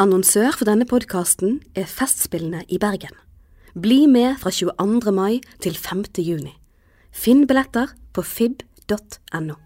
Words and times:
Annonsør 0.00 0.54
for 0.56 0.64
denne 0.64 0.86
podkasten 0.88 1.58
er 1.76 1.84
Festspillene 1.84 2.62
i 2.72 2.78
Bergen. 2.80 3.12
Bli 3.76 4.06
med 4.08 4.38
fra 4.40 4.48
22. 4.48 5.12
mai 5.12 5.42
til 5.60 5.76
5. 5.76 6.06
juni. 6.24 6.54
Finn 7.12 7.44
billetter 7.44 7.92
på 8.16 8.24
fib.no. 8.24 9.58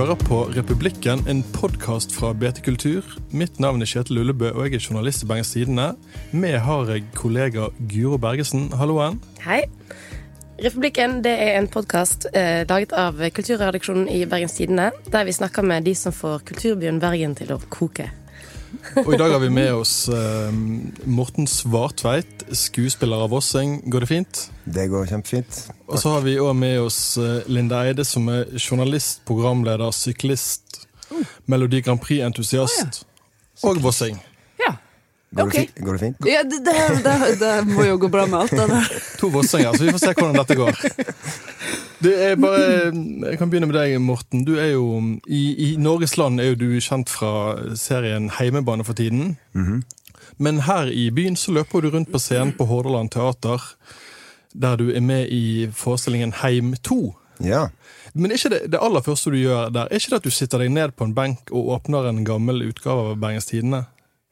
hører 0.00 0.16
på 0.16 0.36
Republikken, 0.56 1.20
en 1.28 1.42
podkast 1.52 2.14
fra 2.16 2.30
BT 2.32 2.62
Kultur. 2.64 3.04
Mitt 3.36 3.58
navn 3.60 3.82
er 3.84 3.88
Kjetil 3.90 4.22
Ullebø, 4.22 4.48
og 4.54 4.64
jeg 4.64 4.78
er 4.78 4.84
journalist 4.86 5.26
i 5.26 5.26
Bergens 5.28 5.50
Tidende. 5.52 5.90
Med 6.32 6.56
har 6.64 6.88
jeg 6.88 7.04
kollega 7.18 7.66
Guro 7.90 8.16
Bergesen. 8.16 8.70
Halloen. 8.80 9.18
Hei. 9.44 9.66
Republikken 10.64 11.18
det 11.24 11.34
er 11.44 11.58
en 11.58 11.68
podkast 11.68 12.30
eh, 12.32 12.62
laget 12.70 12.94
av 12.96 13.20
kulturredaksjonen 13.36 14.08
i 14.08 14.22
Bergens 14.24 14.56
Tidende, 14.56 14.88
der 15.12 15.28
vi 15.28 15.36
snakker 15.36 15.68
med 15.68 15.84
de 15.84 15.94
som 15.94 16.16
får 16.16 16.46
kulturbyen 16.48 17.02
Bergen 17.02 17.36
til 17.36 17.52
å 17.52 17.60
koke. 17.68 18.08
Og 19.04 19.14
i 19.14 19.18
dag 19.18 19.32
har 19.32 19.40
vi 19.42 19.50
med 19.52 19.72
oss 19.74 19.94
uh, 20.12 20.50
Morten 21.10 21.48
Svartveit, 21.50 22.44
skuespiller 22.56 23.24
av 23.24 23.32
Vosseng. 23.34 23.78
Går 23.90 24.04
det 24.06 24.10
fint? 24.10 24.42
Det 24.64 24.86
går 24.92 25.10
kjempefint. 25.10 25.60
Og 25.90 25.98
så 26.00 26.14
har 26.14 26.24
vi 26.26 26.38
òg 26.40 26.54
med 26.58 26.78
oss 26.84 27.00
uh, 27.20 27.42
Linda 27.50 27.82
Eide, 27.88 28.06
som 28.06 28.28
er 28.32 28.46
journalist, 28.60 29.24
programleder, 29.28 29.90
syklist, 29.96 30.84
Melodi 31.50 31.82
Grand 31.82 32.00
Prix-entusiast 32.02 33.02
og 33.66 33.80
Vosseng. 33.82 34.20
Går, 35.30 35.46
okay. 35.46 35.60
det, 35.60 35.66
fint? 35.66 35.84
går 35.86 35.92
det 35.92 35.98
fint? 35.98 36.16
ja 36.26 36.40
det, 36.42 36.58
det, 36.66 36.76
det, 37.04 37.34
det 37.38 37.50
må 37.70 37.84
jo 37.86 37.98
gå 38.02 38.08
bra 38.10 38.24
med 38.26 38.40
alt 38.40 38.50
det 38.50 38.66
der. 38.66 38.88
To 39.20 39.28
vossinger, 39.30 39.76
så 39.78 39.86
vi 39.86 39.92
får 39.94 40.02
se 40.02 40.14
hvordan 40.18 40.40
dette 40.40 40.56
går. 40.58 40.80
Det 42.00 42.14
er 42.24 42.36
bare, 42.40 42.62
jeg 43.28 43.38
kan 43.38 43.50
begynne 43.52 43.68
med 43.68 43.76
deg, 43.76 43.94
Morten. 44.00 44.42
Du 44.48 44.54
er 44.56 44.70
jo, 44.72 44.86
i, 45.28 45.42
I 45.68 45.68
Norges 45.78 46.16
land 46.16 46.40
er 46.40 46.54
jo 46.54 46.58
du 46.58 46.68
kjent 46.80 47.12
fra 47.12 47.32
serien 47.76 48.30
Heimebane 48.38 48.86
for 48.88 48.96
tiden. 48.96 49.36
Men 50.40 50.62
her 50.64 50.88
i 50.88 51.10
byen 51.12 51.36
så 51.36 51.52
løper 51.52 51.84
du 51.84 51.90
rundt 51.92 52.08
på 52.12 52.18
scenen 52.18 52.54
på 52.56 52.64
Hordaland 52.70 53.12
Teater, 53.12 53.60
der 54.56 54.80
du 54.80 54.88
er 54.90 55.04
med 55.04 55.28
i 55.28 55.68
forestillingen 55.76 56.32
Heim 56.40 56.72
2. 56.80 57.02
Ja. 57.44 57.68
Men 58.14 58.32
ikke 58.32 58.50
det, 58.50 58.64
det 58.72 58.80
aller 58.82 59.04
første 59.04 59.30
du 59.30 59.36
gjør 59.36 59.68
der, 59.68 59.86
er 59.86 60.00
ikke 60.00 60.14
det 60.14 60.22
at 60.22 60.26
du 60.26 60.34
sitter 60.34 60.64
deg 60.64 60.72
ned 60.72 60.96
på 60.96 61.06
en 61.06 61.14
benk 61.14 61.52
og 61.52 61.68
åpner 61.76 62.08
en 62.08 62.24
gammel 62.24 62.64
utgave 62.70 63.12
av 63.12 63.20
Bergens 63.20 63.52
Tidende? 63.52 63.84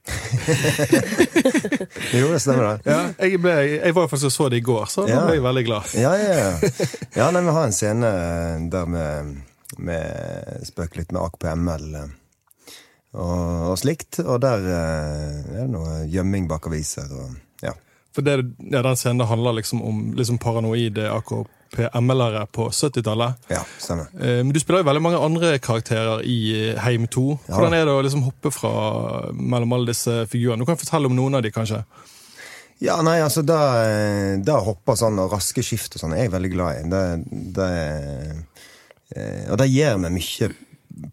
Jo, 2.19 2.33
det 2.33 2.41
stemmer 2.41 2.65
det. 2.65 2.79
Ja, 2.89 3.01
jeg, 3.19 3.41
ble, 3.43 3.53
jeg 3.79 3.95
var 3.97 4.09
faktisk 4.11 4.31
og 4.31 4.35
så 4.35 4.45
det 4.53 4.59
i 4.61 4.65
går, 4.65 4.85
så 4.91 5.01
da 5.09 5.25
ble 5.27 5.35
jeg 5.39 5.45
veldig 5.45 5.65
glad. 5.67 5.83
Ja, 5.99 6.13
ja, 6.19 6.35
ja. 6.39 6.53
ja 7.17 7.27
nei, 7.35 7.43
vi 7.47 7.53
har 7.57 7.65
en 7.69 7.77
scene 7.77 8.11
der 8.73 8.87
vi, 8.95 9.05
spøker 10.69 10.97
litt 11.03 11.13
med 11.15 11.23
AKP-ML 11.23 11.87
eh, 12.01 12.09
og, 13.19 13.39
og 13.73 13.77
slikt. 13.81 14.13
Og 14.25 14.37
der 14.45 14.59
eh, 14.65 15.37
er 15.57 15.63
det 15.67 15.75
noe 15.75 15.91
gjemming 16.11 16.45
bak 16.51 16.63
aviser 16.71 17.09
og 17.13 17.29
ja. 17.65 17.73
For 18.17 18.23
det, 18.27 18.35
ja, 18.71 18.81
den 18.83 18.99
scenen 18.99 19.29
handler 19.29 19.53
liksom 19.61 19.79
om 19.85 19.97
liksom 20.19 20.37
paranoide 20.43 21.05
AKP-ML-ere 21.73 22.47
på 22.53 22.69
70-tallet. 22.71 23.35
Ja, 23.49 23.63
stemmer. 23.79 24.07
Eh, 24.21 24.45
Men 24.45 24.53
du 24.53 24.61
spiller 24.61 24.81
jo 24.83 24.89
veldig 24.89 25.03
mange 25.03 25.19
andre 25.21 25.59
karakterer 25.59 26.23
i 26.25 26.71
eh, 26.73 26.79
Heim 26.83 27.07
2. 27.07 27.25
Hvordan 27.49 27.75
er 27.77 27.85
det 27.87 27.93
å 27.95 28.03
liksom 28.05 28.23
hoppe 28.27 28.51
fra 28.55 28.73
mellom 29.33 29.73
alle 29.77 29.93
disse 29.93 30.27
figurene? 30.31 30.63
Du 30.65 30.69
kan 30.69 30.81
fortelle 30.81 31.07
om 31.11 31.17
noen 31.17 31.39
av 31.39 31.43
de, 31.45 31.53
kanskje. 31.53 31.83
Ja, 32.81 33.01
nei, 33.03 33.19
altså, 33.21 33.43
da, 33.43 33.59
da 34.39 34.61
hopper 34.63 34.95
sånn 34.99 35.19
og 35.19 35.33
raske 35.35 35.65
skift 35.67 35.97
og 35.97 36.05
sånn 36.05 36.15
er 36.15 36.27
jeg 36.27 36.35
veldig 36.37 36.51
glad 36.53 36.77
i. 36.79 36.85
Det, 36.93 37.03
det, 37.57 37.71
eh, 39.17 39.49
og 39.51 39.59
det 39.59 39.71
gir 39.73 39.99
meg 39.99 40.15
mye 40.15 40.53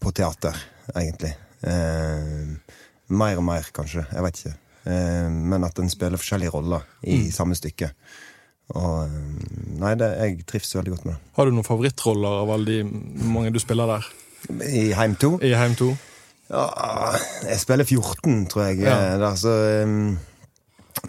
på 0.02 0.14
teater, 0.16 0.60
egentlig. 0.94 1.34
Eh, 1.66 2.78
mer 3.16 3.42
og 3.42 3.48
mer, 3.48 3.66
kanskje. 3.74 4.06
Jeg 4.12 4.26
vet 4.28 4.40
ikke. 4.44 4.56
Eh, 4.86 5.28
men 5.34 5.66
at 5.66 5.82
en 5.82 5.90
spiller 5.90 6.22
forskjellige 6.22 6.54
roller 6.54 6.86
i 7.10 7.26
samme 7.34 7.58
stykke. 7.58 7.90
Og 8.74 9.06
eh, 9.06 9.22
Nei, 9.76 9.92
det, 10.00 10.08
jeg 10.22 10.46
trives 10.48 10.72
veldig 10.78 10.94
godt 10.94 11.06
med 11.06 11.14
det. 11.18 11.22
Har 11.36 11.46
du 11.50 11.52
noen 11.52 11.68
favorittroller 11.68 12.38
av 12.46 12.52
alle 12.56 12.66
de 12.66 13.26
mange 13.28 13.52
du 13.52 13.60
spiller 13.60 13.90
der? 13.92 14.06
I 14.64 14.86
Heim 14.96 15.18
2 15.20 15.34
I 15.44 15.52
Heim 15.58 15.76
2? 15.76 15.90
ja, 16.54 16.64
Jeg 17.50 17.60
spiller 17.60 17.86
14, 17.90 18.46
tror 18.54 18.64
jeg. 18.70 18.80
Ja. 18.86 18.96
eh, 18.96 19.18
Der, 19.20 19.36
så 19.42 19.54
um, 19.84 20.16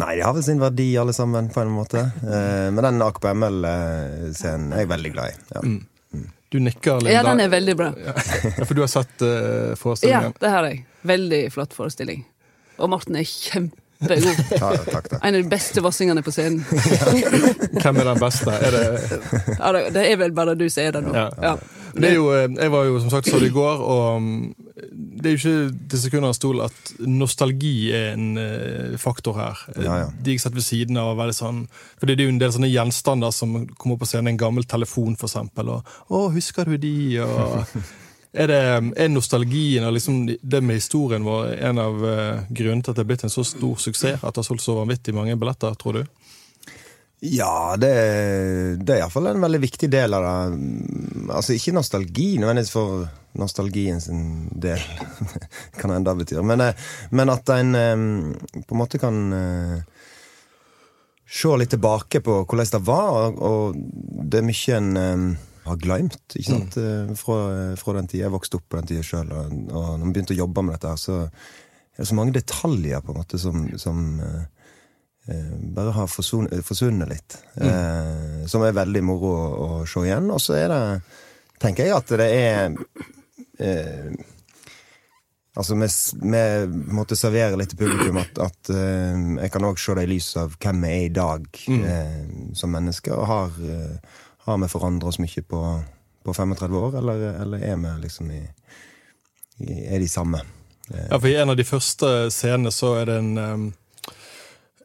Nei, 0.00 0.16
de 0.18 0.24
har 0.26 0.34
vel 0.36 0.42
sin 0.44 0.60
verdi, 0.60 0.88
alle 0.98 1.14
sammen, 1.16 1.46
på 1.54 1.62
en 1.62 1.70
måte. 1.72 2.02
Uh, 2.20 2.68
Men 2.74 2.82
den 2.84 3.04
AKP-ML-scenen 3.06 4.74
er 4.74 4.82
jeg 4.82 4.90
veldig 4.90 5.12
glad 5.14 5.30
i. 5.30 5.44
Ja. 5.54 6.24
Du 6.52 6.58
nikker, 6.62 7.00
Linda. 7.00 7.14
Ja, 7.14 7.22
den 7.26 7.40
er 7.42 7.48
veldig 7.50 7.76
bra. 7.78 7.88
Ja, 7.98 8.12
for 8.66 8.74
du 8.76 8.82
har 8.82 8.90
sett 8.92 9.22
uh, 9.24 9.94
Ja, 10.06 10.26
det 10.40 10.50
har 10.52 10.68
jeg. 10.68 10.84
Veldig 11.06 11.40
flott 11.54 11.74
forestilling. 11.74 12.26
Og 12.76 12.90
Morten 12.92 13.16
er 13.16 13.24
kjempegod. 14.00 14.44
Ja, 14.60 14.70
takk, 14.76 15.08
takk. 15.10 15.22
En 15.22 15.34
av 15.34 15.42
de 15.42 15.48
beste 15.50 15.82
vossingene 15.84 16.22
på 16.26 16.34
scenen. 16.34 16.62
Hvem 17.82 18.02
er 18.02 18.10
den 18.12 18.20
beste? 18.20 18.52
Er 18.52 18.70
det 18.76 18.84
Ja, 19.58 19.72
det- 19.90 20.06
er 20.12 20.16
vel 20.20 20.32
bare 20.36 20.54
du 20.54 20.68
som 20.70 20.84
er 20.84 20.92
det 20.92 21.04
nå. 21.06 21.14
Ja. 21.16 21.30
Ja. 21.42 21.56
Det 21.96 22.10
er 22.10 22.14
jo, 22.18 22.26
eh, 22.36 22.48
jeg 22.52 22.70
var 22.70 22.84
jo 22.84 22.98
som 23.00 23.08
sagt 23.10 23.28
så 23.30 23.38
det 23.40 23.48
i 23.48 23.54
går, 23.54 23.78
og 23.80 24.20
mm, 24.20 24.54
det 25.16 25.30
er 25.30 25.32
jo 25.32 25.38
ikke 25.40 25.88
til 25.88 26.00
sekunder 26.02 26.28
av 26.28 26.36
stol 26.36 26.60
at 26.60 26.90
nostalgi 27.08 27.90
er 27.96 28.10
en 28.12 28.36
eh, 28.36 28.96
faktor 29.00 29.38
her. 29.40 29.62
Ja, 29.80 29.94
ja. 30.02 30.10
De 30.20 30.34
jeg 30.34 30.42
satt 30.44 30.52
ved 30.58 30.66
siden 30.66 30.98
av, 31.00 31.14
var 31.14 31.22
veldig 31.24 31.38
sånn 31.38 31.62
For 31.96 32.04
det 32.04 32.18
er 32.18 32.26
jo 32.28 32.34
en 32.34 32.42
del 32.42 32.52
sånne 32.52 32.68
gjenstander 32.68 33.32
som 33.32 33.62
kommer 33.80 33.96
opp 33.96 34.04
på 34.04 34.10
scenen. 34.10 34.34
En 34.34 34.42
gammel 34.44 34.68
telefon, 34.68 35.16
for 35.16 35.30
eksempel. 35.30 35.72
Og 35.72 35.96
'Å, 36.10 36.26
husker 36.36 36.68
du 36.68 36.76
de?' 36.76 37.22
og 37.24 37.64
er, 38.36 38.50
det, 38.52 38.60
er 39.00 39.10
nostalgien 39.12 39.86
og 39.86 39.94
liksom 39.96 40.22
det 40.28 40.60
med 40.62 40.80
historien 40.80 41.24
vår 41.26 41.56
en 41.68 41.80
av 41.82 42.06
eh, 42.06 42.44
grunnene 42.50 42.84
til 42.84 42.92
at 42.92 43.00
det 43.00 43.04
er 43.04 43.10
blitt 43.10 43.26
en 43.26 43.32
så 43.32 43.44
stor 43.46 43.80
suksess? 43.82 44.22
At 44.22 44.36
det 44.36 44.42
har 44.42 44.48
solgt 44.50 44.64
så 44.64 44.76
vanvittig 44.78 45.14
mange 45.16 45.36
billetter, 45.40 45.74
tror 45.80 46.00
du? 46.00 46.02
Ja, 47.24 47.76
det, 47.80 47.92
det 48.84 48.92
er 48.92 49.00
iallfall 49.00 49.30
en 49.30 49.40
veldig 49.40 49.60
viktig 49.62 49.88
del 49.88 50.14
av 50.14 50.26
det. 50.26 50.40
Altså 51.32 51.56
ikke 51.56 51.72
nostalgi 51.74 52.34
nødvendigvis 52.38 52.74
for 52.74 53.06
nostalgien 53.40 54.00
sin 54.04 54.50
del, 54.52 54.82
kan 55.78 55.92
det 55.92 56.00
enda 56.02 56.14
bety. 56.16 56.36
Men, 56.44 56.60
eh, 56.68 56.88
men 57.16 57.32
at 57.32 57.48
en 57.56 57.74
eh, 57.74 58.62
på 58.62 58.76
en 58.76 58.82
måte 58.82 59.00
kan 59.00 59.22
eh, 59.32 59.80
se 61.26 61.56
litt 61.58 61.72
tilbake 61.74 62.20
på 62.20 62.38
hvordan 62.44 62.72
det 62.76 62.82
var, 62.86 63.32
og, 63.34 63.76
det 64.26 64.40
er 64.40 64.46
mye 64.46 64.76
en 64.78 64.96
eh, 65.00 65.26
har 65.66 65.78
glemt 65.82 66.36
ikke 66.36 66.48
sant? 66.48 66.76
Mm. 66.76 67.14
Fra, 67.18 67.38
fra 67.80 67.96
den 67.98 68.10
tida 68.10 68.26
jeg 68.26 68.34
vokste 68.34 68.60
opp 68.60 68.68
på 68.70 68.80
den 68.80 68.90
tida 68.90 69.06
sjøl, 69.06 69.32
og, 69.32 69.56
og 69.70 69.88
når 69.96 70.04
vi 70.04 70.12
begynte 70.16 70.36
å 70.36 70.42
jobbe 70.42 70.66
med 70.66 70.76
dette, 70.76 70.92
her, 70.92 71.00
så 71.00 71.18
er 71.96 72.02
det 72.02 72.10
så 72.10 72.18
mange 72.18 72.36
detaljer 72.36 73.02
på 73.04 73.12
en 73.12 73.20
måte 73.22 73.40
som, 73.40 73.66
som 73.80 74.04
eh, 74.20 74.70
eh, 75.32 75.52
bare 75.76 75.94
har 75.96 76.08
eh, 76.08 76.62
forsvunnet 76.66 77.12
litt. 77.12 77.38
Eh, 77.56 78.46
som 78.50 78.64
er 78.66 78.76
veldig 78.76 79.04
moro 79.06 79.32
å, 79.32 79.50
å 79.66 79.82
se 79.88 80.04
igjen. 80.04 80.30
Og 80.34 80.42
så 80.42 80.58
er 80.60 80.72
det, 80.72 80.80
tenker 81.62 81.88
jeg, 81.88 81.96
at 81.96 82.16
det 82.20 82.30
er 82.30 82.80
eh, 83.58 84.16
Altså, 85.56 85.72
vi, 85.74 85.86
vi 86.20 86.92
måtte 86.92 87.16
servere 87.16 87.56
litt 87.56 87.70
til 87.72 87.78
publikum 87.80 88.18
at, 88.20 88.36
at 88.44 88.70
eh, 88.74 89.14
jeg 89.40 89.52
kan 89.54 89.64
òg 89.64 89.78
se 89.80 89.94
det 89.96 90.04
i 90.04 90.10
lys 90.10 90.28
av 90.36 90.56
hvem 90.60 90.82
vi 90.84 90.90
er 90.92 91.04
i 91.06 91.14
dag 91.16 91.46
eh, 91.72 92.26
som 92.60 92.74
mennesker. 92.76 93.14
Og 93.16 93.30
har, 93.30 93.54
eh, 93.64 94.18
har 94.46 94.58
vi 94.62 94.68
forandret 94.72 95.08
oss 95.12 95.18
mye 95.22 95.42
på, 95.42 95.62
på 96.26 96.34
35 96.34 96.76
år, 96.82 96.98
eller, 97.02 97.26
eller 97.42 97.64
er 97.66 97.76
vi 97.82 97.94
liksom 98.06 98.30
i, 98.30 98.42
i 99.66 99.80
Er 99.94 99.98
de 100.02 100.08
samme? 100.08 100.40
Ja, 100.92 101.18
for 101.18 101.26
I 101.28 101.34
en 101.40 101.50
av 101.50 101.56
de 101.58 101.64
første 101.66 102.30
scenene 102.30 102.70
så 102.74 102.94
er 103.00 103.10
det 103.10 103.18
en 103.22 103.72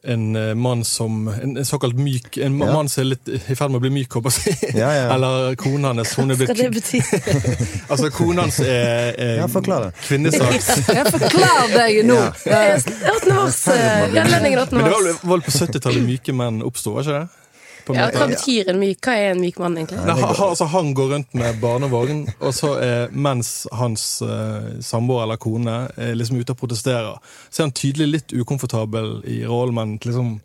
en 0.04 0.36
eh, 0.36 0.54
mann 0.58 0.80
som 0.84 1.28
En, 1.28 1.52
en 1.56 1.64
såkalt 1.64 1.94
myk 1.94 2.36
En 2.42 2.56
Ja. 2.58 2.72
mann 2.74 2.88
som 2.90 3.04
er 3.04 3.04
litt 3.12 3.28
i 3.28 3.54
ferd 3.54 3.70
med 3.70 3.78
å 3.78 3.82
bli 3.84 3.90
myk, 4.00 4.10
håper 4.16 4.32
jeg 4.34 4.34
å 4.34 4.56
si. 4.56 4.78
Ja, 4.80 4.88
ja. 4.96 5.04
Eller 5.14 5.54
kona 5.54 5.92
hans. 5.92 6.16
Hun 6.18 6.32
er 6.34 6.36
Hva 6.40 6.56
det 6.58 6.66
bety? 6.74 6.98
Altså, 7.92 8.10
kona 8.10 8.42
hans 8.48 8.58
er, 8.64 9.12
er 9.14 9.36
Ja, 9.38 9.46
forklar 9.46 9.86
det. 9.86 9.92
kvinnesaks. 10.08 10.72
Jeg 10.98 11.06
forklar 11.06 11.70
deg 11.76 12.00
nå! 12.08 12.18
Ja. 12.50 12.64
Ja. 12.72 12.80
8. 13.14 13.30
mars. 13.36 13.60
eh, 13.70 14.08
I 14.10 14.18
anledning 14.24 14.58
8. 14.58 14.74
Men 14.74 14.88
det 14.90 14.96
var 14.96 15.06
vel 15.36 15.46
på 15.46 15.54
70-tallet 15.54 16.02
myke 16.10 16.34
menn 16.34 16.58
oppsto, 16.66 16.96
var 16.96 17.06
ikke 17.06 17.20
det? 17.20 17.41
På 17.86 17.94
en 17.94 17.98
Ja, 18.00 18.06
hva 18.14 18.28
betyr 18.30 18.70
en 18.72 18.78
myk? 18.80 19.00
Hva 19.02 19.16
er 19.18 19.32
en 19.32 19.42
myk 19.42 19.58
mann, 19.62 19.76
egentlig? 19.80 19.98
Nei, 20.06 20.16
han, 20.20 20.36
altså, 20.46 20.68
han 20.70 20.92
går 20.94 21.10
rundt 21.16 21.34
med 21.38 21.58
barnevogn, 21.62 22.22
og 22.38 22.54
så 22.54 22.76
er, 22.82 23.12
mens 23.12 23.52
hans 23.74 24.06
uh, 24.22 24.78
samboer 24.84 25.26
eller 25.26 25.40
kone 25.42 25.76
er 25.96 26.14
liksom 26.18 26.40
ute 26.40 26.54
og 26.54 26.62
protesterer, 26.62 27.18
så 27.50 27.62
er 27.62 27.68
han 27.70 27.76
tydelig 27.76 28.08
litt 28.12 28.34
ukomfortabel 28.36 29.20
i 29.26 29.42
rollen, 29.48 29.74
men 29.78 29.98
liksom 30.02 30.40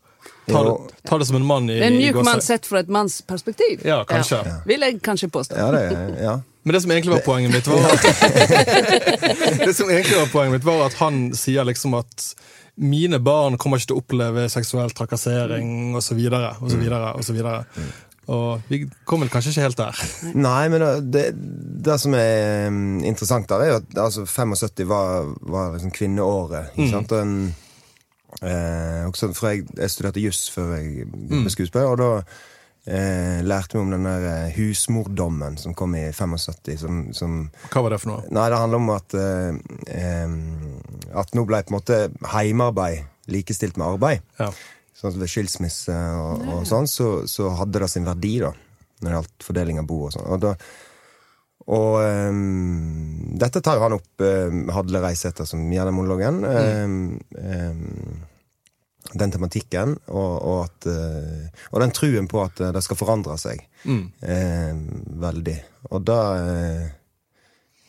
Ta 0.48 0.62
det, 0.63 0.94
ta 1.04 1.18
det 1.19 1.25
som 1.28 1.36
en 1.36 1.44
mann 1.44 1.66
i 1.69 1.75
en 1.84 1.92
myk 1.98 2.13
mjuk 2.16 2.24
mann 2.24 2.39
sett 2.44 2.63
fra 2.66 2.80
et 2.80 2.88
manns 2.92 3.18
perspektiv, 3.28 3.81
Ja, 3.84 4.06
kanskje. 4.07 4.39
vil 4.68 4.80
jeg 4.86 5.01
kanskje 5.04 5.28
påstå. 5.28 5.57
Ja, 5.60 5.72
det, 5.75 5.81
ja. 6.24 6.38
Men 6.63 6.74
det 6.74 6.81
som 6.81 6.92
egentlig 6.92 7.13
var 7.13 7.19
poenget 7.25 7.51
mitt, 7.51 7.68
var 7.68 7.80
at 7.92 9.60
Det 9.66 9.74
som 9.75 9.89
egentlig 9.92 10.18
var 10.18 10.31
poenget 10.31 10.56
mitt, 10.56 10.63
var 10.68 10.86
at 10.86 10.95
han 11.00 11.19
sier 11.36 11.68
liksom 11.68 11.94
at 12.00 12.30
mine 12.77 13.19
barn 13.24 13.57
kommer 13.57 13.79
ikke 13.79 13.91
til 13.91 13.97
å 13.97 14.01
oppleve 14.03 14.47
seksuell 14.53 14.94
trakassering 14.95 15.95
osv. 15.97 16.19
osv. 16.62 16.83
osv. 17.18 17.39
Og 18.27 18.68
vi 18.68 18.81
kom 19.07 19.24
vel 19.24 19.31
kanskje 19.31 19.53
ikke 19.53 19.68
helt 19.68 19.79
der. 19.79 20.01
Nei, 20.47 20.68
men 20.71 20.83
det, 21.13 21.29
det 21.88 21.95
som 22.01 22.15
er 22.18 22.68
mm, 22.74 23.06
interessant 23.07 23.47
der, 23.50 23.63
er 23.63 23.71
jo 23.71 23.79
at 23.79 24.01
altså, 24.07 24.25
75 24.27 24.83
var, 24.89 25.31
var 25.47 25.71
liksom 25.77 25.95
kvinneåret. 25.95 26.75
Ikke 26.75 26.91
sant? 26.91 27.15
Og 27.15 27.24
en, 27.24 27.56
eh, 28.41 29.07
også, 29.07 29.31
for 29.38 29.53
jeg, 29.53 29.65
jeg 29.77 29.95
studerte 29.95 30.24
juss 30.25 30.45
før 30.51 30.75
jeg 30.75 31.07
ble 31.07 31.56
skuespiller, 31.56 31.95
og 31.95 32.01
da 32.03 32.12
eh, 32.88 33.39
lærte 33.47 33.77
vi 33.77 33.83
om 33.85 33.95
den 33.95 34.06
der 34.09 34.27
eh, 34.33 34.59
husmordommen 34.59 35.57
som 35.57 35.75
kom 35.77 35.95
i 35.95 36.09
75. 36.12 36.77
Som, 36.83 37.01
som 37.15 37.39
Hva 37.71 37.85
var 37.85 37.95
det 37.95 38.01
for 38.03 38.12
noe? 38.12 38.27
Nei, 38.27 38.50
det 38.51 38.59
handler 38.59 38.83
om 38.83 38.94
at 38.95 39.18
eh, 39.24 40.27
At 41.17 41.33
nå 41.37 41.45
ble 41.49 41.61
på 41.65 41.73
en 41.73 41.77
måte 41.79 42.01
heimearbeid 42.33 43.31
likestilt 43.33 43.79
med 43.79 43.87
arbeid. 43.89 44.25
Ja. 44.39 44.51
Sånn 44.97 45.11
at 45.11 45.19
Ved 45.21 45.29
skilsmisse 45.31 45.95
og, 46.17 46.45
og 46.53 46.61
sånn, 46.69 46.87
så, 46.89 47.09
så 47.29 47.51
hadde 47.59 47.83
det 47.83 47.89
sin 47.91 48.07
verdi, 48.07 48.37
da. 48.41 48.53
Når 49.01 49.09
det 49.09 49.17
gjaldt 49.17 49.45
fordeling 49.45 49.81
av 49.81 49.89
bo 49.89 49.99
og 50.07 50.13
sånn. 50.15 50.29
Og, 50.33 50.39
da, 50.41 50.53
og 51.67 51.97
um, 52.01 53.35
dette 53.37 53.61
tar 53.61 53.77
jo 53.77 53.83
han 53.85 53.97
opp, 53.97 54.23
uh, 54.23 54.55
Hadle 54.73 55.03
Reisæter, 55.03 55.45
som 55.45 55.67
gjør 55.73 55.91
den 55.91 55.97
monologen. 55.99 56.41
Um, 56.47 56.97
ehm, 57.37 58.25
den 59.13 59.31
tematikken, 59.31 59.95
og, 60.11 60.33
og, 60.41 60.57
at, 60.65 60.87
eh, 60.91 61.65
og 61.71 61.81
den 61.83 61.93
truen 61.95 62.27
på 62.27 62.41
at 62.43 62.59
eh, 62.59 62.73
det 62.75 62.83
skal 62.83 62.99
forandre 62.99 63.37
seg 63.39 63.61
ehm, 63.87 64.81
veldig. 65.21 65.57
Og 65.91 66.03
det 66.07 66.21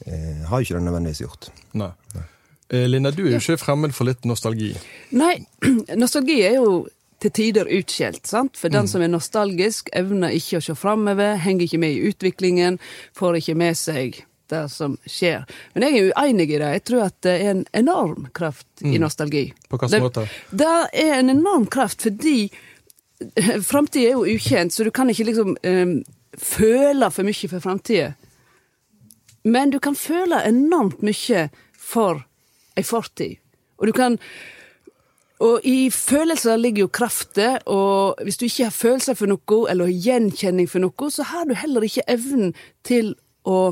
eh, 0.07 0.43
har 0.47 0.61
jo 0.61 0.67
ikke 0.67 0.79
det 0.79 0.85
nødvendigvis 0.87 1.25
gjort. 1.25 1.49
Nei. 1.79 1.91
Eh, 2.15 2.35
Linda, 2.69 3.11
du 3.11 3.25
er 3.27 3.37
jo 3.37 3.41
ikke 3.41 3.61
fremmed 3.63 3.95
for 3.97 4.09
litt 4.09 4.27
nostalgi. 4.29 4.75
Nei, 5.17 5.35
nostalgi 6.03 6.43
er 6.45 6.59
jo 6.59 6.73
til 7.19 7.33
tider 7.35 7.71
utskjelt, 7.75 8.27
sant? 8.29 8.59
For 8.59 8.71
den 8.71 8.87
som 8.91 9.03
er 9.03 9.11
nostalgisk, 9.11 9.89
evner 9.97 10.35
ikke 10.37 10.61
å 10.61 10.65
se 10.69 10.77
framover, 10.79 11.39
henger 11.43 11.67
ikke 11.67 11.81
med 11.83 11.97
i 11.97 12.11
utviklingen, 12.13 12.79
får 13.19 13.41
ikke 13.41 13.57
med 13.59 13.79
seg 13.79 14.21
det 14.49 14.63
som 14.73 14.95
skjer. 15.05 15.45
Men 15.75 15.85
jeg 15.85 15.99
er 15.99 16.13
uenig 16.15 16.47
i 16.49 16.61
det. 16.61 16.69
Jeg 16.77 16.85
tror 16.89 17.03
at 17.09 17.17
det 17.27 17.35
er 17.35 17.51
en 17.53 17.65
enorm 17.77 18.29
kraft 18.37 18.85
i 18.85 19.01
nostalgi. 19.01 19.49
På 19.69 19.81
hvilken 19.81 20.07
måte? 20.07 20.25
Det 20.51 20.77
er 20.93 21.19
en 21.19 21.33
enorm 21.35 21.67
kraft 21.69 22.07
fordi 22.07 22.39
framtida 23.67 24.13
er 24.13 24.17
jo 24.17 24.39
ukjent, 24.39 24.73
så 24.73 24.87
du 24.87 24.93
kan 24.95 25.11
ikke 25.11 25.27
liksom 25.29 25.57
um, 25.59 25.99
føle 26.39 27.11
for 27.11 27.29
mye 27.29 27.51
for 27.51 27.65
framtida. 27.65 28.13
Men 29.45 29.75
du 29.75 29.79
kan 29.83 29.99
føle 29.99 30.41
enormt 30.47 31.03
mye 31.05 31.49
for 31.75 32.23
ei 32.79 32.87
fortid. 32.87 33.37
Og 33.79 33.91
du 33.91 33.95
kan 33.97 34.19
og 35.39 35.63
i 35.63 35.87
følelser 35.95 36.59
ligger 36.59 36.87
jo 36.87 36.91
krafter, 36.91 37.61
og 37.71 38.19
hvis 38.27 38.41
du 38.41 38.49
ikke 38.49 38.67
har 38.67 38.75
følelser 38.75 39.15
for 39.15 39.31
noe, 39.31 39.59
eller 39.71 39.87
gjenkjenning 39.87 40.67
for 40.71 40.83
noe, 40.83 41.11
så 41.15 41.27
har 41.31 41.47
du 41.47 41.55
heller 41.55 41.87
ikke 41.87 42.03
evnen 42.11 42.57
til 42.87 43.13
å 43.47 43.71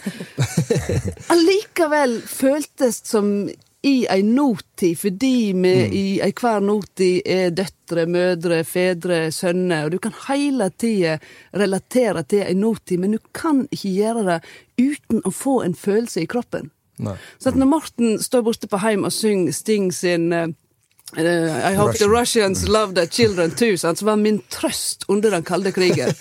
allikevel 1.34 2.22
føltes 2.28 2.96
som 3.08 3.50
i 3.82 4.06
ei 4.14 4.22
nåtid, 4.24 5.00
fordi 5.00 5.54
vi 5.58 5.74
i 5.98 6.22
ei 6.22 6.34
hver 6.38 6.60
nåtid 6.62 7.22
er 7.26 7.50
døtre, 7.56 8.06
mødre, 8.06 8.64
fedre, 8.68 9.32
sønner, 9.34 9.86
og 9.88 9.92
du 9.96 10.00
kan 10.04 10.14
hele 10.28 10.70
tida 10.76 11.18
relatere 11.58 12.22
til 12.30 12.44
ei 12.46 12.54
nåtid, 12.54 13.00
men 13.02 13.12
du 13.16 13.20
kan 13.34 13.66
ikke 13.72 13.90
gjøre 13.96 14.24
det 14.28 14.40
uten 14.78 15.22
å 15.26 15.32
få 15.34 15.64
en 15.66 15.74
følelse 15.74 16.22
i 16.22 16.30
kroppen. 16.30 16.70
Nei. 17.02 17.16
Så 17.42 17.52
når 17.58 17.68
Morten 17.72 18.18
står 18.22 18.44
borte 18.46 18.68
på 18.72 18.80
heim 18.84 19.04
og 19.08 19.12
synger 19.16 19.54
Sting 19.58 19.92
sin 19.96 20.32
eh, 20.34 20.48
I 21.18 21.76
hope 21.76 21.98
the 22.00 22.08
Russians 22.08 22.64
love 22.70 22.94
their 22.96 23.10
children 23.12 23.52
too, 23.52 23.76
sant, 23.78 24.00
så 24.00 24.06
var 24.08 24.16
min 24.22 24.38
trøst 24.54 25.04
under 25.12 25.30
den 25.34 25.44
kalde 25.44 25.74
krigen. 25.76 26.14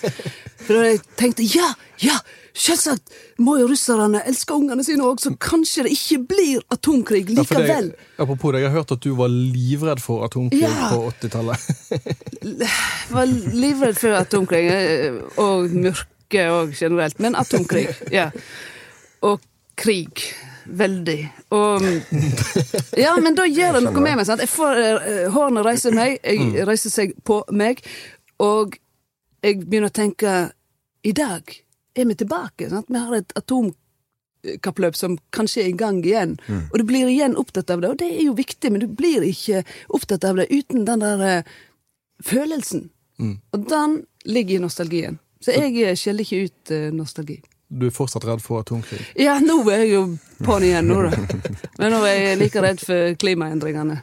For 0.65 0.73
da 0.75 0.81
jeg 0.89 0.99
tenkte 1.17 1.45
ja, 1.47 1.69
ja, 2.03 2.17
selvsagt 2.51 3.13
må 3.39 3.55
jo 3.61 3.69
russerne 3.71 4.19
elske 4.27 4.51
ungene 4.57 4.83
sine 4.83 5.05
òg, 5.07 5.21
så 5.23 5.31
kanskje 5.39 5.85
det 5.87 5.93
ikke 5.95 6.19
blir 6.33 6.65
atomkrig 6.75 7.23
Ja, 7.29 7.37
likevel. 7.39 7.93
det- 7.93 8.19
apropos 8.19 8.51
det, 8.51 8.61
jeg 8.65 8.69
har 8.69 8.77
hørt 8.81 8.91
at 8.91 8.99
du 9.07 9.15
var 9.15 9.31
livredd 9.31 10.01
for 10.03 10.25
atomkrig 10.27 10.59
Ja. 10.65 10.89
på 10.91 11.07
80-tallet. 11.13 11.57
var 13.15 13.25
livredd 13.55 13.97
for 13.97 14.17
atomkrig, 14.19 14.65
eh, 14.75 15.21
og 15.39 15.71
mørke 15.71 16.45
og 16.51 16.75
generelt, 16.75 17.19
men 17.23 17.35
atomkrig, 17.39 17.87
ja. 18.11 18.27
Og 19.23 19.39
krig. 19.79 20.27
Veldig. 20.65 21.19
Og 21.57 21.81
Ja, 22.97 23.15
men 23.21 23.35
da 23.35 23.45
gjør 23.49 23.77
det 23.79 23.83
noe 23.87 24.01
med 24.03 24.17
meg. 24.19 24.25
sant? 24.27 24.41
Jeg 24.43 24.51
får 24.51 24.81
eh, 24.81 25.25
Hårene 25.33 25.63
reiser 25.65 25.95
meg, 25.95 26.19
jeg 26.23 26.65
reiser 26.67 26.93
seg 26.93 27.15
på 27.27 27.41
meg, 27.51 27.81
og 28.41 28.77
jeg 29.43 29.63
begynner 29.65 29.89
å 29.89 29.95
tenke 29.95 30.33
I 31.03 31.11
dag 31.17 31.41
er 31.97 32.05
vi 32.05 32.15
tilbake. 32.15 32.69
sant? 32.69 32.85
Vi 32.89 32.97
har 33.01 33.15
et 33.17 33.33
atomkappløp 33.35 34.95
som 34.95 35.17
kanskje 35.33 35.63
er 35.63 35.69
i 35.71 35.77
gang 35.77 35.99
igjen. 36.05 36.37
Og 36.71 36.77
du 36.79 36.85
blir 36.87 37.09
igjen 37.09 37.35
opptatt 37.35 37.69
av 37.73 37.81
det, 37.81 37.89
og 37.89 37.97
det 37.99 38.11
er 38.13 38.23
jo 38.27 38.35
viktig, 38.37 38.71
men 38.71 38.83
du 38.85 38.87
blir 38.87 39.25
ikke 39.27 39.63
opptatt 39.89 40.23
av 40.29 40.37
det 40.39 40.47
uten 40.53 40.85
den 40.85 41.01
der 41.03 41.25
eh, 41.25 41.43
følelsen. 42.23 42.89
Og 43.53 43.67
den 43.69 43.99
ligger 44.25 44.55
i 44.55 44.61
nostalgien. 44.63 45.19
Så 45.41 45.53
jeg 45.57 45.97
skjeller 45.97 46.21
ikke 46.25 46.45
ut 46.47 46.71
eh, 46.73 46.87
nostalgi. 46.93 47.39
Du 47.71 47.85
er 47.87 47.93
fortsatt 47.95 48.25
redd 48.27 48.41
for 48.43 48.59
atomkrig. 48.61 48.99
Ja, 49.19 49.37
nå 49.39 49.61
er 49.71 49.85
jeg 49.85 49.93
jo 49.93 50.01
på'n 50.43 50.65
igjen, 50.67 50.91
nå 50.91 51.05
da. 51.07 51.11
Men 51.79 51.95
nå 51.95 52.01
er 52.03 52.17
jeg 52.17 52.41
like 52.41 52.63
redd 52.65 52.83
for 52.83 53.15
klimaendringene. 53.21 54.01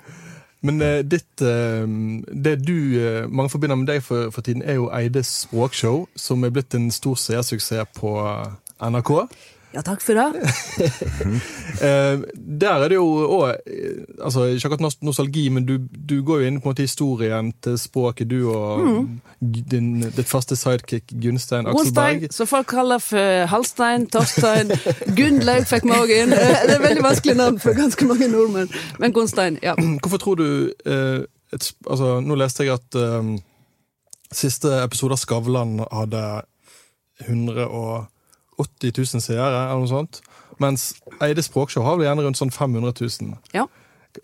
Men 0.67 0.81
eh, 0.83 1.03
ditt 1.07 1.43
eh, 1.45 1.85
Det 2.27 2.57
du 2.67 2.79
eh, 2.99 3.29
mange 3.31 3.53
forbinder 3.53 3.79
med 3.79 3.91
deg 3.93 4.03
for, 4.03 4.33
for 4.35 4.43
tiden, 4.43 4.65
er 4.65 4.81
jo 4.81 4.89
Eides 4.91 5.31
språkshow, 5.45 6.07
som 6.19 6.43
er 6.45 6.55
blitt 6.55 6.75
en 6.75 6.91
stor 6.91 7.15
seersuksess 7.21 7.93
på 7.99 8.17
eh, 8.25 8.57
NRK. 8.89 9.13
Ja, 9.75 9.83
takk 9.85 10.01
for 10.05 10.17
det. 10.17 10.29
Eh, 11.79 12.19
der 12.35 12.83
er 12.83 12.89
det 12.91 12.97
jo 12.97 13.05
òg 13.37 13.53
altså, 14.19 14.49
Ikke 14.51 14.67
akkurat 14.67 14.97
nostalgi, 15.07 15.45
men 15.55 15.63
du, 15.69 15.77
du 15.79 16.17
går 16.27 16.41
jo 16.41 16.49
inn 16.49 16.57
på 16.59 16.67
en 16.67 16.73
måte 16.73 16.83
historien 16.83 17.53
til 17.63 17.77
språket, 17.79 18.27
du 18.33 18.49
og 18.51 18.83
din, 19.39 20.01
ditt 20.03 20.27
faste 20.27 20.57
sidekick 20.59 21.13
Gunstein 21.13 21.69
Gunstein, 21.69 22.17
Akselberg. 22.17 22.35
som 22.35 22.51
folk 22.51 22.67
kaller 22.73 22.99
for 22.99 23.47
Halstein, 23.53 24.09
Torstein. 24.11 24.75
Gunnlaug 25.15 25.69
fikk 25.71 25.87
meg 25.87 26.03
òg 26.03 26.15
inn. 26.17 26.35
Eh, 26.35 26.59
Det 26.67 26.75
er 26.81 26.83
veldig 26.89 27.07
vanskelig 27.07 27.37
navn 27.39 27.63
for 27.63 27.79
ganske 27.79 28.11
mange 28.11 28.27
nordmenn. 28.33 28.75
Men 28.99 29.15
Gunstein, 29.15 29.63
ja. 29.63 29.77
Hvorfor 29.79 30.25
tror 30.25 30.43
du 30.43 30.49
eh, 30.83 31.23
et, 31.55 31.73
altså, 31.87 32.19
Nå 32.25 32.41
leste 32.43 32.67
jeg 32.67 32.75
at 32.75 32.99
eh, 32.99 33.35
siste 34.35 34.81
episode 34.83 35.15
av 35.15 35.23
Skavlan 35.23 35.79
hadde 35.87 36.25
180 38.59 38.93
000 39.15 39.23
seere, 39.23 39.49
eller 39.71 39.83
noe 39.85 39.91
sånt. 39.91 40.21
Mens 40.59 40.89
Eide 41.23 41.43
språkshow 41.47 41.85
har 41.87 41.99
vel 41.99 42.09
gjerne 42.09 42.25
rundt 42.27 42.41
sånn 42.41 42.51
500 42.55 42.93
000. 43.01 43.37
ja. 43.55 43.67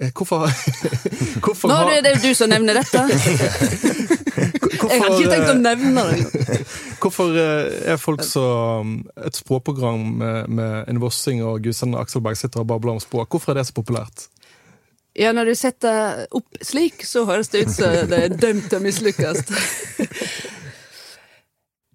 Eh, 0.01 0.11
Hvorfor, 0.17 0.49
hvorfor, 1.45 1.69
Nå 1.69 1.75
er 1.93 2.01
det 2.03 2.15
jo 2.17 2.31
du 2.31 2.35
som 2.35 2.49
nevner 2.51 2.81
dette. 2.81 3.03
Jeg 4.35 5.01
har 5.01 5.13
ikke 5.13 5.31
tenkt 5.31 5.51
å 5.53 5.57
nevne 5.61 6.05
det. 6.09 6.25
eh, 6.57 6.73
hvorfor 7.03 7.37
eh, 7.39 7.93
er 7.93 8.01
folk 8.01 8.25
så 8.27 8.45
um, 8.83 8.97
Et 9.29 9.37
språkprogram 9.39 10.03
med, 10.19 10.49
med 10.51 10.89
en 10.91 11.01
Vossing 11.03 11.45
og 11.47 11.63
Gusen 11.65 11.95
Akselberg 12.01 12.41
sitter 12.41 12.65
og 12.65 12.71
babler 12.73 12.97
om 12.97 13.03
språk, 13.03 13.29
hvorfor 13.31 13.53
er 13.55 13.61
det 13.61 13.69
så 13.69 13.77
populært? 13.77 14.27
Ja, 15.15 15.31
når 15.31 15.53
du 15.53 15.55
setter 15.55 16.25
opp 16.35 16.59
slik, 16.65 17.05
så 17.07 17.23
høres 17.29 17.53
det 17.53 17.69
ut 17.69 17.77
som 17.77 17.93
det 18.11 18.19
er 18.19 18.33
dømt 18.35 18.67
til 18.67 18.81
å 18.81 18.83
mislykkes. 18.83 19.45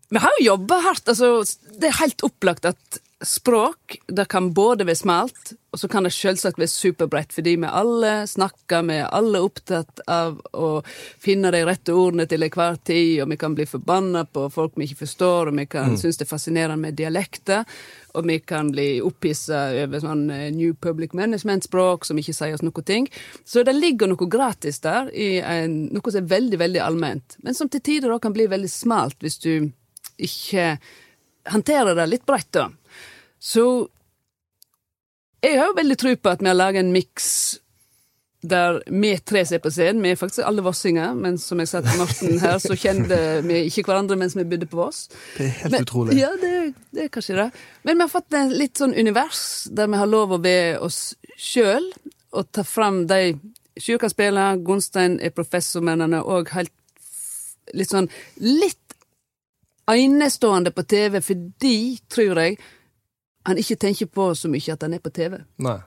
Vi 0.10 0.18
har 0.18 0.40
jo 0.40 0.46
jobba 0.46 0.80
hardt. 0.88 1.10
Altså, 1.12 1.44
det 1.78 1.92
er 1.92 2.02
helt 2.02 2.26
opplagt 2.26 2.66
at 2.66 3.02
språk 3.22 3.98
det 4.08 4.26
kan 4.32 4.54
både 4.56 4.86
være 4.88 4.96
smalt, 4.96 5.52
og 5.72 5.80
så 5.80 5.88
kan 5.92 6.06
det 6.08 6.14
selvsagt 6.16 6.60
være 6.60 6.72
superbredt, 6.72 7.34
fordi 7.36 7.58
vi 7.60 7.68
alle 7.68 8.24
snakker, 8.28 8.86
vi 8.88 8.96
er 9.02 9.10
alle 9.14 9.42
opptatt 9.44 10.00
av 10.08 10.38
å 10.56 10.70
finne 11.20 11.52
de 11.52 11.60
rette 11.68 11.92
ordene 11.94 12.26
til 12.32 12.46
enhver 12.48 12.78
tid, 12.88 13.18
og 13.22 13.34
vi 13.34 13.38
kan 13.42 13.58
bli 13.58 13.66
forbanna 13.68 14.24
på 14.24 14.46
folk 14.54 14.80
vi 14.80 14.88
ikke 14.88 15.02
forstår, 15.02 15.52
og 15.52 15.60
vi 15.60 15.66
kan 15.70 15.98
synes 16.00 16.18
det 16.22 16.26
er 16.26 16.32
fascinerende 16.32 16.80
med 16.80 16.96
dialekter, 16.98 17.68
og 18.16 18.26
vi 18.26 18.40
kan 18.40 18.72
bli 18.72 18.88
opphissa 19.06 19.66
over 19.84 20.02
sånn 20.02 20.24
eh, 20.34 20.48
New 20.56 20.72
Public 20.74 21.12
Management-språk 21.14 22.08
som 22.08 22.18
ikke 22.18 22.34
sier 22.34 22.56
oss 22.56 22.64
noe 22.66 22.86
ting. 22.88 23.06
Så 23.46 23.62
det 23.68 23.76
ligger 23.76 24.10
noe 24.10 24.30
gratis 24.32 24.80
der, 24.82 25.12
i 25.12 25.44
en, 25.44 25.84
noe 25.92 26.08
som 26.08 26.24
er 26.24 26.32
veldig, 26.32 26.62
veldig 26.64 26.82
allment, 26.88 27.38
men 27.44 27.58
som 27.58 27.70
til 27.70 27.84
tider 27.84 28.16
òg 28.16 28.24
kan 28.24 28.34
bli 28.34 28.48
veldig 28.50 28.72
smalt 28.72 29.20
hvis 29.22 29.38
du 29.44 29.54
ikke 30.20 30.74
håndterer 31.50 31.96
det 31.98 32.10
litt 32.12 32.26
bredt, 32.28 32.52
da. 32.56 32.68
Så 33.40 33.64
jeg 35.40 35.56
har 35.58 35.70
jo 35.72 35.78
veldig 35.78 35.98
tro 36.00 36.14
på 36.20 36.32
at 36.34 36.42
vi 36.44 36.50
har 36.52 36.58
laga 36.60 36.82
en 36.84 36.92
miks 36.92 37.28
der 38.40 38.78
vi 38.88 39.12
tre 39.28 39.42
ser 39.48 39.60
på 39.60 39.72
scenen. 39.72 40.02
Vi 40.04 40.14
er 40.14 40.20
faktisk 40.20 40.46
alle 40.48 40.64
vossinger, 40.64 41.16
men 41.16 41.38
som 41.42 41.60
jeg 41.60 41.68
sa 41.72 41.82
til 41.84 41.98
Morten 42.00 42.38
her, 42.40 42.56
så 42.64 42.76
kjente 42.80 43.18
vi 43.44 43.66
ikke 43.68 43.84
hverandre 43.90 44.16
mens 44.20 44.36
vi 44.38 44.46
bodde 44.48 44.68
på 44.70 44.80
Voss. 44.80 45.08
Det 45.36 45.44
er 45.48 45.56
helt 45.64 45.74
Men- 45.74 45.84
utrolig. 45.88 46.16
Ja, 46.22 46.30
det, 46.40 46.54
det 46.96 47.04
er 47.04 47.12
kanskje 47.12 47.36
det. 47.36 47.50
Men 47.84 47.98
vi 48.00 48.06
har 48.06 48.14
fått 48.14 48.38
en 48.40 48.54
litt 48.56 48.80
sånn 48.80 48.96
univers 48.96 49.42
der 49.76 49.92
vi 49.92 50.00
har 50.00 50.08
lov 50.08 50.38
å 50.38 50.42
være 50.44 50.80
oss 50.88 51.02
sjøl 51.40 51.92
og 52.32 52.52
ta 52.52 52.64
fram 52.68 53.06
de 53.08 53.40
Sjur 53.80 53.96
kan 54.02 54.12
spille, 54.12 54.42
Gunstein 54.68 55.22
er 55.24 55.32
han 55.88 56.14
òg 56.20 56.50
helt 56.52 56.74
litt 57.74 57.88
sånn 57.94 58.10
Litt 58.44 58.76
enestående 59.98 60.72
på 60.76 60.84
TV 60.88 61.22
fordi, 61.22 62.00
tror 62.12 62.38
jeg, 62.44 62.58
han 63.46 63.58
ikke 63.58 63.76
tenker 63.80 64.06
på 64.06 64.36
så 64.36 64.50
mye 64.52 64.74
at 64.74 64.82
han 64.82 64.94
er 64.94 65.00
på 65.00 65.10
TV. 65.16 65.38
Nei. 65.58 65.78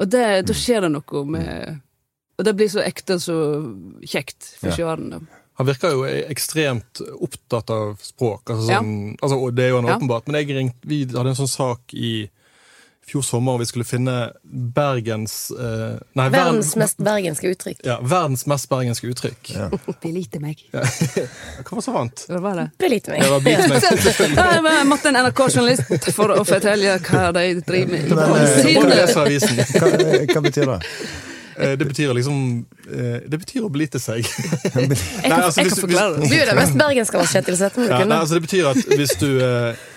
Og 0.00 0.08
det, 0.08 0.46
da 0.46 0.54
skjer 0.56 0.80
det 0.86 0.92
noe 0.92 1.24
med 1.28 1.80
Og 2.40 2.44
det 2.46 2.54
blir 2.56 2.68
så 2.72 2.80
ekte 2.80 3.18
og 3.18 3.20
så 3.20 3.34
kjekt 4.08 4.54
for 4.60 4.70
Ja. 4.70 4.76
seeren. 4.76 5.26
Han 5.58 5.66
virker 5.66 5.90
jo 5.92 6.04
ekstremt 6.04 7.02
opptatt 7.20 7.68
av 7.70 7.98
språk. 8.00 8.48
Altså 8.48 8.70
Ja. 8.70 8.78
sånn, 8.80 9.16
altså, 9.20 9.36
og 9.44 9.54
det 9.54 9.64
er 9.64 9.68
jo 9.68 9.76
han 9.82 9.86
Ja. 9.90 9.96
åpenbart. 9.98 10.26
Men 10.26 10.34
jeg 10.46 10.56
ringte, 10.56 10.78
vi 10.88 11.04
hadde 11.04 11.28
en 11.28 11.34
sånn 11.34 11.48
sak 11.48 11.92
i 11.92 12.30
fjor 13.06 13.22
sommer, 13.26 13.52
og 13.56 13.60
vi 13.62 13.66
skulle 13.66 13.84
finne 13.88 14.12
Bergens 14.74 15.50
eh, 15.50 15.96
Nei, 16.18 16.26
Verdens 16.30 16.74
mest 16.78 17.00
bergenske 17.02 17.50
uttrykk. 17.50 17.80
ja, 17.86 17.96
verdens 18.02 18.44
mest 18.46 18.68
bergenske 18.70 19.08
uttrykk. 19.10 19.50
Ja. 19.56 19.68
Belite 20.02 20.38
meg. 20.42 20.60
Hva 21.64 21.78
var 21.78 21.82
så 21.82 21.94
vant? 21.96 22.24
Det 22.28 22.38
var 22.44 22.60
det? 22.60 22.66
Belite 22.78 23.10
meg. 23.10 23.24
Det 23.24 23.30
var 23.32 23.40
meg. 23.40 24.36
Ja, 24.36 24.46
Jeg 24.78 24.86
måtte 24.86 25.10
en 25.10 25.18
NRK-journalist 25.24 26.10
for 26.14 26.36
å 26.36 26.44
fortelle 26.46 26.98
hva 27.08 27.30
de 27.34 27.46
driver 27.66 27.96
med. 27.96 28.06
i 28.06 28.14
Men, 28.14 28.92
eh, 28.92 28.94
leser 28.94 29.24
avisen. 29.24 29.58
Hva, 29.80 29.90
hva 30.36 30.44
betyr 30.46 30.70
det? 30.70 30.78
Eh, 31.60 31.74
Det 31.80 31.86
betyr 31.90 32.14
liksom 32.16 32.36
eh, 32.88 33.16
Det 33.26 33.38
betyr 33.42 33.66
å 33.66 33.70
belite 33.74 33.98
seg. 34.00 34.22
Jeg 34.22 34.72
kan, 34.72 34.86
Nei, 34.86 35.40
altså, 35.42 35.60
jeg 35.60 35.66
hvis- 35.66 35.74
kan 35.74 35.82
forklare 35.88 36.20
Du 36.22 36.28
det. 36.28 36.38
er 36.44 36.52
den 36.52 36.60
mest 36.62 36.78
bergenske 36.78 37.18
av 37.18 37.24
oss, 37.26 37.34
Kjetil, 37.34 37.58
du 37.74 37.88
Ja, 37.90 38.04
nei, 38.04 38.20
altså 38.22 38.38
det 38.38 38.44
betyr 38.46 38.70
at 38.70 38.94
hvis 38.96 39.16
du 39.20 39.28
eh, 39.44 39.88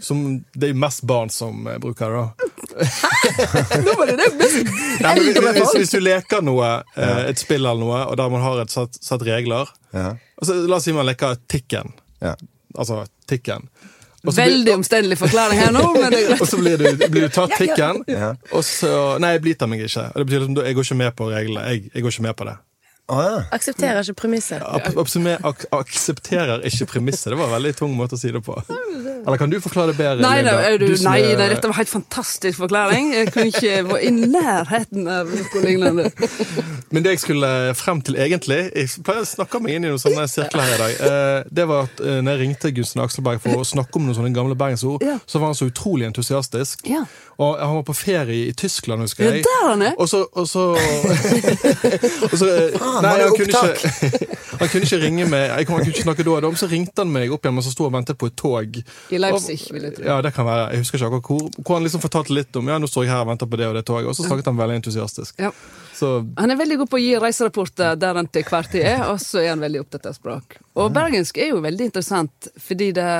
som, 0.00 0.44
Det 0.54 0.70
er 0.70 0.74
mest 0.74 1.02
barn 1.06 1.30
som 1.30 1.66
eh, 1.68 1.78
bruker 1.82 2.10
det, 2.10 2.22
da. 2.22 3.82
Nå 3.84 3.94
var 3.98 4.06
det 4.06 4.16
det 4.20 4.28
mest 4.38 4.72
Nei, 5.04 5.14
men 5.20 5.54
hvis, 5.58 5.74
hvis 5.76 5.92
du 5.94 6.00
leker 6.00 6.42
noe, 6.46 6.68
eh, 6.96 7.22
et 7.32 7.38
spill 7.42 7.64
eller 7.66 7.80
noe, 7.82 8.02
og 8.08 8.16
der 8.20 8.30
man 8.32 8.44
har 8.44 8.62
et 8.64 8.72
satt, 8.72 8.96
satt 9.02 9.24
regler 9.26 9.68
Ja. 9.92 10.14
altså, 10.40 10.56
La 10.68 10.78
oss 10.78 10.86
si 10.88 10.94
man 10.96 11.06
leker 11.08 11.36
Tikken. 11.50 11.92
Ja. 12.22 12.36
Altså 12.78 13.02
Tikken. 13.28 13.68
Også 14.22 14.36
blir- 14.38 14.44
Veldig 14.46 14.74
omstendelig 14.78 15.18
forklaring 15.18 15.58
her 15.58 15.72
nå, 15.74 15.82
men 15.96 16.10
det 16.14 16.20
er 16.22 16.28
greit. 16.30 16.40
Og 16.44 16.48
så 16.48 16.58
blir 16.60 16.78
du, 16.78 16.84
blir 17.10 17.26
du 17.26 17.32
tatt 17.34 17.56
Tikken, 17.58 18.04
Ja. 18.08 18.32
og 18.54 18.62
så 18.64 19.18
Nei, 19.20 19.32
jeg 19.36 19.42
bliter 19.48 19.66
meg 19.70 19.82
ikke. 19.88 20.04
Og 20.12 20.20
det 20.22 20.26
betyr 20.30 20.44
liksom, 20.46 20.62
jeg 20.68 20.74
går 20.78 20.86
ikke 20.88 21.00
med 21.02 21.16
på 21.18 21.30
reglene. 21.32 21.64
Jeg, 21.72 21.90
jeg 21.92 22.02
går 22.06 22.14
ikke 22.16 22.26
med 22.28 22.36
på 22.38 22.46
det. 22.48 22.56
Ja. 23.10 23.42
Aksepterer 23.52 24.00
ikke 24.06 24.14
premisset. 24.22 24.62
Ak 24.62 25.64
aksepterer 25.74 26.62
ikke 26.64 26.86
premisset. 26.86 27.32
Det 27.32 27.38
var 27.38 27.50
en 27.50 27.56
veldig 27.58 27.72
tung 27.76 27.92
måte 27.98 28.14
å 28.16 28.20
si 28.20 28.30
det 28.32 28.40
på. 28.46 28.54
Eller 29.22 29.36
kan 29.38 29.50
du 29.52 29.58
forklare 29.62 29.92
det 29.92 29.98
bedre? 29.98 30.22
Nei, 30.22 30.38
da, 30.46 30.54
er 30.64 30.78
du, 30.80 30.86
som 30.96 31.10
nei, 31.12 31.20
er- 31.34 31.36
dette 31.52 31.68
var 31.68 31.76
helt 31.76 31.90
fantastisk 31.92 32.58
forklaring. 32.62 33.10
Jeg 33.14 33.32
kunne 33.34 33.50
ikke 33.52 33.74
vært 33.90 34.06
i 34.06 34.10
nærheten 34.32 35.10
av 35.12 35.28
noe 35.34 35.62
lignende. 35.66 36.06
Men 36.92 37.02
det 37.04 37.12
jeg 37.16 37.20
skulle 37.22 37.50
frem 37.78 38.00
til 38.04 38.16
egentlig 38.20 38.58
Jeg 38.76 38.88
pleier 39.04 39.22
å 39.24 39.28
snakke 39.28 39.60
meg 39.62 39.76
inn 39.76 39.84
i 39.86 39.88
noen 39.92 40.00
sånne 40.02 40.24
sirkler 40.28 40.62
her 40.66 40.74
i 40.74 40.80
dag. 40.82 40.96
eh, 41.10 41.44
Det 41.52 41.66
var 41.68 41.86
at 41.90 42.00
eh, 42.04 42.18
når 42.22 42.32
jeg 42.36 42.40
ringte 42.46 42.72
Gunsten 42.76 43.02
Akselberg 43.04 43.40
for 43.44 43.60
å 43.60 43.64
snakke 43.66 43.96
om 44.00 44.06
noen 44.08 44.16
sånne 44.18 44.32
gamle 44.34 44.56
bergensord, 44.58 45.02
Ja. 45.06 45.18
så 45.26 45.38
var 45.42 45.52
han 45.52 45.58
så 45.58 45.68
utrolig 45.70 46.06
entusiastisk. 46.08 46.86
Ja. 46.88 47.04
Og 47.38 47.58
han 47.58 47.74
var 47.78 47.82
på 47.88 47.94
ferie 47.96 48.48
i 48.48 48.52
Tyskland, 48.52 49.02
husker 49.02 49.24
Ja, 49.24 49.30
jeg. 49.38 49.44
der 49.46 49.68
han 49.70 49.82
er! 49.82 49.94
Og 49.98 50.08
så, 50.08 50.24
og 50.32 50.46
så, 50.48 50.66
og 52.32 52.36
så 52.38 52.50
Faen, 52.92 53.06
Nei, 53.06 53.12
han 53.22 53.36
kunne, 53.36 53.62
opptak? 53.62 54.08
ikke, 54.08 54.38
han 54.60 54.70
kunne 54.72 54.88
ikke 54.88 55.00
ringe 55.02 55.26
meg. 55.32 55.44
Jeg 55.48 55.68
kunne, 55.68 55.78
han 55.78 55.86
kunne 55.86 55.94
ikke 55.96 56.06
snakke 56.06 56.26
da 56.28 56.34
og 56.36 56.42
da, 56.44 56.50
så 56.62 56.68
ringte 56.70 57.04
han 57.04 57.12
meg 57.14 57.34
opp 57.34 57.46
igjen 57.46 57.56
mens 57.56 57.68
han 57.70 57.76
sto 57.76 57.86
og 57.88 57.94
ventet 57.96 58.18
på 58.20 58.30
et 58.30 58.36
tog. 58.38 58.80
I 59.12 59.20
Leipzig, 59.22 59.58
vil 59.74 59.88
jeg 59.88 59.96
tro. 59.98 60.06
Ja, 60.10 60.18
det 60.24 60.34
kan 60.36 60.48
være. 60.48 60.68
Jeg 60.74 60.84
husker 60.84 61.00
ikke 61.00 61.10
akkurat 61.10 61.30
hvor. 61.30 61.62
Hvor 61.62 61.78
han 61.80 61.88
liksom 61.88 62.04
fortalte 62.04 62.36
litt 62.36 62.60
om 62.60 62.68
Ja, 62.72 62.78
nå 62.82 62.90
står 62.90 63.08
jeg 63.08 63.14
her 63.14 63.24
og 63.24 63.32
venter 63.32 63.50
på 63.50 63.60
det 63.60 63.70
og 63.70 63.78
det 63.78 63.84
toget. 63.88 64.10
Og 64.12 64.18
så 64.18 64.28
snakket 64.28 64.52
han 64.52 64.60
veldig 64.60 64.78
entusiastisk. 64.82 65.40
Ja. 65.42 65.50
Så 65.96 66.12
Han 66.38 66.50
er 66.50 66.58
veldig 66.58 66.80
god 66.82 66.92
på 66.92 66.98
å 66.98 67.02
gi 67.02 67.10
reiserapporter 67.20 67.98
der 68.00 68.16
han 68.18 68.30
til 68.32 68.46
hver 68.48 68.70
tid 68.72 68.86
er, 68.94 69.04
og 69.10 69.20
så 69.22 69.42
er 69.42 69.52
han 69.52 69.62
veldig 69.62 69.82
opptatt 69.84 70.08
av 70.10 70.16
språk. 70.16 70.56
Og 70.80 70.88
bergensk 70.94 71.38
er 71.38 71.52
jo 71.52 71.60
veldig 71.64 71.90
interessant, 71.90 72.48
fordi 72.60 72.90
det 72.96 73.10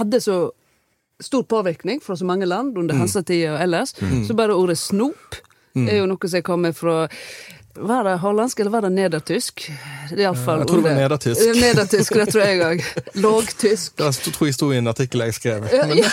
hadde 0.00 0.20
så 0.24 0.40
stor 1.20 1.44
påvirkning 1.44 2.00
fra 2.00 2.16
så 2.16 2.24
mange 2.24 2.48
land 2.48 2.78
under 2.80 2.96
hansatida 2.96 3.54
og 3.54 3.62
ellers. 3.62 3.92
Så 4.26 4.34
bare 4.34 4.56
ordet 4.56 4.78
snop 4.80 5.36
er 5.76 6.00
jo 6.00 6.08
noe 6.10 6.30
som 6.32 6.42
kommer 6.42 6.72
fra 6.74 7.04
var 7.74 8.04
det 8.04 8.16
hollandsk, 8.18 8.60
eller 8.60 8.70
var 8.70 8.82
det 8.82 8.90
nedertysk? 8.92 9.72
Det 10.10 10.24
er 10.24 10.34
Jeg 10.34 10.36
tror 10.36 10.64
det 10.64 10.82
var 10.82 10.94
nedertysk. 10.94 11.40
Eh, 11.40 11.60
Nedertysk, 11.60 12.14
det 12.14 12.26
tror 12.32 12.42
jeg 12.44 12.62
òg. 12.66 12.82
Lågtysk. 13.24 13.98
Det 13.98 14.32
tror 14.34 14.46
jeg 14.46 14.54
sto 14.54 14.70
i 14.72 14.78
en 14.80 14.90
artikkel 14.90 15.22
jeg 15.24 15.34
skrev. 15.34 15.68
Ja, 15.72 15.86
ja, 15.86 16.10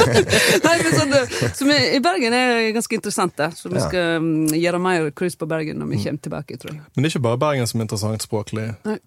Nei, 0.66 0.74
men 0.82 0.96
sånn, 0.96 1.14
som 1.54 1.70
er, 1.70 1.86
I 1.96 2.00
Bergen 2.02 2.34
er 2.34 2.72
ganske 2.74 2.98
interessant, 2.98 3.36
det. 3.38 3.52
Så 3.58 3.70
vi 3.70 3.82
skal 3.84 4.18
mm, 4.24 4.56
gjøre 4.58 4.82
mer 4.82 5.10
cruise 5.14 5.38
på 5.38 5.46
Bergen 5.46 5.78
når 5.82 5.92
vi 5.94 6.02
kommer 6.02 6.26
tilbake, 6.26 6.58
tror 6.58 6.74
jeg. 6.74 6.82
Men 6.82 7.04
det 7.04 7.10
er 7.10 7.14
ikke 7.14 7.26
bare 7.28 7.42
Bergen 7.46 7.70
som 7.70 7.80
er 7.80 7.88
interessant 7.88 8.26
språklig. 8.26 8.72
Nei. 8.88 8.98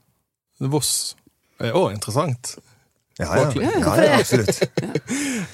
Voss 0.72 0.94
er 1.60 1.76
òg 1.76 1.92
interessant. 1.96 2.56
Ja, 3.20 3.26
ja. 3.36 3.52
Ja, 3.62 4.04
ja 4.04 4.20
absolutt. 4.20 4.64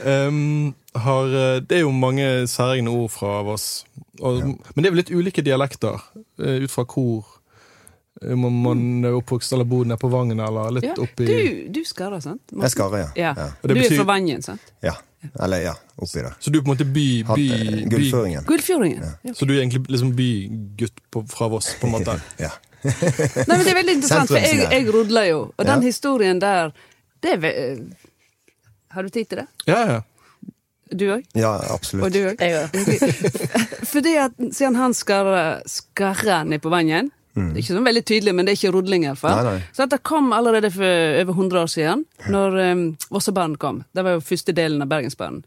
Um, 0.02 0.74
har, 0.96 1.26
eh, 1.30 1.62
det 1.62 1.78
er 1.78 1.84
jo 1.84 1.92
mange 1.94 2.48
særegne 2.50 2.90
ord 2.90 3.12
fra 3.14 3.42
Voss. 3.46 3.86
Og, 4.22 4.42
Men 4.76 4.84
det 4.84 4.88
er 4.90 4.94
vel 4.96 5.00
litt 5.02 5.12
ulike 5.14 5.44
dialekter, 5.46 6.02
eh, 6.40 6.64
ut 6.66 6.72
fra 6.72 6.84
hvor 6.86 7.26
eh, 8.22 8.36
man, 8.38 8.58
man 8.64 8.84
er 9.10 9.16
oppvokst 9.18 9.54
eller 9.56 9.66
bor 9.66 9.86
nede 9.88 9.98
på 10.02 10.10
Vangen, 10.14 10.40
eller 10.40 10.72
litt 10.78 10.90
Ja. 10.92 10.96
oppi 11.02 11.26
Du, 11.26 11.38
du 11.74 11.82
skarrer, 11.88 12.22
sant? 12.22 12.42
Jeg 12.54 12.72
skarrer, 12.76 13.08
ja. 13.08 13.10
Ja. 13.16 13.32
ja. 13.38 13.48
Du 13.64 13.74
betyr- 13.74 13.96
er 13.96 14.04
fra 14.04 14.10
Vangen, 14.14 14.42
sant? 14.46 14.74
ja. 14.86 14.94
Eller 15.38 15.60
ja, 15.62 15.74
oppi 16.02 16.18
der. 16.26 16.34
Så 16.42 16.50
du 16.50 16.58
er 16.58 16.64
på 16.66 16.72
en 16.72 16.78
måte 16.78 16.86
by... 16.94 17.08
Hatt 17.28 17.38
by, 17.38 17.84
Gullfjordingen. 17.92 18.46
Gullfjordingen. 18.50 19.04
Ja. 19.24 19.34
så 19.38 19.46
du 19.46 19.52
er 19.54 19.60
egentlig 19.62 19.84
liksom 19.94 20.16
bygutt 20.18 20.98
på, 21.14 21.22
fra 21.30 21.48
Voss, 21.54 21.76
på 21.82 21.86
en 21.90 21.94
måte? 22.00 22.16
Ja. 22.42 22.50
Nei, 22.82 23.46
men 23.46 23.60
Det 23.62 23.70
er 23.70 23.78
veldig 23.78 23.94
interessant, 24.00 24.32
for 24.32 24.42
jeg, 24.42 24.64
jeg 24.72 24.88
rodler 24.90 25.28
jo. 25.30 25.42
Og 25.54 25.68
den 25.70 25.84
historien 25.86 26.40
der 26.42 26.72
det 27.22 27.36
er 27.36 27.38
ve 27.44 27.52
Har 28.96 29.06
du 29.06 29.10
tid 29.14 29.30
til 29.30 29.44
det? 29.44 29.48
Ja, 29.70 29.84
ja. 29.92 30.00
Du 30.92 31.06
òg? 31.14 31.24
ja, 31.38 31.54
absolutt. 31.72 32.06
Og 32.06 32.14
du 32.14 32.20
òg? 32.28 32.42
Jeg 32.42 32.58
òg. 32.60 32.76
Fordi 33.94 34.14
at 34.20 34.38
siden 34.52 34.76
han 34.80 34.96
skarrer 34.96 35.64
skarrer 35.70 36.46
ned 36.48 36.64
på 36.64 36.72
vannet 36.74 37.12
Det 37.32 37.56
er 37.56 37.62
ikke 37.62 37.76
sånn 37.78 37.88
veldig 37.88 38.04
tydelig, 38.04 38.34
men 38.36 38.48
det 38.48 38.54
er 38.54 38.60
ikke 38.60 38.74
rodling, 38.76 39.06
iallfall. 39.08 39.38
Nei, 39.40 39.54
nei. 39.56 39.70
Så 39.72 39.86
dette 39.86 40.02
det 40.02 40.08
kom 40.10 40.34
allerede 40.36 40.72
for 40.74 41.20
over 41.22 41.38
100 41.38 41.62
år 41.62 41.70
siden, 41.72 42.02
når 42.28 42.58
um, 42.60 42.82
Vossebanen 43.08 43.56
kom. 43.62 43.84
Det 43.96 44.04
var 44.04 44.18
jo 44.18 44.26
første 44.34 44.56
delen 44.58 44.84
av 44.84 44.92
Bergensbanen. 44.92 45.46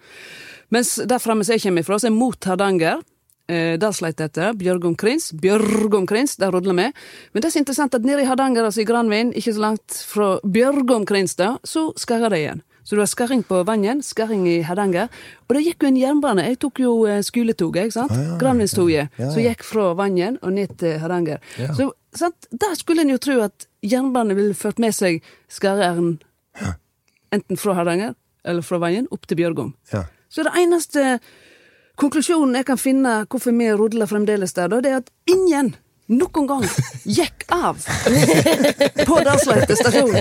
Mens 0.72 0.94
der 0.96 1.20
framme 1.20 1.44
som 1.44 1.58
jeg 1.58 1.66
kommer 1.66 1.84
ifra, 1.84 1.98
så 2.00 2.08
er 2.08 2.16
mot 2.16 2.48
Hardanger. 2.48 3.04
Eh, 3.44 3.74
der 3.76 3.92
sleit 3.92 4.16
dette. 4.16 4.54
Bjørgum 4.56 4.96
Krins. 4.96 5.28
Bjørgum 5.36 6.06
Krins, 6.08 6.38
der 6.40 6.54
rodler 6.54 6.76
vi. 6.78 6.86
Men 7.32 7.42
det 7.42 7.50
er 7.50 7.52
så 7.52 7.60
interessant 7.60 7.94
at 7.94 8.06
nede 8.06 8.24
i 8.24 8.28
Hardanger, 8.28 8.64
altså 8.64 8.80
i 8.80 8.88
Granvin, 8.88 9.34
ikke 9.36 9.52
så 9.52 9.64
langt 9.66 9.98
fra 10.08 10.30
Bjørgum 10.40 11.04
Krins, 11.04 11.36
da, 11.36 11.58
så 11.64 11.90
skarrer 12.00 12.32
det 12.32 12.40
igjen. 12.40 12.64
Så 12.84 12.96
du 12.96 13.00
har 13.00 13.08
skarring 13.08 13.42
på 13.48 13.62
Vangen, 13.64 14.02
skarring 14.04 14.44
i 14.48 14.58
Hardanger. 14.62 15.08
Og 15.48 15.56
det 15.56 15.64
gikk 15.64 15.84
jo 15.84 15.88
en 15.88 16.00
jernbane. 16.00 16.44
Jeg 16.50 16.58
tok 16.60 16.80
jo 16.84 16.94
eh, 17.08 17.22
skoletoget, 17.24 17.88
ikke 17.88 17.96
sant? 17.96 18.16
Granvinstoget. 18.40 19.08
Ja, 19.16 19.24
ja. 19.24 19.30
Som 19.32 19.44
gikk 19.46 19.64
fra 19.64 19.90
Vangen 19.98 20.36
og 20.42 20.52
ned 20.52 20.76
til 20.80 20.98
Hardanger. 21.00 21.40
Ja. 21.60 21.72
Så 21.76 21.90
sant? 22.14 22.48
Der 22.52 22.76
skulle 22.78 23.06
en 23.06 23.14
jo 23.14 23.20
tro 23.22 23.38
at 23.46 23.66
jernbanen 23.84 24.36
ville 24.36 24.58
ført 24.58 24.82
med 24.82 24.92
seg 24.96 25.24
skarre-r-en 25.52 26.18
enten 27.34 27.58
fra 27.58 27.74
Hardanger 27.78 28.14
eller 28.44 28.62
fra 28.62 28.78
Vangen 28.82 29.08
opp 29.14 29.26
til 29.26 29.40
Bjørgum. 29.40 29.72
Ja. 29.92 30.04
Så 30.28 30.44
det 30.46 30.52
eneste 30.60 31.18
konklusjonen 32.00 32.58
jeg 32.58 32.68
kan 32.68 32.80
finne 32.80 33.14
hvorfor 33.30 33.54
vi 33.54 33.70
rodler 33.72 34.10
fremdeles 34.10 34.54
der, 34.56 34.70
da, 34.70 34.80
det 34.82 34.92
er 34.92 35.02
at 35.02 35.10
ingen 35.30 35.74
noen 36.12 36.46
gang 36.48 36.64
gikk 37.08 37.46
av 37.54 37.78
på 39.08 39.20
Dalsleite 39.24 39.76
stasjon. 39.78 40.16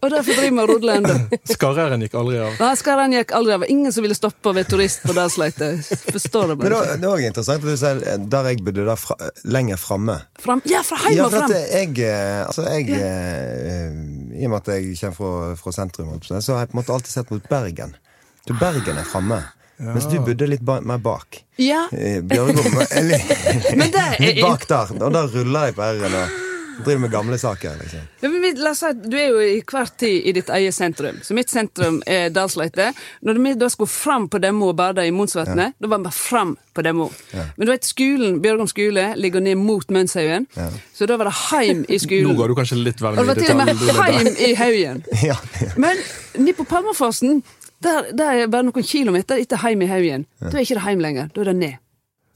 Og 0.00 0.08
derfor 0.12 0.36
driver 0.36 0.54
vi 0.54 0.62
og 0.62 0.70
rodler 0.70 1.00
ennå. 1.00 1.16
Skarreren 1.50 2.04
gikk 2.04 2.14
aldri 2.20 2.38
av. 2.40 2.54
Nei, 2.60 2.70
skarreren 2.78 3.16
gikk 3.18 3.34
aldri 3.36 3.56
av. 3.56 3.64
Ingen 3.68 3.92
som 3.92 4.06
ville 4.06 4.16
stoppe 4.16 4.52
ved 4.56 4.70
turist 4.70 5.02
på 5.04 5.16
Dalsleite. 5.16 5.72
Forstår 6.14 6.52
det 6.52 6.56
Men 6.56 6.62
bare. 6.62 6.80
det, 6.86 6.96
det 7.02 7.08
er 7.08 7.12
også 7.16 7.30
interessant 7.32 7.66
at 7.66 7.68
du 7.68 7.82
sier 7.82 8.02
eh, 8.14 8.22
der 8.36 8.50
jeg 8.52 8.62
bodde, 8.64 8.86
der 8.88 9.00
fra, 9.00 9.18
lenger 9.44 9.80
framme. 9.82 10.16
Fram. 10.40 10.62
Ja, 10.70 10.84
fra 10.86 11.02
heim 11.04 11.20
og 11.26 11.34
for 11.34 11.42
fram! 11.42 11.52
at 11.52 11.74
jeg, 11.74 11.94
eh, 12.06 12.40
altså 12.46 12.66
jeg 12.70 12.88
ja. 12.94 13.12
I 14.40 14.46
og 14.46 14.54
med 14.54 14.60
at 14.62 14.72
jeg 14.72 14.94
kommer 15.02 15.18
fra, 15.18 15.32
fra 15.60 15.74
sentrum, 15.76 16.14
så 16.24 16.38
har 16.54 16.64
jeg 16.64 16.70
på 16.72 16.78
en 16.78 16.80
måte 16.80 16.94
alltid 16.94 17.12
sett 17.12 17.34
mot 17.34 17.50
Bergen. 17.50 17.96
Så 18.46 18.56
Bergen 18.56 19.02
er 19.02 19.08
framme. 19.08 19.42
Mens 19.80 20.06
du 20.12 20.18
bodde 20.20 20.46
litt 20.50 20.60
ba 20.66 20.80
mer 20.80 20.98
bak. 20.98 21.42
Ja, 21.60 21.86
Eh, 21.92 22.20
Bjørgum 22.20 22.78
eller, 22.98 23.24
Men 23.76 23.90
det 23.90 24.04
er 24.06 24.20
Litt 24.20 24.42
bak 24.44 24.68
der. 24.68 24.94
Og 25.00 25.12
da 25.12 25.24
ruller 25.26 25.66
jeg 25.70 25.74
på 25.80 25.82
R-en 25.88 26.14
og 26.20 26.38
driver 26.84 27.00
med 27.02 27.10
gamle 27.12 27.36
saker. 27.36 27.74
liksom. 27.82 28.04
Ja, 28.22 28.28
men 28.32 28.40
vi- 28.40 28.54
la 28.56 28.70
oss 28.70 28.78
si 28.80 28.86
at 28.88 29.02
Du 29.10 29.16
er 29.18 29.26
jo 29.28 29.40
i 29.44 29.58
hver 29.60 29.90
tid 30.00 30.22
i 30.24 30.32
ditt 30.32 30.48
eget 30.48 30.72
sentrum. 30.74 31.18
Så 31.22 31.34
mitt 31.36 31.50
sentrum 31.52 31.98
er 32.06 32.30
Dalsleite. 32.32 32.92
Når 33.22 33.40
vi 33.44 33.52
da 33.60 33.68
skulle 33.68 33.88
fram 33.92 34.28
på 34.32 34.40
Demo 34.40 34.70
og 34.72 34.76
bade 34.78 35.04
i 35.04 35.10
Monsvatnet, 35.12 35.74
da 35.80 35.88
var 35.92 35.98
vi 36.06 36.10
fram 36.16 36.54
på 36.74 36.82
Demmo. 36.86 37.10
Men 37.34 37.66
du 37.66 37.72
vet, 37.72 37.84
skolen, 37.84 38.40
Bjørgum 38.40 38.68
skole 38.70 39.10
ligger 39.20 39.40
ned 39.44 39.56
mot 39.60 39.84
Mønshaugen, 39.92 40.46
så 40.96 41.06
da 41.06 41.16
var 41.20 41.24
det 41.28 41.34
heim 41.50 41.84
i 41.88 41.98
Nå 41.98 42.04
skolen. 42.06 42.36
går 42.38 42.48
du 42.48 42.54
kanskje 42.54 42.78
litt 42.84 43.00
vel 43.02 43.18
Og 43.18 43.26
det 43.26 43.26
var 43.26 43.34
til 43.34 43.50
og 43.50 43.56
med 43.56 43.76
heim 44.00 44.34
i 44.38 44.54
Haugen. 44.54 45.04
Ja, 45.28 45.36
ja. 45.60 45.72
Men 45.76 45.96
nede 46.38 46.54
på 46.56 46.64
Palmafossen, 46.64 47.42
der, 47.84 48.10
der 48.16 48.42
er 48.42 48.50
bare 48.52 48.66
noen 48.66 48.86
kilometer 48.86 49.40
etter 49.40 49.60
heim 49.64 49.82
i 49.84 49.88
Haugen. 49.90 50.26
Da 50.40 50.52
er 50.52 50.64
ikke 50.64 50.76
det 50.78 50.86
heim 50.86 51.00
lenger, 51.00 51.30
da 51.34 51.44
er 51.44 51.52
det 51.52 51.56
ned. 51.60 51.78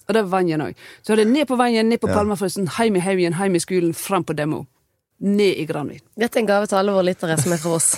Og 0.04 0.14
det 0.14 0.20
er 0.20 0.28
Vangen 0.28 0.60
òg. 0.66 0.86
Så 1.04 1.14
er 1.14 1.22
det 1.22 1.30
ned 1.32 1.48
på 1.48 1.56
Vangen, 1.56 1.88
ned 1.88 2.00
på 2.02 2.10
Palmafossen, 2.12 2.68
heim 2.78 2.96
i 2.96 3.02
Haugen, 3.04 3.36
heim 3.38 3.56
i 3.56 3.62
skolen, 3.62 3.94
fram 3.96 4.24
på 4.24 4.36
Demo. 4.36 4.64
Ned 5.24 5.60
i 5.62 5.64
Granvin. 5.64 6.02
Dette 6.18 6.36
er 6.36 6.42
en 6.42 6.48
gave 6.48 6.68
til 6.68 6.76
alle 6.76 6.92
våre 6.92 7.06
lyttere 7.06 7.36
som 7.40 7.54
er 7.54 7.60
fra 7.62 7.76
oss. 7.78 7.94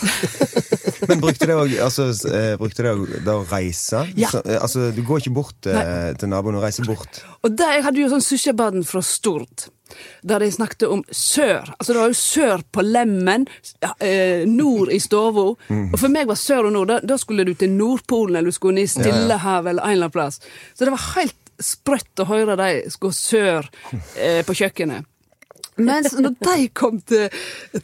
Men 1.08 1.22
brukte 1.22 1.48
det 1.48 1.56
òg 1.56 1.72
altså, 1.82 2.08
eh, 2.30 2.52
brukte 2.60 2.84
det 2.84 2.92
også 2.92 3.22
da 3.26 3.34
å 3.40 3.46
reise? 3.48 4.02
Ja. 4.18 4.30
Så, 4.32 4.42
eh, 4.44 4.60
altså, 4.60 4.90
du 4.94 5.00
går 5.06 5.24
ikke 5.24 5.34
bort 5.38 5.68
eh, 5.70 6.12
til 6.18 6.30
naboen 6.30 6.58
og 6.58 6.66
reiser 6.66 6.86
bort? 6.86 7.22
Og 7.42 7.56
der, 7.56 7.78
Jeg 7.78 7.86
hadde 7.88 8.02
jo 8.02 8.10
sånn 8.12 8.24
susjebaden 8.24 8.86
fra 8.86 9.02
Stord, 9.04 9.68
der 10.22 10.42
de 10.42 10.50
snakket 10.52 10.88
om 10.88 11.04
sør. 11.10 11.72
Altså 11.78 11.92
Det 11.92 12.00
var 12.00 12.12
jo 12.12 12.18
sør 12.20 12.64
på 12.72 12.84
lemmen, 12.84 13.46
eh, 14.00 14.44
nord 14.48 14.92
i 14.92 15.00
stova. 15.02 15.48
Og 15.70 15.98
for 15.98 16.12
meg 16.12 16.28
var 16.28 16.38
sør 16.40 16.70
og 16.70 16.76
nord, 16.76 16.92
da, 16.92 17.00
da 17.00 17.18
skulle 17.20 17.46
du 17.46 17.54
til 17.54 17.70
Nordpolen 17.70 18.36
eller 18.36 18.50
du 18.50 18.56
skulle 18.56 18.82
i 18.84 18.90
Stillehavet 18.90 19.70
eller 19.74 19.82
en 19.82 19.96
eller 19.96 20.08
annen 20.08 20.14
plass. 20.14 20.40
Så 20.74 20.84
det 20.84 20.94
var 20.94 21.04
helt 21.16 21.36
sprøtt 21.62 22.20
å 22.20 22.28
høre 22.28 22.56
de 22.58 22.70
gå 23.00 23.10
sør 23.16 23.68
eh, 24.16 24.42
på 24.46 24.56
kjøkkenet. 24.56 25.06
Mens 25.76 26.14
når 26.16 26.36
de 26.40 26.68
kom 26.72 27.00
til, 27.04 27.28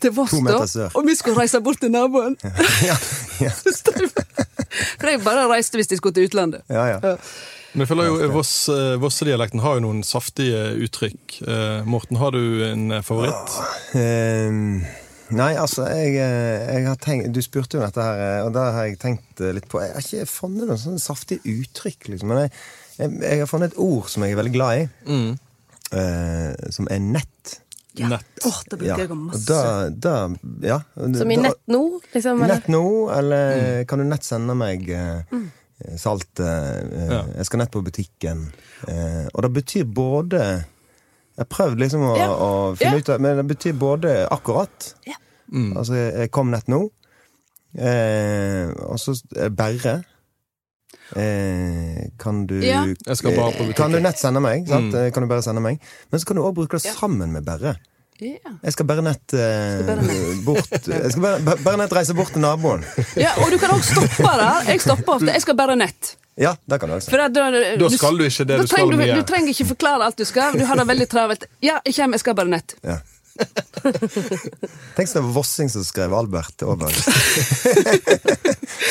til 0.01 0.13
Voss, 0.17 0.33
da, 0.47 0.89
og 0.97 1.03
vi 1.05 1.15
skulle 1.19 1.37
reise 1.43 1.61
bort 1.61 1.83
til 1.83 1.93
naboen 1.93 2.39
ja, 2.89 2.95
ja, 3.43 3.51
For 3.61 5.11
de 5.11 5.19
bare 5.21 5.45
reiste 5.51 5.77
hvis 5.77 5.91
de 5.91 5.99
skulle 6.01 6.17
til 6.17 6.31
utlandet. 6.31 6.65
ja, 6.73 6.87
ja. 6.95 7.17
Men 7.73 7.87
jeg 7.87 7.89
føler 7.89 8.09
jo 8.11 8.17
Voss-dialekten 8.35 9.01
Vossedialekten 9.03 9.63
har 9.65 9.79
jo 9.79 9.85
noen 9.87 10.03
saftige 10.05 10.59
uttrykk. 10.85 11.39
Eh, 11.49 11.87
Morten, 11.89 12.19
har 12.21 12.35
du 12.35 12.43
en 12.67 12.91
favoritt? 13.03 13.55
favoritt? 13.55 14.51
um 14.53 14.83
nei, 15.33 15.55
altså, 15.57 15.87
jeg, 15.89 16.19
eh, 16.21 16.75
jeg 16.77 16.85
har 16.91 16.99
tenkt 17.01 17.31
Du 17.33 17.39
spurte 17.41 17.79
jo 17.79 17.81
dette 17.81 18.03
her, 18.05 18.19
eh, 18.21 18.41
og 18.45 18.51
der 18.53 18.75
har 18.77 18.85
jeg 18.91 18.99
tenkt 19.01 19.41
eh, 19.41 19.55
litt 19.57 19.65
på 19.73 19.81
Jeg 19.81 19.95
har 19.95 20.05
ikke 20.05 20.27
funnet 20.29 20.69
noen 20.69 20.81
sånne 20.83 21.01
saftige 21.01 21.41
uttrykk, 21.49 22.11
liksom. 22.13 22.29
Men 22.29 22.43
jeg, 22.43 22.53
jeg, 22.99 23.15
jeg 23.25 23.41
har 23.41 23.49
funnet 23.49 23.73
et 23.73 23.79
ord 23.81 24.11
som 24.13 24.27
jeg 24.27 24.35
er 24.37 24.41
veldig 24.43 24.53
glad 24.59 24.83
i, 24.83 24.85
Mm. 25.09 25.31
uh, 25.97 26.71
som 26.77 26.89
er 26.93 27.01
nett. 27.01 27.55
Ja. 27.97 28.09
Nett. 28.13 28.29
Åh, 28.49 28.59
det 28.69 28.77
Ja. 28.77 28.95
bruker 28.97 29.03
jeg 29.07 29.11
og 29.15 29.23
masse. 29.23 29.47
da, 29.49 29.89
da 29.89 30.13
Ja. 30.69 30.79
Som 31.01 31.31
i 31.33 31.37
da- 31.37 31.43
nett 31.49 31.61
nå, 31.69 31.81
liksom? 32.13 32.45
Nett 32.53 32.69
nå, 32.73 32.85
eller 33.17 33.85
kan 33.89 33.99
du 34.01 34.05
nett 34.13 34.25
sende 34.29 34.55
meg 34.57 34.85
eh, 34.93 35.23
salt 35.99 36.41
eh, 36.41 36.79
eh, 36.81 37.11
Ja. 37.11 37.23
Jeg 37.37 37.47
skal 37.47 37.59
nett 37.63 37.71
på 37.75 37.83
butikken. 37.85 38.53
Eh, 38.89 39.27
og 39.35 39.43
det 39.43 39.53
betyr 39.63 39.85
både 39.85 40.65
Jeg 41.39 41.49
prøvde 41.49 41.81
liksom 41.81 42.03
å, 42.11 42.17
Ja. 42.19 42.29
å 42.29 42.77
finne 42.77 42.93
Ja. 42.93 42.99
ut 42.99 43.09
av 43.09 43.21
Men 43.21 43.37
det 43.41 43.47
betyr 43.57 43.73
både 43.79 44.29
akkurat. 44.29 44.95
Ja. 45.07 45.15
Mm. 45.53 45.77
Altså, 45.77 45.95
jeg 45.95 46.31
kom 46.31 46.51
nett 46.51 46.67
nå. 46.69 46.91
Eh, 47.79 48.69
og 48.85 48.99
så 49.01 49.15
bare. 49.33 49.51
Berre. 49.51 50.05
Eh, 51.17 52.09
kan 52.19 52.47
du 52.47 52.61
Ja. 52.65 52.85
Jeg 53.07 53.17
skal 53.17 53.35
bare 53.37 53.53
på 53.53 53.65
eh, 53.69 53.73
Kan 53.77 53.93
du 53.93 54.01
nett 54.01 54.19
sende 54.19 54.41
meg? 54.41 54.67
Sant? 54.69 54.93
Mm. 54.95 55.07
Eh, 55.07 55.11
Kan 55.13 55.23
du 55.23 55.29
bare 55.29 55.43
sende 55.43 55.61
meg? 55.61 55.81
Men 56.11 56.21
så 56.21 56.27
kan 56.27 56.37
du 56.37 56.43
òg 56.43 56.55
bruke 56.55 56.79
det 56.79 56.85
Ja. 56.85 56.93
sammen 56.95 57.33
med 57.33 57.45
Berre. 57.45 57.77
Ja. 58.21 58.53
Jeg 58.63 58.73
skal 58.77 58.87
bare 58.87 59.03
nett 59.03 59.33
eh, 59.35 59.41
Skal 59.81 59.87
bare 59.89 60.03
nett. 60.07 60.43
bort 60.45 60.71
Jeg 60.87 61.13
skal 61.15 61.23
bare, 61.25 61.57
bare 61.65 61.77
nett 61.81 61.93
reise 61.97 62.15
bort 62.15 62.33
til 62.35 62.43
naboen. 62.45 62.85
Ja, 63.19 63.33
og 63.43 63.51
du 63.51 63.59
kan 63.59 63.71
også 63.75 63.97
stoppe 63.97 64.23
der. 64.39 64.69
Jeg 64.69 64.81
stopper 64.85 65.13
ofte. 65.17 65.33
Jeg 65.33 65.43
skal 65.43 65.57
bare 65.59 65.77
nett. 65.81 66.17
Ja, 66.41 66.55
det 66.71 66.79
kan 66.81 66.89
du 66.89 66.95
også. 66.97 67.11
For 67.13 67.19
da, 67.21 67.29
da, 67.29 67.77
Da 67.81 67.89
skal 67.93 68.17
du 68.21 68.25
ikke 68.25 68.45
det 68.49 68.61
du 68.63 68.67
skal 68.71 68.89
mye. 68.97 69.17
Du 69.19 69.25
trenger 69.29 69.51
ikke 69.53 69.67
forklare 69.75 70.07
alt 70.07 70.17
du 70.21 70.25
skal. 70.29 70.55
Du 70.57 70.65
har 70.69 70.77
det 70.81 70.87
veldig 70.89 71.09
travelt. 71.13 71.45
Ja, 71.61 71.81
jeg 71.85 71.95
kommer, 71.99 72.15
jeg 72.17 72.25
skal 72.25 72.39
bare 72.39 72.53
nett. 72.55 72.77
Ja. 72.87 73.01
Tenk 74.97 75.09
så 75.09 75.19
det 75.19 75.23
var 75.25 75.33
Vossing 75.35 75.71
som 75.73 75.85
skrev 75.85 76.13
Albert 76.15 76.63
over. 76.69 76.93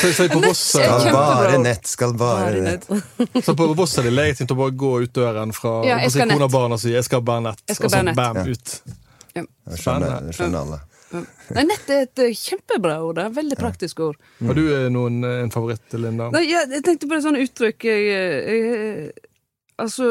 Så, 0.02 0.08
sier 0.16 0.28
på 0.32 0.40
Voss, 0.42 0.58
Skal 0.74 1.12
bare 1.14 1.58
nett, 1.62 1.86
skal 1.86 2.14
bare 2.18 2.60
nett. 2.64 2.88
nett. 2.90 3.44
så 3.46 3.54
på 3.58 3.68
Voss 3.78 3.94
er 4.00 4.08
det 4.08 4.14
legitimt 4.16 4.50
å 4.54 4.58
bare 4.58 4.74
gå 4.78 4.90
ut 5.04 5.12
døren 5.14 5.52
fra 5.54 5.76
Ja, 5.86 6.00
jeg 6.02 6.10
nett. 6.16 6.34
kona 6.34 6.48
og 6.48 6.54
barna 6.54 6.74
og 6.78 6.82
si 6.82 6.90
'jeg 6.92 7.04
skal 7.06 7.22
bare 7.22 7.40
nett', 7.46 7.62
Jeg 7.68 7.76
skal 7.76 7.86
og 7.86 7.92
så 7.92 8.14
bam, 8.16 8.36
Ja. 8.36 8.44
ut. 8.50 8.82
Ja. 9.38 9.44
Skjønner, 9.78 10.32
skjønner 10.34 10.64
alle. 10.66 10.80
Nei, 11.12 11.64
nett 11.68 11.90
er 11.92 12.06
et 12.06 12.22
eh, 12.24 12.36
kjempebra 12.36 12.98
ord. 13.04 13.18
Det 13.18 13.24
er 13.24 13.32
et 13.32 13.38
Veldig 13.40 13.58
praktisk 13.60 14.00
ord. 14.04 14.20
Har 14.40 14.56
du 14.56 14.62
eh, 14.64 14.88
noen, 14.92 15.20
eh, 15.28 15.40
en 15.44 15.52
favoritt, 15.52 15.84
Linda? 16.00 16.30
Nei, 16.32 16.46
jeg, 16.48 16.70
jeg 16.72 16.84
tenkte 16.86 17.08
på 17.10 17.18
et 17.18 17.26
sånt 17.26 17.42
uttrykk 17.42 17.88
jeg, 17.88 18.06
jeg, 18.08 19.12
Altså 19.82 20.08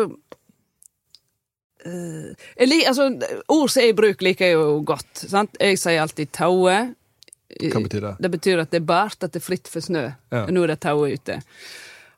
eh, 1.85 2.31
jeg 2.59 2.69
lik, 2.69 2.87
altså, 2.91 3.09
Ord 3.53 3.73
som 3.73 3.83
er 3.83 3.91
i 3.91 3.97
bruk, 3.97 4.25
liker 4.25 4.51
jeg 4.51 4.57
jo 4.59 4.81
godt. 4.85 5.25
Sant? 5.25 5.57
Jeg 5.61 5.79
sier 5.81 6.01
alltid 6.03 6.33
taue. 6.37 6.79
Hva 7.51 7.83
betyr 7.83 8.05
det? 8.05 8.15
Det 8.23 8.33
betyr 8.37 8.61
at 8.63 8.73
det 8.73 8.81
er 8.83 8.89
bart, 8.93 9.17
at 9.21 9.33
det 9.33 9.41
er 9.41 9.47
fritt 9.47 9.71
for 9.71 9.83
snø. 9.83 10.05
Ja. 10.31 10.45
Nå 10.53 10.65
er 10.65 10.75
det 10.75 10.81
taue 10.85 11.09
ute. 11.11 11.41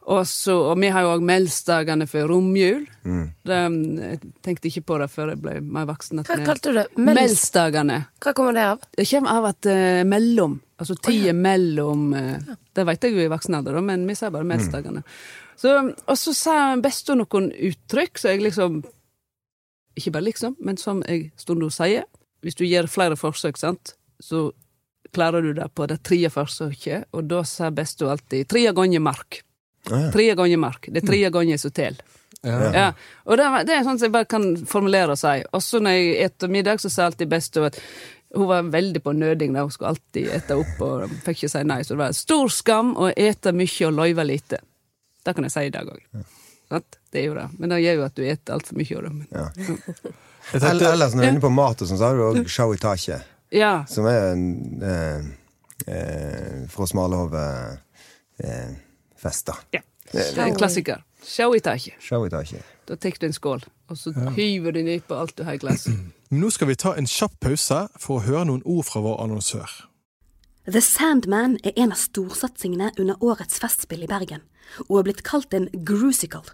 Og, 0.04 0.28
så, 0.28 0.56
og 0.72 0.80
vi 0.82 0.89
har 0.92 1.06
jo 1.06 1.13
òg 1.13 1.24
melsdagene 1.24 2.06
for 2.12 2.28
romjul. 2.28 2.82
Det, 3.48 3.60
jeg 4.04 4.20
tenkte 4.44 4.68
ikke 4.68 4.84
på 4.89 4.98
det 5.00 5.08
før 5.13 5.32
jeg 5.32 5.39
ble 5.44 5.54
mer 5.63 5.88
voksen. 5.88 6.24
Hva 6.28 6.39
kalte 6.44 6.74
du 6.74 6.80
det? 6.82 6.86
Mels? 6.98 7.20
melsdagene. 7.22 8.00
Hva 8.24 8.34
kommer 8.36 8.58
det 8.58 8.66
av? 8.74 8.84
Det 8.98 9.06
kommer 9.08 9.38
av 9.38 9.48
at 9.54 9.70
uh, 9.72 10.02
mellom. 10.08 10.58
Altså 10.84 10.98
tida 11.00 11.32
mellom 11.38 12.10
eh, 12.18 12.56
Det 12.76 12.84
vet 12.89 13.06
jeg 13.06 13.13
jo 13.16 13.22
i 13.24 13.30
voksen 13.32 13.56
alder, 13.56 13.78
men 13.86 14.04
vi 14.10 14.16
sa 14.20 14.32
bare 14.34 14.48
meldsdagene. 14.48 15.04
Så, 15.56 15.72
og 16.10 16.18
så 16.20 16.34
sa 16.36 16.56
bestemor 16.84 17.24
noen 17.24 17.52
uttrykk 17.70 18.20
så 18.20 18.34
jeg 18.34 18.42
liksom 18.44 18.82
Ikke 19.96 20.12
bare 20.16 20.28
liksom, 20.28 20.58
men 20.60 20.80
som 20.82 21.04
jeg 21.08 21.30
stundom 21.39 21.72
sier. 21.72 22.04
Hvis 22.44 22.58
du 22.60 22.66
gjør 22.66 22.89
flere 22.92 23.16
forsøk, 23.16 23.56
sant, 23.62 23.94
så 24.20 24.50
klarer 25.13 25.46
du 25.46 25.54
det 25.56 25.70
på 25.78 25.86
det 25.88 26.02
tredje 26.04 26.32
forsøket, 26.34 27.06
og 27.13 27.30
da 27.30 27.44
sa 27.48 27.70
bestemor 27.70 28.18
alltid 28.18 28.50
'tre 28.50 28.66
ganger 28.74 29.00
mark'. 29.00 29.44
Ja. 29.89 30.12
Tre 30.13 30.26
ganger 30.36 30.58
mark. 30.58 30.88
Det 30.89 31.04
er 31.04 31.08
tre 31.08 31.22
ganger 31.30 31.58
som 31.60 31.72
teller. 31.72 32.02
Ja. 32.43 32.58
Ja, 32.76 32.88
og 33.26 33.38
det, 33.39 33.46
det 33.67 33.76
er 33.78 33.84
sånn 33.88 33.98
som 34.00 34.08
jeg 34.10 34.12
bare 34.12 34.28
kan 34.28 34.46
formulere 34.67 35.12
og 35.15 35.19
si. 35.19 35.43
Også 35.56 35.80
når 35.80 35.91
jeg 35.96 36.17
etter 36.26 36.48
middag, 36.52 36.82
så 36.84 36.89
sa 36.91 37.06
alltid 37.08 37.30
best 37.32 37.58
at 37.58 37.78
hun 38.36 38.48
var 38.50 38.63
veldig 38.74 39.02
på 39.06 39.13
nøding. 39.15 39.54
Da. 39.56 39.62
Hun 39.63 39.72
skulle 39.72 39.93
alltid 39.93 40.28
ete 40.34 40.58
opp 40.60 40.82
og 40.84 41.10
fikk 41.24 41.43
ikke 41.43 41.52
si 41.54 41.62
nei. 41.69 41.82
Så 41.84 41.93
det 41.96 42.02
var 42.02 42.12
stor 42.17 42.48
skam 42.52 42.96
å 43.00 43.12
ete 43.15 43.54
mye 43.56 43.88
og 43.88 43.93
løyve 44.00 44.26
lite. 44.28 44.60
Det 45.24 45.36
kan 45.38 45.43
jeg 45.48 45.54
si 45.56 45.63
i 45.69 45.72
dag 45.72 45.88
òg. 45.93 46.02
Det 46.74 47.22
er 47.22 47.28
jo 47.30 47.36
det. 47.38 47.46
Men 47.60 47.69
det 47.69 47.78
gjør 47.84 47.96
jo 48.00 48.06
at 48.08 48.15
du 48.17 48.24
eter 48.26 48.54
altfor 48.58 48.76
mye 48.82 48.98
av 48.98 49.04
det. 49.04 49.13
Men, 49.13 49.28
Ja. 49.32 49.46
Eller- 50.58 50.91
Ellers 50.93 51.13
når 51.15 51.22
du 51.22 51.28
er 51.28 51.32
inne 51.32 51.43
på 51.46 51.52
mat, 51.54 51.82
og 51.82 51.88
sånn, 51.88 51.98
så 52.02 52.10
har 52.10 52.15
du 52.17 52.24
òg 52.41 52.48
show 52.50 52.74
i 52.74 52.78
taket. 52.82 53.24
ja. 53.52 53.86
Som 53.88 54.06
er 54.10 54.32
en 54.34 54.82
eh, 54.84 55.22
eh, 55.88 56.67
fra 56.74 56.86
Smalahove-fest, 56.89 58.83
da. 59.24 59.58
ja. 59.74 59.82
Det 60.12 60.38
er 60.38 60.46
en 60.46 60.58
klassiker. 60.58 61.02
Show 61.26 61.56
i 61.56 61.62
taket. 61.64 61.96
Show 62.04 62.26
i 62.28 62.30
taket. 62.30 62.62
Da 62.88 62.98
tar 63.00 63.16
du 63.20 63.26
en 63.26 63.34
skål, 63.34 63.64
og 63.90 63.98
så 63.98 64.12
hyver 64.36 64.76
du 64.76 64.82
ned 64.84 65.06
på 65.08 65.16
alt 65.16 65.38
du 65.38 65.44
har 65.48 65.56
i 65.58 65.62
glasset. 65.62 65.96
nå 66.42 66.50
skal 66.52 66.70
vi 66.70 66.76
ta 66.76 66.94
en 67.00 67.08
kjapp 67.08 67.40
pause 67.42 67.80
for 67.98 68.20
å 68.20 68.26
høre 68.28 68.46
noen 68.52 68.64
ord 68.66 68.86
fra 68.90 69.02
vår 69.06 69.22
annonsør. 69.24 69.72
The 70.68 70.82
Sandman 70.84 71.58
er 71.64 71.76
en 71.76 71.92
av 71.96 72.00
storsatsingene 72.00 72.94
under 73.00 73.24
årets 73.24 73.60
festspill 73.60 74.06
i 74.06 74.12
Bergen, 74.12 74.44
og 74.88 75.00
er 75.00 75.08
blitt 75.10 75.24
kalt 75.28 75.56
en 75.56 75.70
grusical, 75.88 76.46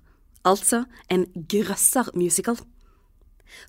altså 0.47 0.85
en 1.13 1.27
grøssermusical. 1.35 2.61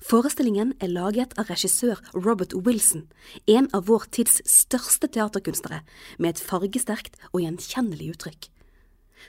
Forestillingen 0.05 0.75
er 0.81 0.93
laget 0.93 1.33
av 1.41 1.49
regissør 1.49 2.01
Robert 2.13 2.53
Wilson, 2.53 3.07
en 3.49 3.69
av 3.73 3.89
vår 3.89 4.07
tids 4.13 4.41
største 4.49 5.09
teaterkunstnere, 5.09 5.81
med 6.17 6.35
et 6.35 6.43
fargesterkt 6.45 7.17
og 7.33 7.41
gjenkjennelig 7.41 8.13
uttrykk. 8.15 8.51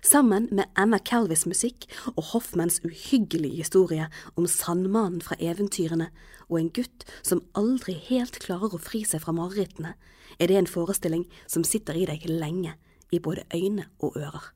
Sammen 0.00 0.48
med 0.50 0.70
Emma 0.78 0.98
Calvis 0.98 1.44
musikk 1.46 1.84
og 2.16 2.22
Hoffmans 2.32 2.80
uhyggelige 2.86 3.60
historie 3.62 4.08
om 4.36 4.46
sandmannen 4.50 5.20
fra 5.24 5.36
eventyrene 5.42 6.08
og 6.48 6.58
en 6.60 6.70
gutt 6.74 7.04
som 7.22 7.42
aldri 7.58 7.94
helt 8.08 8.38
klarer 8.42 8.74
å 8.74 8.80
fri 8.82 9.04
seg 9.08 9.22
fra 9.24 9.34
marerittene, 9.36 9.94
er 10.40 10.48
det 10.48 10.56
en 10.58 10.70
forestilling 10.70 11.26
som 11.46 11.64
sitter 11.64 11.96
i 12.00 12.06
deg 12.08 12.24
lenge, 12.28 12.74
i 13.12 13.20
både 13.20 13.44
øyne 13.54 13.86
og 14.00 14.16
ører. 14.16 14.50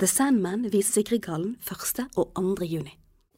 The 0.00 0.06
Sandman 0.08 0.66
vises 0.72 0.96
i 0.98 1.04
Grieghallen 1.06 1.56
1. 1.62 2.06
og 2.16 2.30
2. 2.34 2.64
juni. 2.64 2.94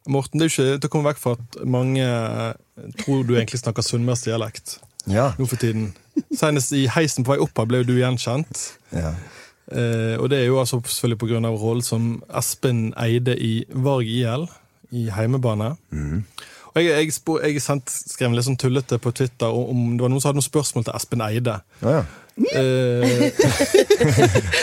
Morten, 0.08 0.38
det 0.38 0.46
er 0.46 0.50
jo 0.52 0.54
ikke 0.62 0.80
til 0.80 0.88
å 0.88 0.92
komme 0.92 1.10
vekk 1.10 1.18
fra 1.18 1.32
at 1.34 1.56
mange 1.66 2.04
eh, 2.06 2.90
tror 3.02 3.24
du 3.26 3.34
egentlig 3.34 3.58
snakker 3.58 3.82
sunnmørsdialekt 3.82 4.76
Ja. 5.10 5.32
nå 5.38 5.46
for 5.50 5.58
tiden. 5.58 5.88
Senest 6.34 6.70
i 6.72 6.84
heisen 6.90 7.26
på 7.26 7.34
vei 7.34 7.40
opp 7.42 7.58
her 7.58 7.66
ble 7.66 7.82
jo 7.82 7.88
du 7.90 7.96
gjenkjent. 7.98 8.62
ja. 8.94 9.14
Eh, 9.72 10.14
og 10.20 10.28
det 10.30 10.40
er 10.40 10.50
jo 10.50 10.60
altså 10.62 10.78
selvfølgelig 10.84 11.40
av 11.46 11.56
rollen 11.58 11.82
som 11.82 12.10
Espen 12.30 12.92
eide 13.02 13.34
i 13.38 13.64
Varg 13.70 14.06
IL, 14.06 14.46
i 14.94 15.08
heimebane. 15.10 15.74
Og 16.76 16.82
jeg, 16.82 16.92
jeg, 16.92 17.16
spor, 17.16 17.40
jeg 17.40 17.62
sendt, 17.64 17.88
skrev 17.88 18.36
litt 18.36 18.46
sånn 18.46 18.58
tullete 18.60 19.00
på 19.00 19.10
Twitter 19.16 19.48
om, 19.48 19.72
om 19.72 19.96
det 19.96 20.04
var 20.04 20.12
noen 20.12 20.22
som 20.22 20.30
hadde 20.30 20.42
noen 20.42 20.50
spørsmål 20.50 20.86
til 20.86 20.96
Espen 20.98 21.24
Eide. 21.24 21.58
Ja, 21.80 21.98
ja. 21.98 22.04
Eh, 22.36 23.30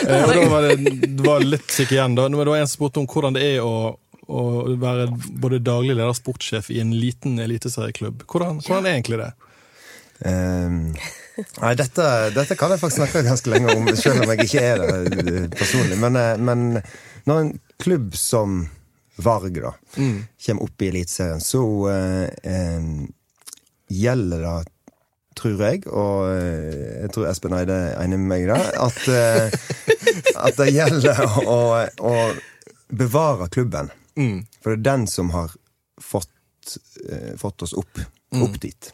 eh, 0.06 0.22
og 0.22 0.30
da 0.30 0.44
var 0.52 0.68
det, 0.68 0.76
det 1.08 1.26
var 1.26 1.42
litt 1.42 1.72
sikkert 1.74 1.98
igjen, 1.98 2.18
da. 2.20 2.28
Men 2.30 2.44
det 2.44 2.52
var 2.52 2.62
en 2.62 2.70
som 2.70 2.78
spurte 2.78 3.02
om 3.02 3.10
hvordan 3.10 3.38
det 3.38 3.48
er 3.56 3.66
å, 3.66 3.96
å 4.30 4.44
være 4.80 5.10
både 5.42 5.64
daglig 5.66 5.96
leder 5.96 6.12
og 6.14 6.20
sportssjef 6.20 6.70
i 6.70 6.84
en 6.84 6.94
liten 6.94 7.42
eliteserieklubb. 7.42 8.28
Hvordan, 8.30 8.62
hvordan 8.62 8.86
er 8.86 9.00
egentlig 9.00 9.24
det? 9.24 9.32
Ehm, 10.30 10.94
nei, 11.62 11.74
dette, 11.80 12.06
dette 12.36 12.56
kan 12.60 12.74
jeg 12.74 12.82
faktisk 12.82 13.02
snakke 13.02 13.24
ganske 13.26 13.50
lenge 13.54 13.74
om, 13.74 13.88
selv 13.98 14.22
om 14.24 14.32
jeg 14.34 14.46
ikke 14.46 14.64
er 14.68 14.84
det 14.84 15.24
eh, 15.24 15.48
personlig. 15.54 15.98
Men, 16.02 16.18
eh, 16.20 16.38
men 16.38 16.64
når 17.30 17.42
en 17.44 17.52
klubb 17.84 18.16
som 18.20 18.64
Varg 19.24 19.54
da, 19.62 19.72
kommer 19.94 20.64
opp 20.66 20.82
i 20.82 20.88
Eliteserien, 20.90 21.42
så 21.44 21.62
eh, 21.94 23.02
gjelder 23.94 24.46
det, 24.48 24.56
tror 25.38 25.62
jeg, 25.66 25.84
og 25.90 26.24
eh, 26.32 27.04
jeg 27.04 27.12
tror 27.14 27.28
Espen 27.30 27.54
Eide 27.58 27.78
enig 28.02 28.18
med 28.22 28.30
meg 28.32 28.48
det, 28.50 28.58
at, 28.82 29.00
at 30.48 30.58
det 30.62 30.70
gjelder 30.74 31.22
å, 31.46 31.60
å 32.10 32.16
bevare 32.94 33.50
klubben. 33.54 33.90
For 34.62 34.74
det 34.74 34.80
er 34.82 34.86
den 34.92 35.08
som 35.10 35.30
har 35.34 35.54
fått, 36.02 36.30
fått 37.42 37.66
oss 37.66 37.74
opp, 37.78 38.02
opp 38.38 38.60
dit. 38.62 38.92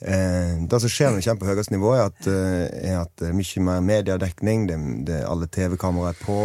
Eh, 0.00 0.52
det 0.64 0.80
som 0.80 0.92
skjer 0.92 1.10
når 1.10 1.20
vi 1.20 1.24
kommer 1.26 1.42
på 1.42 1.50
høyeste 1.50 1.74
nivå, 1.74 1.90
er 1.92 2.06
at, 2.08 2.28
eh, 2.30 2.92
er 2.92 3.00
at 3.02 3.24
er 3.26 3.34
mye 3.36 3.64
mer 3.66 3.80
mediedekning. 3.84 4.66
Det, 4.70 4.78
det 5.10 5.18
alle 5.28 5.48
TV-kameraer 5.52 6.14
er 6.14 6.22
på. 6.24 6.38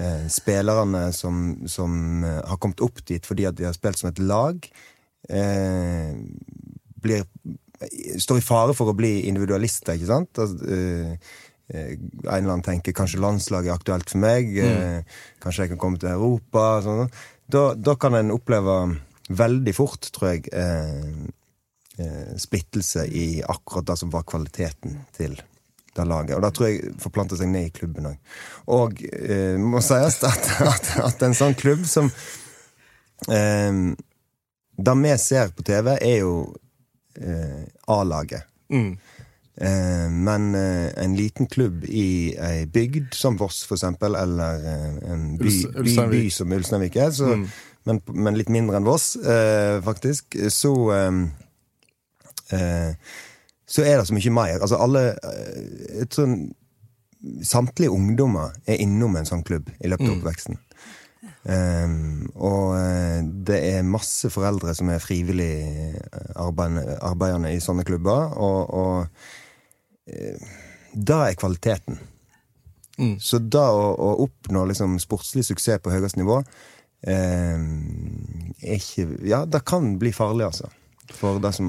Eh, 0.00 0.28
spillerne 0.32 1.08
som, 1.16 1.42
som 1.68 2.24
eh, 2.24 2.40
har 2.48 2.60
kommet 2.62 2.84
opp 2.84 3.02
dit 3.08 3.24
fordi 3.28 3.48
at 3.48 3.58
de 3.58 3.68
har 3.68 3.76
spilt 3.76 4.00
som 4.00 4.08
et 4.08 4.22
lag, 4.22 4.70
eh, 5.28 6.14
blir, 6.98 7.26
står 8.18 8.40
i 8.40 8.46
fare 8.46 8.76
for 8.76 8.90
å 8.90 8.96
bli 8.96 9.28
individualister, 9.28 9.98
ikke 9.98 10.12
sant? 10.12 10.40
Altså, 10.40 10.70
eh, 10.72 11.34
eh, 11.68 11.90
en 11.92 12.38
eller 12.38 12.54
annen 12.54 12.64
tenker 12.66 12.96
kanskje 12.96 13.20
landslaget 13.20 13.72
er 13.72 13.76
aktuelt 13.76 14.14
for 14.14 14.24
meg. 14.24 14.54
Eh, 14.64 15.18
kanskje 15.44 15.66
jeg 15.66 15.74
kan 15.74 15.82
komme 15.84 16.00
til 16.00 16.14
Europa. 16.14 16.80
Sånn. 16.86 17.12
Da, 17.52 17.68
da 17.76 17.94
kan 18.00 18.16
en 18.16 18.32
oppleve 18.34 18.80
veldig 19.28 19.74
fort, 19.76 20.08
tror 20.14 20.32
jeg, 20.32 20.48
eh, 20.52 21.04
eh, 21.04 21.28
splittelse 22.38 23.06
i 23.06 23.42
akkurat 23.42 23.86
det 23.90 23.96
som 24.00 24.10
var 24.12 24.26
kvaliteten 24.28 25.00
til 25.16 25.34
det 25.98 26.06
laget. 26.06 26.36
Og 26.36 26.44
det 26.44 26.52
tror 26.54 26.68
jeg 26.68 26.94
forplanter 27.02 27.40
seg 27.40 27.50
ned 27.52 27.68
i 27.68 27.74
klubben 27.74 28.10
òg. 28.12 28.36
Og 28.74 29.02
eh, 29.08 29.56
må 29.60 29.82
sies 29.84 30.20
at, 30.28 30.50
at, 30.62 30.92
at 31.08 31.26
en 31.26 31.36
sånn 31.36 31.56
klubb 31.58 31.86
som 31.88 32.10
eh, 33.28 33.84
Det 34.78 34.96
vi 35.02 35.14
ser 35.18 35.54
på 35.56 35.66
TV, 35.66 35.94
er 35.96 36.18
jo 36.20 36.34
eh, 37.18 37.64
A-laget. 37.90 38.46
Eh, 39.58 40.06
men 40.10 40.54
eh, 40.54 40.92
en 41.02 41.16
liten 41.18 41.48
klubb 41.50 41.82
i 41.88 42.36
ei 42.38 42.66
bygd 42.70 43.16
som 43.18 43.38
Voss, 43.40 43.64
for 43.66 43.74
eksempel, 43.74 44.14
eller 44.14 44.62
eh, 44.62 45.00
en 45.10 45.32
by, 45.40 45.50
by, 45.80 45.96
by 46.12 46.22
som 46.30 46.54
Ulsteinvik 46.54 47.00
er, 47.02 47.10
så, 47.10 47.34
men, 47.88 48.00
men 48.14 48.38
litt 48.38 48.52
mindre 48.54 48.78
enn 48.78 48.86
Voss, 48.86 49.16
eh, 49.18 49.80
faktisk, 49.82 50.38
så 50.54 50.74
eh, 50.94 51.08
eh, 51.10 51.47
så 52.48 53.82
er 53.84 53.98
det 53.98 54.06
så 54.08 54.16
mye 54.16 54.32
mer. 54.32 54.62
Altså 54.64 54.78
alle 54.80 55.02
et 56.00 56.16
sånn, 56.16 56.38
samtlige 57.44 57.92
ungdommer 57.92 58.54
er 58.68 58.80
innom 58.82 59.16
en 59.18 59.28
sånn 59.28 59.44
klubb 59.46 59.68
i 59.78 59.90
løpet 59.90 60.08
av 60.08 60.14
oppveksten. 60.16 60.58
Um, 61.48 62.26
og 62.36 62.74
eh, 62.76 63.20
det 63.24 63.58
er 63.70 63.86
masse 63.86 64.28
foreldre 64.28 64.74
som 64.76 64.90
er 64.92 65.00
frivillig 65.00 65.52
eh, 65.64 66.32
arbeidende, 66.36 66.98
arbeidende 67.08 67.54
i 67.54 67.62
sånne 67.62 67.86
klubber, 67.88 68.34
og, 68.36 68.74
og 68.76 70.12
eh, 70.12 70.50
det 70.92 71.18
er 71.30 71.38
kvaliteten. 71.40 72.00
Så 73.22 73.38
da 73.38 73.68
å, 73.70 73.92
å 73.94 74.10
oppnå 74.26 74.64
liksom 74.68 74.98
sportslig 75.00 75.46
suksess 75.46 75.78
på 75.84 75.92
høyeste 75.94 76.18
nivå 76.18 76.40
um, 77.06 77.68
ikke 78.58 79.04
Ja, 79.22 79.44
det 79.46 79.62
kan 79.70 79.92
bli 80.02 80.10
farlig, 80.12 80.48
altså. 80.48 80.66
For 81.14 81.40
det 81.42 81.52
som 81.56 81.68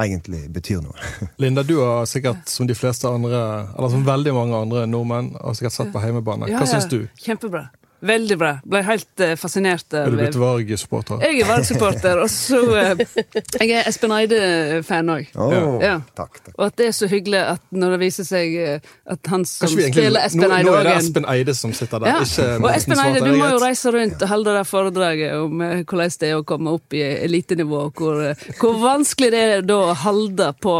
egentlig 0.00 0.46
betyr 0.52 0.80
noe. 0.84 0.96
Linda, 1.42 1.62
du 1.66 1.76
har 1.80 2.06
sikkert, 2.08 2.48
som 2.48 2.66
de 2.66 2.76
fleste 2.78 3.08
andre, 3.08 3.42
eller 3.76 3.92
som 3.92 4.06
veldig 4.06 4.34
mange 4.36 4.62
andre 4.66 4.86
nordmenn, 4.88 5.34
har 5.40 5.56
sikkert 5.58 5.76
sett 5.76 5.92
på 5.94 6.02
heimebane. 6.02 6.48
Hva 6.54 6.66
syns 6.68 6.88
du? 6.90 7.02
Kjempebra. 7.20 7.68
Veldig 8.00 8.36
bra. 8.40 8.50
Ble 8.64 8.80
helt 8.86 9.20
uh, 9.20 9.34
fascinert 9.36 9.92
Er 9.92 10.06
av 10.06 10.14
du 10.14 10.16
blitt 10.16 10.36
Varg-supporter? 10.40 11.20
Jeg 11.24 11.42
er 11.42 11.48
Varg-supporter, 11.50 12.20
og 12.24 12.30
så 12.32 12.60
eh, 12.80 13.02
Jeg 13.60 13.74
er 13.76 13.88
Espen 13.90 14.14
Eide-fan 14.16 15.12
òg. 15.12 15.28
Å, 15.36 15.48
Ja. 15.84 15.98
Takk, 16.16 16.38
takk. 16.46 16.54
Og 16.56 16.64
at 16.66 16.78
det 16.80 16.88
er 16.90 16.94
så 16.96 17.08
hyggelig 17.10 17.42
at 17.42 17.64
når 17.76 17.96
det 17.96 18.00
viser 18.04 18.28
seg 18.28 18.56
eh, 18.56 18.88
at 19.10 19.30
han 19.32 19.44
som 19.48 19.68
spiller 19.74 20.24
Espen 20.24 20.46
nå, 20.46 20.52
Eide 20.56 20.70
nå 20.70 20.76
er 20.78 20.88
det 20.88 20.94
Espen 21.02 21.28
Eide 21.28 21.56
som 21.58 21.74
sitter 21.76 22.02
der, 22.04 22.14
ja. 22.14 22.24
ikke 22.24 22.48
Og 22.62 22.70
Espen 22.72 23.02
Eide, 23.04 23.20
du 23.26 23.36
må 23.36 23.50
jo 23.52 23.60
reise 23.62 23.92
rundt 23.94 24.24
og 24.24 24.32
holde 24.32 24.56
det 24.56 24.64
foredraget 24.70 25.36
om 25.36 25.66
eh, 25.66 25.76
hvordan 25.84 26.16
det 26.20 26.32
er 26.32 26.40
å 26.40 26.46
komme 26.48 26.72
opp 26.78 26.96
i 26.96 27.04
elitenivå, 27.26 27.84
og 27.90 28.00
hvor, 28.00 28.24
eh, 28.30 28.48
hvor 28.60 28.80
vanskelig 28.80 29.30
det 29.34 29.44
er 29.58 29.68
da 29.68 29.78
å 29.90 29.94
holde 30.06 30.50
på, 30.64 30.76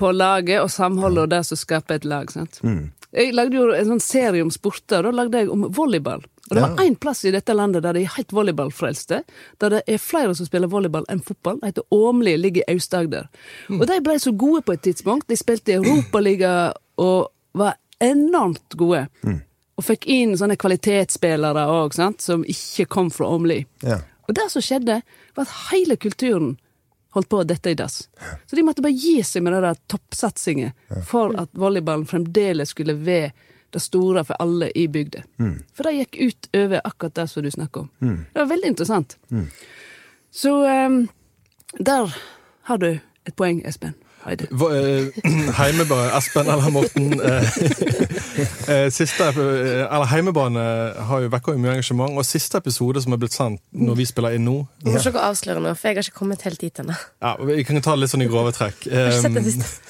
på 0.00 0.16
laget 0.16 0.64
og 0.64 0.72
samholdet 0.72 1.26
og 1.26 1.32
det 1.36 1.44
som 1.50 1.60
skaper 1.60 2.00
et 2.00 2.08
lag. 2.08 2.32
sant? 2.32 2.62
Jeg 3.12 3.34
lagde 3.36 3.58
jo 3.58 3.66
en 3.76 3.90
sånn 3.90 4.02
serie 4.02 4.44
om 4.44 4.50
sporter, 4.52 5.04
og 5.04 5.12
da 5.12 5.22
lagde 5.22 5.42
jeg 5.42 5.50
om 5.52 5.66
volleyball. 5.74 6.22
Og 6.50 6.56
det 6.56 6.62
var 6.62 6.80
én 6.84 6.96
plass 7.00 7.22
i 7.24 7.32
dette 7.32 7.54
landet 7.56 7.84
der 7.84 7.96
de 7.96 8.02
er 8.04 8.14
helt 8.16 8.32
volleyballfrelste. 8.34 9.22
Der 9.60 9.72
det 9.72 9.82
er 9.88 10.00
flere 10.02 10.34
som 10.36 10.48
spiller 10.48 10.68
volleyball 10.68 11.06
enn 11.12 11.22
fotball. 11.24 11.60
Det 11.60 11.70
heter 11.70 11.94
Åmli, 11.96 12.34
ligger 12.36 12.64
i 12.64 12.74
Aust-Agder. 12.74 13.28
Og 13.78 13.86
de 13.88 14.00
ble 14.04 14.18
så 14.20 14.32
gode 14.36 14.64
på 14.66 14.74
et 14.76 14.82
tidspunkt. 14.84 15.28
De 15.28 15.38
spilte 15.38 15.72
i 15.72 15.78
Europaliga 15.78 16.72
og 17.00 17.30
var 17.56 17.78
enormt 18.04 18.76
gode. 18.80 19.06
Og 19.76 19.86
fikk 19.86 20.08
inn 20.12 20.34
sånne 20.36 20.58
kvalitetsspillere 20.60 21.64
òg, 21.72 21.96
som 22.20 22.44
ikke 22.44 22.88
kom 22.92 23.12
fra 23.14 23.30
Åmli. 23.32 23.62
Ja. 23.86 24.02
Og 24.28 24.36
det 24.36 24.48
som 24.52 24.64
skjedde, 24.64 25.00
var 25.36 25.48
at 25.48 25.56
hele 25.72 25.96
kulturen 26.00 26.56
holdt 27.12 27.28
på 27.28 27.40
å 27.42 27.46
dette 27.46 27.70
i 27.72 27.76
dass. 27.78 28.08
Så 28.46 28.56
de 28.56 28.64
måtte 28.66 28.82
bare 28.84 28.96
gi 28.96 29.22
seg 29.26 29.44
med 29.44 29.52
det 29.56 29.62
der 29.66 29.80
toppsatsingen 29.92 30.72
for 31.08 31.34
at 31.40 31.52
volleyballen 31.52 32.06
fremdeles 32.08 32.72
skulle 32.72 32.96
være 32.98 33.32
det 33.72 33.80
store 33.80 34.24
for 34.28 34.36
alle 34.42 34.68
i 34.76 34.86
bygda. 34.92 35.22
For 35.72 35.88
det 35.88 35.92
gikk 35.96 36.16
ut 36.20 36.48
over 36.60 36.80
akkurat 36.84 37.14
det 37.14 37.26
som 37.32 37.44
du 37.44 37.50
snakker 37.50 37.86
om. 37.86 37.90
Det 38.32 38.40
var 38.40 38.50
veldig 38.50 38.68
interessant. 38.74 39.16
Så 40.32 40.52
um, 40.68 41.08
der 41.78 42.14
har 42.68 42.78
du 42.78 42.90
et 42.92 43.36
poeng, 43.36 43.62
Espen. 43.68 43.94
Heide. 44.22 44.46
Hva, 44.54 44.68
eh, 44.78 45.22
Heimebane, 45.58 46.12
Espen 46.18 46.46
eller 46.52 46.70
Morten 46.70 47.16
eh, 47.30 47.56
eh, 48.70 48.86
Siste, 48.94 49.28
eller 49.34 50.06
Heimebane 50.12 50.62
har 51.08 51.24
jo 51.24 51.30
vekket 51.32 51.58
mye 51.58 51.74
engasjement, 51.76 52.14
og 52.18 52.26
siste 52.28 52.60
episode 52.62 53.02
som 53.02 53.16
er 53.16 53.20
blitt 53.24 53.34
sendt 53.34 53.62
når 53.74 53.98
vi 53.98 54.06
spiller 54.08 54.36
inn 54.38 54.46
nå 54.46 54.56
Du 54.84 54.92
må 54.92 54.98
ikke 55.00 55.24
avsløre 55.26 55.62
noe, 55.64 55.74
for 55.74 55.90
jeg 55.90 55.98
har 55.98 56.06
ikke 56.06 56.18
kommet 56.22 56.44
helt 56.46 56.60
dit 56.62 56.82
ennå. 56.84 56.94
ja, 57.22 57.34
Vi 57.42 57.64
kan 57.66 57.80
ta 57.82 57.96
det 57.96 58.04
litt 58.04 58.14
sånn 58.14 58.22
i 58.26 58.30
grove 58.30 58.54
trekk. 58.54 58.86
Jeg 58.86 58.94
har 58.94 59.10
ikke 59.10 59.24
sett 59.26 59.34
den 59.34 59.42
Eh, 59.42 59.50
siste. 59.50 59.88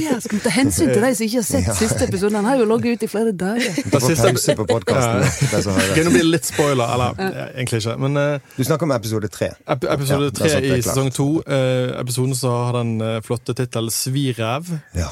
Ja, 0.00 0.18
skal 0.22 0.42
ta 0.44 0.52
hensyn 0.54 0.90
til 0.90 1.02
de 1.02 1.10
som 1.14 1.26
ikke 1.26 1.40
har 1.40 1.46
sett 1.46 1.70
siste 1.78 2.06
episode? 2.08 2.34
Han 2.36 2.48
har 2.48 2.60
jo 2.60 2.66
logget 2.68 2.98
ut 2.98 3.06
i 3.06 3.10
flere 3.10 3.32
dager. 3.36 3.76
det 3.76 3.92
pause 3.92 4.56
på 4.58 4.66
podkasten. 4.68 5.56
Ok, 5.60 6.02
Nå 6.04 6.12
blir 6.14 6.24
det 6.24 6.32
litt 6.34 6.50
spoiler, 6.50 6.92
eller 6.96 7.18
egentlig 7.54 7.82
ikke. 7.82 7.96
Men 8.02 8.20
uh, 8.20 8.52
Du 8.56 8.62
snakker 8.66 8.88
om 8.88 8.94
episode 8.96 9.30
tre. 9.32 9.52
ep 9.66 9.86
episode 9.96 10.30
tre 10.36 10.52
ja, 10.52 10.60
er 10.60 10.78
i 10.78 10.84
sesong 10.84 11.10
to, 11.14 11.28
Uh, 11.40 11.96
episoden 12.00 12.34
som 12.36 12.52
har 12.66 12.76
den 12.80 13.00
uh, 13.02 13.18
flotte 13.24 13.54
tittelen 13.56 13.90
'Svirev'. 13.90 14.70
Ja. 14.94 15.08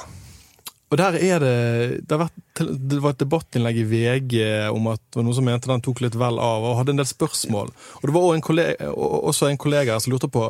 Og 0.89 0.97
der 0.97 1.19
er 1.21 1.39
det 1.43 1.57
Det, 2.09 2.17
har 2.17 2.25
vært, 2.25 2.63
det 2.91 3.01
var 3.03 3.13
et 3.13 3.21
debattinnlegg 3.21 3.81
i 3.83 3.87
VG 3.89 4.37
om 4.73 4.89
at 4.93 5.01
det 5.01 5.21
var 5.21 5.27
noen 5.27 5.37
som 5.37 5.45
mente 5.45 5.71
den 5.71 5.85
tok 5.85 6.01
litt 6.05 6.17
vel 6.17 6.41
av, 6.41 6.65
og 6.65 6.79
hadde 6.81 6.95
en 6.97 7.03
del 7.03 7.09
spørsmål. 7.09 7.73
Og 8.01 8.05
det 8.09 8.15
var 8.15 8.25
også 8.25 8.39
en 8.39 8.47
kollega, 8.49 8.91
også 8.95 9.51
en 9.51 9.61
kollega 9.61 9.99
som 10.01 10.15
lurte 10.15 10.31
på 10.33 10.49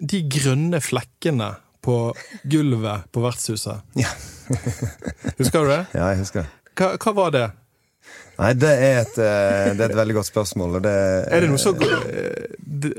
de 0.00 0.22
grønne 0.28 0.80
flekkene 0.84 1.54
på 1.86 1.96
gulvet 2.50 3.06
på 3.14 3.22
vertshuset. 3.24 3.84
Ja. 3.98 4.10
Husker 5.40 5.62
du 5.64 5.70
det? 5.72 5.80
ja, 5.94 6.10
jeg 6.12 6.20
husker. 6.24 6.50
Hva, 6.76 6.92
hva 7.02 7.12
var 7.16 7.32
det? 7.34 7.46
Nei, 8.36 8.50
det 8.60 8.68
er, 8.70 8.98
et, 9.00 9.14
eh, 9.22 9.70
det 9.78 9.86
er 9.86 9.92
et 9.94 9.96
veldig 9.96 10.16
godt 10.18 10.28
spørsmål. 10.28 10.76
Det, 10.84 10.92
Er 11.32 11.40
det 11.46 11.48
noe 11.50 11.60
så 11.62 11.72
eh, 11.80 12.50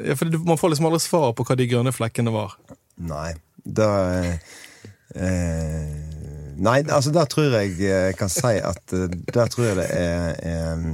ja, 0.10 0.16
for 0.18 0.34
Man 0.48 0.58
får 0.58 0.74
liksom 0.74 0.88
aldri 0.90 1.02
svar 1.04 1.36
på 1.38 1.46
hva 1.46 1.58
de 1.60 1.68
grønne 1.70 1.94
flekkene 1.94 2.34
var. 2.34 2.56
Nei. 3.06 3.36
Da 3.68 3.90
eh, 5.16 6.06
Nei, 6.58 6.80
altså 6.90 7.12
der 7.14 7.28
tror 7.30 7.52
jeg 7.60 7.76
jeg 7.84 8.16
kan 8.18 8.32
si 8.34 8.56
at 8.64 8.94
eh, 8.96 9.12
Der 9.36 9.50
tror 9.54 9.68
jeg 9.70 9.78
det 9.78 9.88
er, 9.94 10.32
er, 10.42 10.86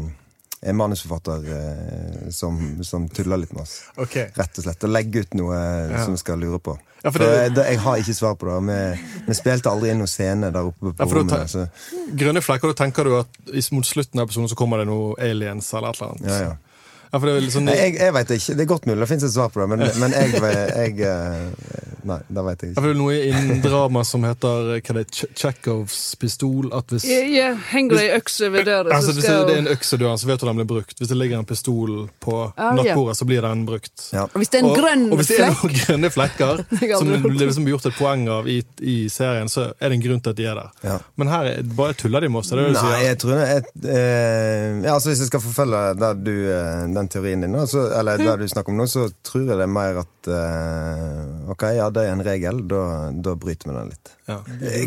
er 0.63 0.75
manusforfatter 0.75 1.45
eh, 1.56 2.25
som, 2.36 2.58
som 2.84 3.08
tuller 3.13 3.39
litt 3.45 3.53
med 3.56 3.63
oss. 3.63 3.77
Okay. 3.95 4.27
Rett 4.36 4.60
og 4.60 4.65
slett. 4.67 4.84
Og 4.88 4.91
legger 4.91 5.23
ut 5.27 5.38
noe 5.39 5.56
Ja. 5.93 6.03
som 6.03 6.17
vi 6.17 6.21
skal 6.23 6.41
lure 6.43 6.60
på. 6.63 6.75
Ja, 7.04 7.10
for 7.12 7.20
for 7.20 7.26
det- 7.26 7.58
jeg, 7.58 7.66
jeg 7.74 7.80
har 7.84 7.98
ikke 7.98 8.13
svar 8.16 8.36
på 8.39 8.48
det. 8.48 8.58
Vi, 8.68 9.24
vi 9.28 9.34
spilte 9.36 9.70
aldri 9.70 9.89
inn 9.92 9.98
noen 10.00 10.08
scene 10.08 10.52
der 10.56 10.70
oppe 10.70 10.94
på 10.94 11.04
Ja, 11.04 11.06
rommet. 11.20 11.50
Så, 11.52 11.66
Grønne 12.16 12.42
flekker, 12.42 12.72
da 12.72 12.84
tenker 12.86 13.04
du 13.04 13.18
at 13.20 13.28
mot 13.76 13.86
slutten 13.86 14.20
av 14.22 14.28
episoden 14.30 14.48
så 14.50 14.56
kommer 14.56 14.78
det 14.80 14.88
noe 14.88 15.16
aliens 15.20 15.74
eller 15.74 15.89
et 15.89 16.00
eller 16.02 16.13
annet? 16.13 16.30
ja, 16.32 16.39
ja. 16.50 16.56
Ja, 17.13 17.19
det 17.21 17.34
er 17.38 17.49
sånn, 17.54 17.67
jeg, 17.69 17.93
jeg 17.99 18.13
vet 18.15 18.32
ikke. 18.34 18.56
Det 18.58 18.63
er 18.63 18.69
godt 18.71 18.88
mulig 18.89 19.04
det 19.04 19.10
fins 19.12 19.23
et 19.28 19.34
svar 19.36 19.52
på 19.54 19.62
det, 19.62 19.67
men, 19.69 19.84
men 20.02 20.15
jeg, 20.17 20.34
jeg 20.34 21.04
eh, 21.06 21.84
Nei, 22.04 22.17
det 22.28 22.43
vet 22.43 22.63
jeg 22.63 22.69
Ja, 22.69 22.73
ikke. 22.73 22.82
for 22.82 22.89
det 22.89 22.93
er 22.93 22.99
noe 22.99 23.17
innen 23.30 23.62
drama 23.63 24.02
som 24.08 24.26
heter 24.28 24.71
hva 24.73 24.95
det, 24.97 25.04
er, 25.06 25.30
Chekhovs 25.39 25.99
pistol. 26.19 26.67
At 26.76 26.91
hvis, 26.91 27.06
Ja, 27.08 27.21
ja, 27.32 27.52
henger 27.69 27.95
det 27.95 28.04
ei 28.04 28.17
økse 28.17 28.49
ved 28.52 28.67
døra, 28.67 28.97
altså, 28.97 29.13
så 29.13 29.19
hvis 29.19 29.28
det 29.30 29.54
er 29.56 29.62
en 29.62 29.69
økse 29.71 29.99
du 29.99 30.04
døren, 30.04 30.19
så 30.19 30.28
vet 30.28 30.41
du 30.41 30.47
den 30.49 30.60
blir 30.60 30.67
brukt. 30.73 30.97
Hvis 30.99 31.12
det 31.13 31.17
ligger 31.19 31.39
en 31.39 31.47
pistol 31.47 31.93
på 32.23 32.36
Ah, 32.58 32.73
nattbordet, 32.76 33.15
så 33.17 33.28
blir 33.30 33.45
den 33.45 33.63
brukt. 33.69 34.08
Ja. 34.12 34.26
Og 34.26 34.41
Hvis 34.41 34.52
det 34.52 34.60
er 34.60 34.65
en 34.65 34.71
og, 34.71 34.78
grønn 34.82 35.06
og 35.13 35.21
hvis 35.21 35.32
det 35.32 35.39
er 35.39 35.54
noen 35.54 35.78
grønne 35.84 36.12
flekker, 36.13 36.63
som 36.99 37.13
det 37.13 37.21
liksom 37.45 37.67
blir 37.69 37.78
gjort 37.78 37.88
et 37.93 37.97
poeng 38.02 38.28
av 38.39 38.49
i, 38.52 38.60
i 38.82 38.97
serien, 39.13 39.52
så 39.52 39.69
er 39.78 39.93
det 39.93 39.99
en 39.99 40.06
grunn 40.08 40.23
til 40.26 40.36
at 40.36 40.41
de 40.41 40.49
er 40.49 40.60
der. 40.60 40.73
Ja. 40.84 40.97
Men 41.21 41.32
her 41.32 41.52
er, 41.54 41.63
bare 41.80 41.95
tuller 41.99 42.26
de 42.26 42.34
med 42.34 42.41
oss. 42.43 42.52
Det 42.52 42.60
det 42.60 42.76
Nei, 42.76 42.99
jeg 43.06 43.21
tror 43.23 43.39
jeg, 43.39 43.63
eh, 43.88 44.84
ja, 44.84 44.91
altså 44.97 45.13
Hvis 45.13 45.23
jeg 45.23 45.32
skal 45.32 45.43
forfølge 45.45 45.82
der 46.04 46.19
du, 46.19 46.34
eh, 46.52 46.84
den 47.04 47.12
teorien 47.12 47.44
din, 47.44 47.56
så, 47.68 47.86
eller 48.00 48.18
det 48.18 48.36
du 48.39 48.48
snakker 48.48 48.72
om 48.72 48.80
nå, 48.80 48.88
så 48.88 49.08
tror 49.26 49.44
jeg 49.44 49.58
det 49.60 49.66
er 49.66 49.72
mer 49.72 50.00
at 50.04 50.30
uh, 50.32 51.52
Ok, 51.52 51.66
ja, 51.76 51.89
det 51.94 52.06
er 52.06 52.13
en 52.13 52.24
regel. 52.26 52.62
Da, 52.72 52.84
da 53.12 53.36
bryter 53.39 53.70
vi 53.70 53.76
den 53.76 53.92
litt. 53.92 54.12
Ja. 54.30 54.39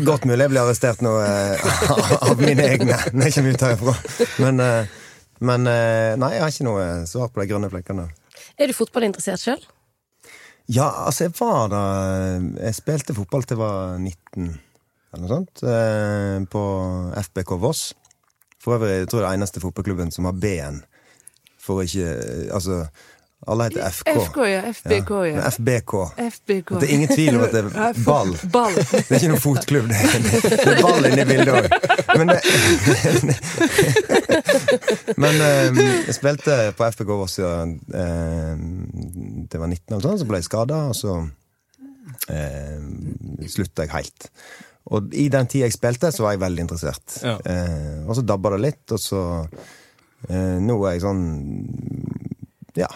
Godt 0.07 0.25
mulig 0.25 0.47
jeg 0.47 0.53
blir 0.53 0.63
arrestert 0.63 1.03
nå 1.05 1.13
uh, 1.21 2.21
av 2.31 2.41
mine 2.41 2.65
egne 2.65 2.97
når 3.13 3.29
jeg 3.29 3.37
kommer 3.37 3.53
ut 3.53 3.65
herfra. 3.67 3.95
Men, 4.43 4.61
uh, 4.63 5.03
men 5.47 5.69
nei, 5.69 6.31
jeg 6.33 6.43
har 6.43 6.53
ikke 6.53 6.65
noe 6.65 6.85
svar 7.09 7.29
på 7.29 7.43
de 7.43 7.49
grønne 7.51 7.69
flekkene. 7.69 8.07
Er 8.57 8.71
du 8.71 8.73
fotballinteressert 8.73 9.43
sjøl? 9.43 9.61
Ja, 10.67 10.89
altså, 11.05 11.27
jeg 11.27 11.35
var 11.37 11.69
da 11.71 11.81
Jeg 12.57 12.75
spilte 12.75 13.15
fotball 13.15 13.45
til 13.45 13.55
jeg 13.55 13.61
var 13.61 14.01
19, 14.01 14.49
eller 15.13 15.23
noe 15.23 15.31
sånt, 15.31 15.61
på 16.51 16.63
FBK 17.29 17.53
Voss. 17.61 17.85
For 18.63 18.75
øvrig 18.75 19.03
jeg 19.03 19.11
tror 19.11 19.21
jeg 19.21 19.27
det 19.27 19.29
er 19.29 19.39
eneste 19.39 19.61
fotballklubben 19.63 20.11
som 20.11 20.27
har 20.27 20.35
B-en. 20.35 20.81
For 21.67 21.83
ikke 21.83 22.07
Altså, 22.55 22.85
alle 23.47 23.67
heter 23.67 23.91
FK. 23.93 24.07
FK, 24.31 24.37
ja. 24.49 24.61
FBK, 24.73 25.09
ja. 25.11 25.35
ja. 25.37 25.49
FBK. 25.53 25.93
FBK. 26.33 26.71
Det 26.81 26.87
er 26.87 26.93
ingen 26.95 27.11
tvil 27.11 27.35
om 27.37 27.43
at 27.45 27.51
det 27.53 27.61
er 27.69 27.69
ball. 28.09 28.31
Ball. 28.51 28.73
Det 28.91 29.11
er 29.11 29.19
ikke 29.19 29.29
noen 29.33 29.43
fotklubb. 29.43 29.91
Det 29.91 29.97
er, 29.99 30.03
det 30.49 30.71
er 30.73 30.81
ball 30.81 31.05
inni 31.11 31.25
bildet 31.29 31.53
òg. 31.53 31.65
Men, 32.17 32.25
det- 32.33 32.45
men 35.21 35.41
eh, 35.41 35.81
jeg 36.07 36.15
spilte 36.17 36.57
på 36.77 36.87
FBK 36.93 37.11
Voss 37.19 37.37
ja, 37.39 37.51
det 37.67 39.59
var 39.61 39.67
19, 39.69 39.95
år, 39.97 40.01
sånn, 40.03 40.19
så 40.21 40.27
ble 40.29 40.39
jeg 40.41 40.47
skada, 40.49 40.79
og 40.91 40.95
så 40.97 41.11
eh, 42.33 42.79
slutta 43.51 43.85
jeg 43.87 43.93
helt. 43.95 44.29
Og 44.97 45.13
i 45.19 45.27
den 45.31 45.49
tida 45.51 45.67
jeg 45.67 45.75
spilte, 45.75 46.11
så 46.15 46.23
var 46.25 46.35
jeg 46.35 46.43
veldig 46.45 46.63
interessert. 46.65 47.17
Ja. 47.23 47.35
Eh, 47.43 47.97
og 48.07 48.13
så 48.17 48.23
dabba 48.27 48.53
det 48.55 48.61
litt, 48.65 48.85
og 48.95 49.01
så 49.03 49.21
eh, 49.45 49.73
Nå 50.27 50.75
er 50.87 50.95
jeg 50.97 51.03
sånn 51.05 51.23
ja, 52.77 52.87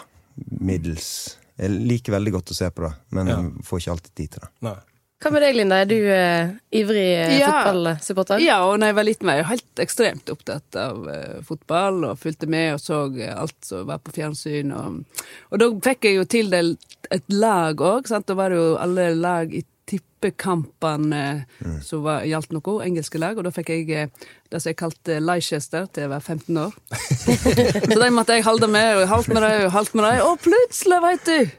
middels. 0.60 1.38
Jeg 1.60 1.70
liker 1.86 2.16
veldig 2.16 2.32
godt 2.38 2.50
å 2.54 2.56
se 2.56 2.70
på 2.74 2.82
det, 2.86 2.94
men 3.14 3.26
Ja. 3.30 3.36
får 3.62 3.80
ikke 3.84 3.92
alltid 3.94 4.14
tid 4.18 4.30
til 4.34 4.40
det. 4.42 4.50
Nei. 4.66 4.74
Hva 5.22 5.30
med 5.30 5.42
deg, 5.44 5.54
Linda? 5.54 5.76
Er 5.78 5.86
du 5.86 5.94
eh, 6.10 6.48
ivrig 6.74 7.04
eh, 7.14 7.38
Ja. 7.38 7.50
fotballsupporter? 7.62 8.40
Ja, 8.42 8.56
og 8.66 8.80
da 8.80 8.86
jeg 8.90 8.96
var 8.96 9.04
liten, 9.06 9.26
var 9.30 9.36
jeg 9.38 9.46
helt 9.52 9.82
ekstremt 9.84 10.32
opptatt 10.34 10.74
av 10.74 11.04
eh, 11.08 11.36
fotball, 11.46 12.00
og 12.08 12.18
fulgte 12.18 12.48
med 12.50 12.74
og 12.74 12.80
så 12.82 13.04
eh, 13.20 13.30
alt 13.30 13.54
som 13.62 13.86
var 13.86 14.00
på 14.02 14.10
fjernsyn. 14.16 14.72
Og, 14.74 15.04
og 15.52 15.62
da 15.62 15.68
fikk 15.86 16.08
jeg 16.08 16.16
jo 16.18 16.24
tildelt 16.26 17.06
et 17.14 17.22
lag 17.30 17.76
òg. 17.78 18.10
Da 18.26 18.34
var 18.34 18.50
det 18.50 18.58
jo 18.58 18.72
alle 18.82 19.14
lag 19.14 19.54
i 19.54 19.62
tippekampene 19.92 21.44
som 21.84 22.02
var- 22.02 22.24
gjaldt 22.26 22.52
noe, 22.52 22.76
engelske 22.84 23.18
lag, 23.20 23.38
og 23.38 23.44
da 23.44 23.50
fikk 23.54 23.68
jeg 23.72 23.90
eh, 23.90 24.08
det 24.50 24.60
som 24.62 24.70
jeg 24.70 24.76
kalte 24.80 25.18
Leicester 25.20 25.86
til 25.92 26.06
jeg 26.06 26.10
var 26.12 26.20
15 26.20 26.56
år. 26.56 26.72
så 27.92 27.98
de 28.02 28.10
måtte 28.10 28.36
jeg 28.36 28.44
holde 28.46 28.68
med, 28.68 28.96
og 29.02 29.08
holdt 29.08 29.28
med 29.32 29.42
dem, 29.42 29.66
og 29.66 29.72
holdt 29.76 29.94
med 29.94 30.04
dem, 30.08 30.22
og 30.26 30.40
plutselig, 30.44 31.02
veit 31.02 31.26
du! 31.28 31.50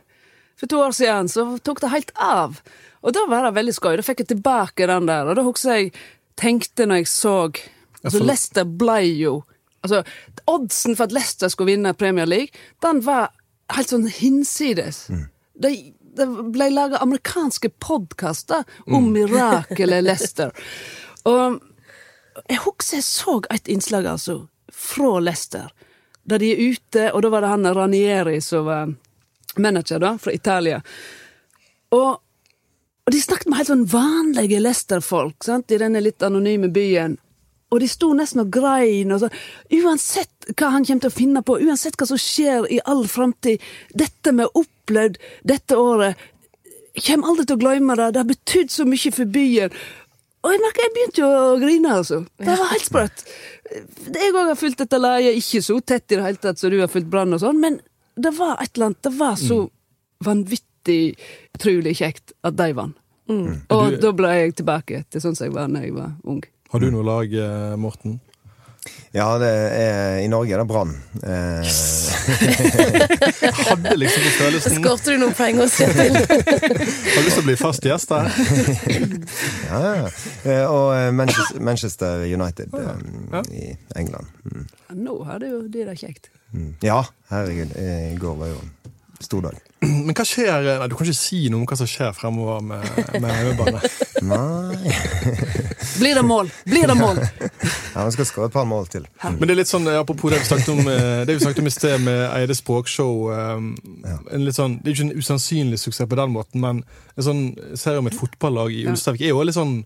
For 0.60 0.70
to 0.70 0.80
år 0.80 0.94
siden 0.96 1.28
så 1.32 1.48
tok 1.66 1.82
det 1.82 1.90
helt 1.92 2.12
av. 2.22 2.60
Og 3.04 3.12
da 3.16 3.26
var 3.28 3.44
det 3.48 3.56
veldig 3.58 3.74
skøy. 3.76 3.96
Da 4.00 4.04
fikk 4.06 4.22
jeg 4.24 4.30
tilbake 4.30 4.86
den 4.88 5.10
der. 5.10 5.28
Og 5.28 5.36
da 5.36 5.44
husker 5.44 5.80
jeg 5.80 5.90
tenkte 6.40 6.86
når 6.88 7.02
jeg 7.04 7.10
så 7.12 7.34
Altså, 8.04 8.20
Leicester 8.24 8.66
ble 8.68 9.00
jo 9.18 9.34
Altså, 9.84 10.04
oddsen 10.48 10.96
for 10.96 11.10
at 11.10 11.12
Leicester 11.16 11.52
skulle 11.52 11.74
vinne 11.74 11.92
Premier 12.00 12.26
League, 12.30 12.56
den 12.84 13.02
var 13.04 13.34
helt 13.76 13.90
sånn 13.92 14.06
hinsides. 14.08 15.02
Det, 15.60 15.72
det 16.16 16.28
ble 16.54 16.70
laga 16.74 17.02
amerikanske 17.04 17.70
podkaster 17.82 18.64
om 18.86 19.12
mirakelet 19.14 20.04
Leicester. 20.08 20.52
Og 21.30 21.60
jeg 22.50 22.60
husker 22.66 22.98
jeg 22.98 23.06
så 23.08 23.40
et 23.54 23.70
innslag, 23.72 24.08
altså, 24.10 24.44
fra 24.74 25.20
Leicester. 25.20 25.72
Der 26.24 26.40
de 26.40 26.54
er 26.54 26.62
ute, 26.74 27.10
og 27.12 27.24
da 27.24 27.32
var 27.34 27.44
det 27.44 27.52
han 27.52 27.74
Ranieri 27.76 28.40
som 28.42 28.66
var 28.66 28.94
manager, 29.58 30.00
da, 30.00 30.18
fra 30.18 30.34
Italia. 30.34 30.82
Og, 31.94 32.10
og 33.06 33.12
de 33.12 33.22
snakket 33.22 33.50
med 33.50 33.60
helt 33.60 33.72
sånn 33.74 33.86
vanlige 33.92 34.62
Lester-folk, 34.64 35.44
sant, 35.46 35.72
i 35.72 35.82
denne 35.82 36.02
litt 36.02 36.24
anonyme 36.26 36.72
byen. 36.74 37.20
Og 37.74 37.80
de 37.82 37.88
sto 37.90 38.12
nesten 38.14 38.44
og 38.44 38.52
grein. 38.54 39.12
Og 39.16 39.24
så, 39.24 39.30
uansett 39.82 40.52
hva 40.60 40.70
han 40.76 40.86
kommer 40.86 41.08
til 41.08 41.10
å 41.10 41.16
finne 41.16 41.42
på, 41.46 41.56
uansett 41.66 41.98
hva 41.98 42.06
som 42.12 42.20
skjer 42.22 42.68
i 42.76 42.78
all 42.86 43.06
framtid, 43.10 43.64
dette 43.98 44.34
vi 44.36 44.46
har 44.46 44.54
opplevd 44.60 45.18
dette 45.50 45.80
året, 45.80 46.20
kommer 47.08 47.32
aldri 47.34 47.46
til 47.50 47.58
å 47.58 47.62
glemme 47.64 47.96
det. 47.98 48.12
Det 48.14 48.22
har 48.22 48.30
betydd 48.30 48.70
så 48.74 48.86
mye 48.86 49.14
for 49.16 49.26
byen. 49.34 49.74
Og 50.44 50.52
jeg 50.52 50.60
merker, 50.60 50.84
jeg 50.86 50.94
begynte 50.98 51.22
jo 51.24 51.28
å 51.32 51.58
grine, 51.62 51.92
altså. 51.98 52.18
Det 52.38 52.58
var 52.60 52.70
helt 52.74 52.86
sprøtt. 52.86 53.24
Jeg 54.14 54.34
òg 54.36 54.50
har 54.52 54.60
fulgt 54.60 54.82
dette 54.84 55.00
leiet, 55.00 55.38
ikke 55.40 55.62
så 55.64 55.80
tett 55.82 56.12
i 56.12 56.18
det 56.20 56.26
hele 56.28 56.42
tatt 56.44 56.60
som 56.60 56.70
du 56.70 56.78
har 56.84 56.92
fulgt 56.92 57.10
Brann 57.10 57.34
og 57.34 57.40
sånn, 57.42 57.62
men 57.64 57.80
det 58.20 58.34
var 58.38 58.60
et 58.62 58.76
eller 58.76 58.92
annet 58.92 59.02
Det 59.08 59.14
var 59.18 59.40
så 59.40 59.64
vanvittig 60.28 61.16
utrolig 61.56 61.96
kjekt 61.98 62.36
at 62.46 62.58
de 62.60 62.68
vant. 62.78 62.98
Og 63.72 63.92
Du- 63.92 63.98
da 64.04 64.12
ble 64.12 64.28
jeg 64.36 64.56
tilbake 64.60 65.06
til 65.10 65.22
sånn 65.24 65.36
som 65.36 65.46
jeg 65.48 65.54
var 65.56 65.68
da 65.72 65.80
jeg 65.80 65.94
var 65.96 66.12
ung. 66.28 66.44
Har 66.74 66.82
du 66.82 66.90
noe 66.92 67.06
lag, 67.06 67.34
eh, 67.34 67.76
Morten? 67.78 68.20
Ja, 69.14 69.28
det 69.40 69.48
er, 69.48 70.18
i 70.24 70.28
Norge 70.28 70.56
er 70.56 70.60
det 70.64 70.66
Brann. 70.68 70.90
Eh, 71.22 71.62
Jeg 73.44 73.54
hadde 73.70 73.94
liksom 74.02 74.24
på 74.26 74.32
følelsen 74.40 74.80
Skårte 74.80 75.14
du 75.14 75.20
noen 75.22 75.36
poeng 75.38 75.60
hos 75.62 75.76
Har 75.84 77.22
lyst 77.22 77.38
til 77.38 77.44
å 77.44 77.46
bli 77.46 77.56
fast 77.62 77.86
gjest 77.86 78.10
her. 78.16 78.32
ja, 79.70 79.80
ja. 80.02 80.10
Eh, 80.50 80.66
og 80.66 80.90
eh, 80.98 81.12
Manchester, 81.62 82.26
United 82.26 82.74
eh, 82.74 82.94
Ja. 83.38 83.44
i 83.54 83.70
England. 84.02 84.34
Mm. 84.50 84.66
Nå 85.06 85.20
hadde 85.30 85.54
jo 85.54 85.62
de 85.70 85.86
det 85.92 85.98
kjekt. 86.02 86.32
Mm. 86.54 86.74
Ja, 86.86 87.04
herregud. 87.32 87.78
I 87.78 88.18
går 88.22 88.36
var 88.42 88.52
jo 88.52 88.60
stor 89.26 89.42
dag. 89.48 89.58
Men 90.06 90.14
hva 90.16 90.24
skjer 90.28 90.66
Nei, 90.80 90.88
Du 90.92 90.96
kan 91.00 91.08
ikke 91.08 91.18
si 91.18 91.40
noe 91.52 91.62
om 91.62 91.68
hva 91.70 91.78
som 91.80 91.90
skjer 91.90 92.14
fremover 92.18 92.62
med, 92.66 92.86
med 93.24 93.34
hjemmebane. 93.34 93.82
Nei 94.32 94.94
Blir 96.00 96.16
det 96.16 96.24
mål? 96.26 96.50
Blir 96.66 96.88
det 96.88 96.96
mål? 96.98 97.20
Ja, 97.94 98.06
Vi 98.08 98.14
skal 98.16 98.28
skåre 98.30 98.48
et 98.50 98.56
par 98.56 98.66
mål 98.68 98.88
til. 98.92 99.06
Men 99.24 99.44
det 99.44 99.54
er 99.54 99.60
litt 99.62 99.70
sånn, 99.72 99.88
apropos 99.92 100.32
det 100.34 100.40
vi 100.42 100.48
snakket 100.48 100.72
om, 100.74 100.82
eh, 100.90 101.24
det 101.28 101.36
vi 101.38 101.44
snakket 101.44 101.62
om 101.64 101.70
i 101.70 101.74
sted 101.76 102.02
med 102.06 102.22
Eide 102.34 102.56
språkshow 102.58 103.28
eh, 103.36 103.68
en 104.34 104.46
litt 104.48 104.58
sånn, 104.58 104.80
Det 104.82 104.90
er 104.92 104.96
ikke 104.98 105.08
en 105.12 105.22
usannsynlig 105.22 105.80
suksess 105.84 106.10
på 106.10 106.18
den 106.20 106.34
måten, 106.34 106.64
men 106.64 106.82
en 107.18 107.28
sånn 107.28 107.44
serie 107.80 108.02
om 108.02 108.10
et 108.10 108.18
fotballag 108.18 108.74
i 108.74 108.86
Ulsteinvik 108.90 109.28
er 109.28 109.34
jo 109.36 109.44
litt 109.46 109.58
sånn 109.60 109.78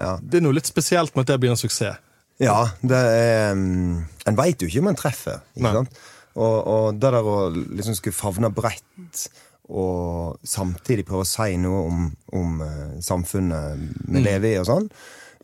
Ja, 0.00 0.16
Det 0.22 0.40
er 0.40 0.46
noe 0.46 0.56
litt 0.56 0.70
spesielt 0.70 1.14
med 1.14 1.26
at 1.26 1.34
det 1.34 1.40
blir 1.44 1.52
en 1.54 1.60
suksess. 1.60 2.00
ja 2.42 2.56
det 2.82 2.98
er 2.98 3.52
um, 3.52 4.00
En 4.26 4.38
veit 4.38 4.62
jo 4.62 4.66
ikke 4.70 4.80
om 4.82 4.88
en 4.94 4.98
treffer. 4.98 5.42
Ikke 5.54 5.66
Nei. 5.68 5.74
sant? 5.82 5.98
Og, 6.34 6.56
og 6.66 6.86
det 6.98 7.10
der 7.14 7.26
å 7.30 7.36
liksom 7.54 7.94
skulle 7.98 8.16
favne 8.16 8.50
bredt 8.54 9.26
og 9.70 10.40
samtidig 10.44 11.06
prøve 11.08 11.24
å 11.24 11.28
si 11.28 11.54
noe 11.56 11.84
om, 11.88 12.00
om 12.36 12.58
eh, 12.64 12.96
samfunnet 13.00 13.84
vi 14.10 14.20
lever 14.24 14.50
i 14.50 14.58
og 14.60 14.66
sånn, 14.68 14.88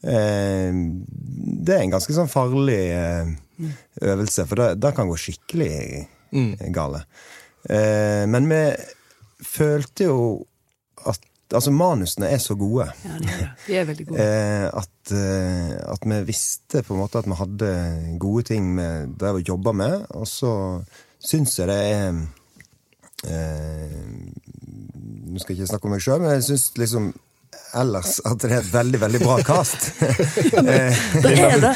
eh, 0.04 0.80
det 1.64 1.76
er 1.76 1.84
en 1.86 1.94
ganske 1.94 2.16
sånn 2.16 2.28
farlig 2.28 2.80
eh, 2.92 3.30
øvelse, 4.02 4.44
for 4.50 4.60
det, 4.60 4.68
det 4.82 4.92
kan 4.96 5.08
gå 5.08 5.16
skikkelig 5.20 5.74
Mm. 6.30 6.52
gale. 6.70 7.00
Eh, 7.66 8.22
men 8.30 8.44
vi 8.46 8.58
følte 9.42 10.04
jo 10.06 10.18
Altså, 11.50 11.72
manusene 11.74 12.28
er 12.30 12.38
så 12.38 12.54
gode. 12.54 12.86
Ja, 13.04 13.16
de 13.18 13.30
er, 13.34 13.48
de 13.66 13.76
er 13.80 13.88
veldig 13.88 14.06
gode. 14.06 14.26
Eh, 14.30 14.66
at, 14.66 15.12
eh, 15.16 15.72
at 15.92 16.04
vi 16.06 16.18
visste 16.28 16.82
på 16.86 16.94
en 16.94 17.00
måte 17.00 17.18
at 17.18 17.26
vi 17.26 17.38
hadde 17.38 17.70
gode 18.22 18.44
ting 18.52 18.68
vi 18.76 18.88
drev 19.20 19.40
og 19.40 19.48
jobba 19.48 19.72
med. 19.72 20.04
Og 20.10 20.28
så 20.28 20.52
syns 21.18 21.58
jeg 21.58 21.70
det 21.70 21.78
er 21.90 22.20
eh, 23.26 23.98
Nå 25.30 25.38
skal 25.38 25.54
jeg 25.54 25.60
ikke 25.60 25.72
snakke 25.72 25.86
om 25.88 25.94
meg 25.94 26.04
sjøl, 26.04 26.22
men 26.22 26.36
jeg 26.36 26.46
syns 26.50 26.70
liksom 26.78 27.10
ellers 27.76 28.16
at 28.26 28.40
det 28.42 28.50
er 28.50 28.56
et 28.60 28.68
veldig, 28.72 29.00
veldig 29.02 29.20
bra 29.22 29.36
cast. 29.46 29.90
Eh, 30.60 30.96
Det 31.22 31.30
er 31.38 31.60
det. 31.62 31.72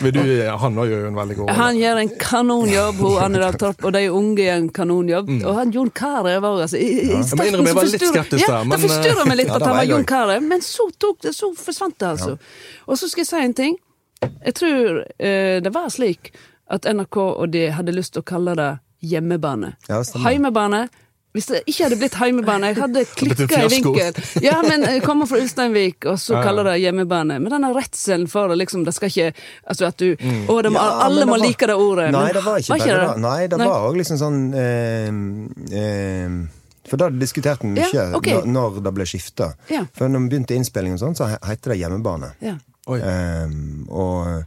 Men 0.00 0.12
du, 0.14 0.20
han 0.46 0.78
også 0.78 0.86
gjør 0.90 1.02
jo 1.02 1.08
en 1.08 1.18
veldig 1.18 1.36
god 1.36 1.48
jobb. 1.48 1.56
Han 1.58 1.78
gjør 1.80 2.00
en 2.00 2.12
kanonjobb, 2.20 3.00
hun 3.02 3.16
Annedal 3.24 3.58
Torp, 3.60 3.84
og 3.84 3.92
de 3.96 4.02
unge 4.10 4.44
gjør 4.44 4.60
en 4.62 4.68
kanonjobb. 4.78 5.30
Og 5.36 5.58
han 5.58 5.72
Jon 5.74 5.90
Carew 5.90 6.36
òg, 6.38 6.62
altså. 6.66 6.80
I, 6.80 6.88
i, 6.94 7.10
starten, 7.22 7.42
Jeg 7.44 7.52
innrømmer 7.52 7.72
jeg 7.72 7.78
var 7.78 7.90
litt 7.90 8.06
skeptisk 8.10 8.44
ja, 8.46 8.52
der, 8.54 8.64
men, 8.64 8.74
Det 8.76 8.80
forstyrra 8.86 9.26
meg 9.28 9.40
litt 9.42 9.50
Ja, 9.52 9.58
at 9.60 9.66
han 9.68 9.76
var 9.76 9.88
Jon. 9.90 10.06
Carew, 10.08 10.46
men 10.52 10.64
så, 10.64 10.88
tok 11.02 11.20
det, 11.26 11.34
så 11.36 11.50
forsvant 11.58 11.98
det, 12.00 12.12
altså. 12.16 12.36
Og 12.86 13.00
så 13.00 13.10
skal 13.12 13.24
jeg 13.24 13.30
si 13.30 13.42
en 13.44 13.56
ting. 13.62 13.78
Jeg 14.22 14.54
tror 14.58 15.02
eh, 15.04 15.58
det 15.62 15.72
var 15.74 15.90
slik 15.92 16.32
at 16.72 16.88
NRK 16.88 17.18
og 17.22 17.48
de 17.52 17.66
hadde 17.76 17.94
lyst 17.94 18.16
til 18.16 18.24
å 18.24 18.26
kalle 18.26 18.56
det 18.58 18.70
hjemmebane. 19.06 19.74
Ja. 19.90 20.00
Heimebane. 20.24 20.86
Hvis 21.36 21.46
det 21.52 21.58
ikke 21.68 21.84
hadde 21.84 21.98
blitt 22.00 22.14
heimebane, 22.16 22.70
jeg 22.72 22.78
hadde 22.80 23.02
klikka 23.20 23.58
i 23.66 23.68
vinkel. 23.68 24.20
Ja, 24.40 24.56
men 24.64 24.86
jeg 24.88 25.02
kommer 25.04 25.28
fra 25.28 25.36
Ulsteinvik, 25.42 26.06
og 26.08 26.16
så 26.22 26.32
Ja, 26.32 26.40
ja. 26.40 26.44
kalle 26.48 26.64
det 26.70 26.76
hjemmebane. 26.80 27.36
Men 27.44 27.52
denne 27.52 27.70
redselen 27.76 28.24
for 28.32 28.48
det, 28.48 28.56
liksom, 28.62 28.84
det 28.88 28.94
skal 28.96 29.12
ikke 29.12 29.32
Altså 29.68 29.86
at 29.90 29.96
du 30.00 30.16
Mm. 30.16 30.46
Å, 30.48 30.62
det 30.64 30.70
må, 30.72 30.80
Ja, 30.80 31.04
alle 31.04 31.26
må 31.28 31.36
var- 31.36 31.44
like 31.46 31.66
det 31.68 31.74
ordet. 31.76 32.10
Nei, 32.12 32.24
men 32.24 32.32
det 32.34 32.42
var 32.44 32.58
ikke 32.58 32.78
bare 32.78 33.00
det. 33.12 33.20
Nei, 33.20 33.46
det 33.52 33.58
Nei. 33.60 33.66
var 33.68 33.84
òg 33.90 33.96
liksom 34.00 34.16
sånn 34.18 34.38
eh, 34.56 35.76
eh, 35.76 36.30
For 36.88 36.96
da 37.00 37.08
diskuterte 37.10 37.66
vi 37.66 37.72
mye 37.74 37.88
Ja, 37.92 38.04
okay. 38.16 38.34
når, 38.40 38.46
når 38.46 38.80
det 38.86 38.92
ble 38.94 39.04
skifta. 39.10 39.48
Ja. 39.72 39.82
For 39.96 40.08
når 40.08 40.22
vi 40.24 40.28
begynte 40.36 40.54
innspillingen, 40.56 40.98
sånn, 41.02 41.16
så 41.18 41.26
he- 41.32 41.40
heter 41.50 41.72
det 41.74 41.80
hjemmebane. 41.82 42.32
Ja. 42.40 42.54
Oi. 42.86 43.00
Ehm, 43.02 43.88
og, 43.90 44.44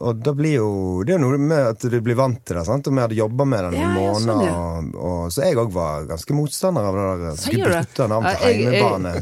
og 0.00 0.20
da 0.24 0.32
blir 0.36 0.54
jo 0.58 0.68
Det 1.04 1.14
er 1.14 1.20
noe 1.20 1.36
med 1.38 1.66
at 1.74 1.82
du 1.92 1.98
blir 2.00 2.16
vant 2.16 2.38
til 2.44 2.56
det. 2.56 2.64
sant? 2.66 2.86
Og 2.88 2.94
vi 2.96 3.00
hadde 3.04 3.18
jobba 3.18 3.44
med 3.44 3.64
det 3.66 3.72
noen 3.74 3.80
Ja, 3.80 3.90
ja, 4.00 4.14
sånn, 4.14 4.30
måneder. 4.30 4.46
ja. 4.46 4.54
og, 4.60 4.94
og, 5.10 5.26
så 5.34 5.42
jeg 5.44 5.58
òg 5.60 5.72
var 5.74 6.06
ganske 6.08 6.36
motstander 6.38 6.88
av 6.88 6.96
det 6.96 7.08
der. 7.26 7.36
Skulle 7.42 7.74
bytte 7.74 8.08
navn 8.08 8.24
jeg- 8.30 8.40
heimebane. 8.46 9.12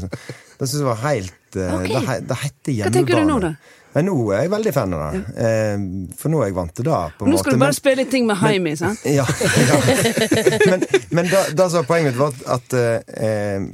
Det 0.59 0.67
syns 0.67 0.79
jeg 0.81 0.87
var 0.87 1.01
helt 1.03 1.35
okay. 1.55 1.87
Det, 1.87 2.01
he- 2.07 2.21
det 2.29 2.37
heter 2.45 2.73
Hva 2.83 2.93
tenker 2.95 3.19
du 3.21 3.27
nå, 3.29 3.39
da? 3.43 3.53
Nå 3.99 4.13
er 4.31 4.43
jeg 4.43 4.51
veldig 4.53 4.71
fan 4.75 4.93
av 4.93 4.99
det. 5.01 5.19
Ja. 5.33 5.77
for 6.19 6.29
nå 6.29 6.41
er 6.43 6.51
jeg 6.51 6.55
vant 6.59 6.73
til 6.77 6.85
det. 6.85 6.97
på 7.17 7.25
en 7.25 7.31
Nå 7.33 7.39
skal 7.41 7.51
måte, 7.51 7.57
du 7.57 7.59
bare 7.63 7.73
men- 7.73 7.79
spille 7.79 8.05
ting 8.11 8.27
med 8.27 8.37
heim 8.37 8.67
i, 8.69 8.75
sant? 8.77 8.99
ja, 9.19 9.25
ja. 9.25 9.79
Men, 10.69 10.83
men 11.11 11.25
da, 11.31 11.41
da 11.57 11.69
så 11.73 11.81
poenget 11.87 12.13
mitt 12.13 12.19
var 12.21 12.35
at, 12.35 12.45
at 12.59 12.73
eh, 13.17 13.65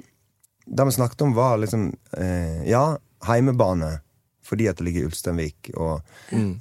Det 0.65 0.85
vi 0.87 0.91
snakket 0.95 1.21
om, 1.21 1.33
var 1.35 1.57
liksom 1.61 1.89
eh, 2.17 2.63
Ja, 2.69 2.97
heimebane 3.27 3.99
fordi 4.45 4.67
at 4.69 4.77
det 4.77 4.85
ligger 4.85 5.01
i 5.03 5.09
Ulsteinvik 5.09 5.71
og, 5.75 6.01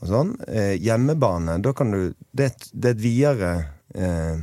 og 0.01 0.09
sånn. 0.09 0.35
Eh, 0.49 0.75
hjemmebane, 0.81 1.59
da 1.63 1.73
kan 1.77 1.91
du 1.93 2.15
Det, 2.33 2.47
et- 2.51 2.71
det 2.73 2.89
er 2.91 2.95
et 2.97 3.03
videre 3.05 3.53
eh, 3.95 4.37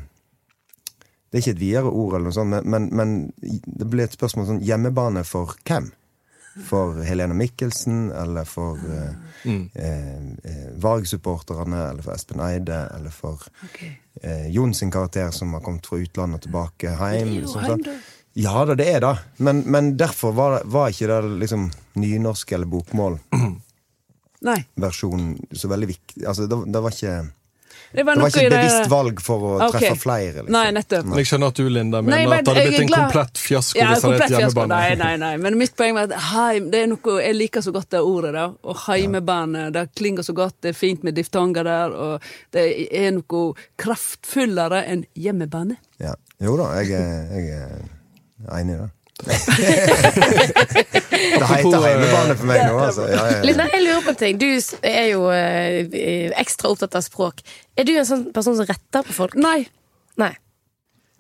Det 1.31 1.37
er 1.39 1.41
ikke 1.45 1.55
et 1.55 1.59
videre 1.63 1.89
ord, 1.91 2.13
eller 2.15 2.27
noe 2.27 2.35
sånt, 2.35 2.49
men, 2.51 2.69
men, 2.69 2.89
men 2.91 3.33
det 3.65 3.87
blir 3.89 4.03
et 4.03 4.15
spørsmål 4.17 4.45
sånn 4.49 4.61
Hjemmebane 4.67 5.23
for 5.25 5.53
hvem? 5.65 5.91
For 6.67 6.97
Helene 7.07 7.31
Mikkelsen, 7.39 8.09
eller 8.11 8.43
for 8.43 8.75
eh, 8.83 9.13
eh, 9.79 10.17
eh, 10.43 10.65
Varg-supporterne, 10.83 11.79
eller 11.93 12.03
for 12.03 12.11
Espen 12.13 12.41
Eide, 12.43 12.81
eller 12.97 13.09
for 13.15 13.39
eh, 14.21 14.49
Jon 14.51 14.73
sin 14.75 14.91
karakter 14.91 15.31
som 15.31 15.53
har 15.55 15.63
kommet 15.63 15.87
fra 15.87 16.01
utlandet 16.03 16.41
og 16.41 16.49
tilbake 16.49 16.91
hjem. 16.91 16.99
Heim, 16.99 17.31
sånn. 17.47 17.85
Ja 18.33 18.63
da, 18.65 18.75
det 18.79 18.87
er 18.87 19.01
det. 19.03 19.15
Men, 19.37 19.63
men 19.67 19.97
derfor 19.99 20.31
var, 20.31 20.61
var 20.65 20.93
ikke 20.93 21.07
det 21.11 21.35
liksom 21.43 21.67
nynorsk 21.99 22.51
eller 22.55 22.69
bokmål. 22.71 23.19
Nei. 24.41 24.63
versjonen 24.73 25.35
så 25.53 25.67
veldig 25.69 25.87
viktig. 25.87 26.25
Altså, 26.25 26.47
det, 26.49 26.57
det 26.73 26.79
var 26.81 26.95
ikke 26.95 27.11
Det 27.91 28.03
var, 28.07 28.15
Det 28.15 28.21
var 28.21 28.31
ikke 28.31 28.45
et 28.47 28.53
bevisst 28.55 28.89
valg 28.89 29.19
for 29.21 29.43
å 29.45 29.51
okay. 29.67 29.83
treffe 29.83 29.99
flere. 30.01 30.31
Liksom. 30.39 30.55
Nei, 30.55 30.63
nettopp. 30.73 31.05
Men 31.11 31.21
jeg 31.21 31.29
skjønner 31.29 31.51
at 31.51 31.59
du, 31.59 31.67
Linda, 31.69 32.01
mener 32.01 32.15
Nei, 32.15 32.23
men 32.23 32.39
at 32.39 32.47
det 32.47 32.55
hadde 32.55 32.63
blitt 32.71 32.79
en 32.79 32.89
glad- 32.89 33.03
komplett 33.03 33.41
fiasko 33.43 33.77
Ja, 33.77 33.89
hvis 33.91 34.01
det 34.01 34.07
hadde 34.07 34.07
komplett 34.07 34.31
hett 34.31 34.41
fiasko. 34.45 34.65
Nei, 34.71 34.95
nei, 35.03 35.11
nei. 35.21 35.31
Men 35.43 35.59
mitt 35.59 35.75
poeng 35.77 35.99
var 35.99 36.09
at 36.09 36.27
heim, 36.31 36.71
det 36.73 36.81
er 36.81 36.89
noe, 36.95 37.15
jeg 37.21 37.37
liker 37.37 37.67
så 37.67 37.75
godt 37.75 37.91
det 37.93 38.01
ordet. 38.01 38.33
da. 38.39 38.47
Og 38.63 38.83
heimebane. 38.87 39.67
Det 39.75 39.85
klinger 39.99 40.25
så 40.25 40.33
godt. 40.41 40.57
Det 40.63 40.73
er 40.73 40.79
fint 40.79 41.03
med 41.05 41.19
diftonger 41.19 41.67
der. 41.67 41.93
Og 42.07 42.31
det 42.55 42.67
er 42.89 43.11
noe 43.19 43.45
kraftfullere 43.77 44.85
enn 44.87 45.05
hjemmebane. 45.13 45.77
Ja. 46.01 46.15
Jo 46.41 46.57
da, 46.57 46.71
jeg, 46.81 46.95
jeg 46.95 47.59
er 47.59 47.81
enig 48.57 48.73
i 48.75 48.77
det. 48.81 48.89
det 49.21 49.37
heter 51.45 51.83
heimebane 51.85 52.33
for 52.39 52.47
meg 52.49 52.59
nå, 52.65 52.73
altså. 52.81 53.03
Ja, 53.11 53.21
ja, 53.29 53.35
ja. 53.45 53.67
Jeg 53.75 53.81
lurer 53.85 54.01
på 54.05 54.11
en 54.13 54.21
ting. 54.21 54.35
Du 54.41 54.47
er 54.49 55.07
jo 55.11 55.21
eh, 55.35 56.31
ekstra 56.41 56.65
opptatt 56.73 56.97
av 56.97 57.03
språk. 57.05 57.35
Er 57.77 57.83
du 57.87 57.93
en 57.95 58.07
sånn 58.07 58.23
person 58.33 58.57
som 58.57 58.67
retter 58.69 59.01
på 59.05 59.13
folk? 59.17 59.33
Nei. 59.37 59.59
Nei. 60.21 60.33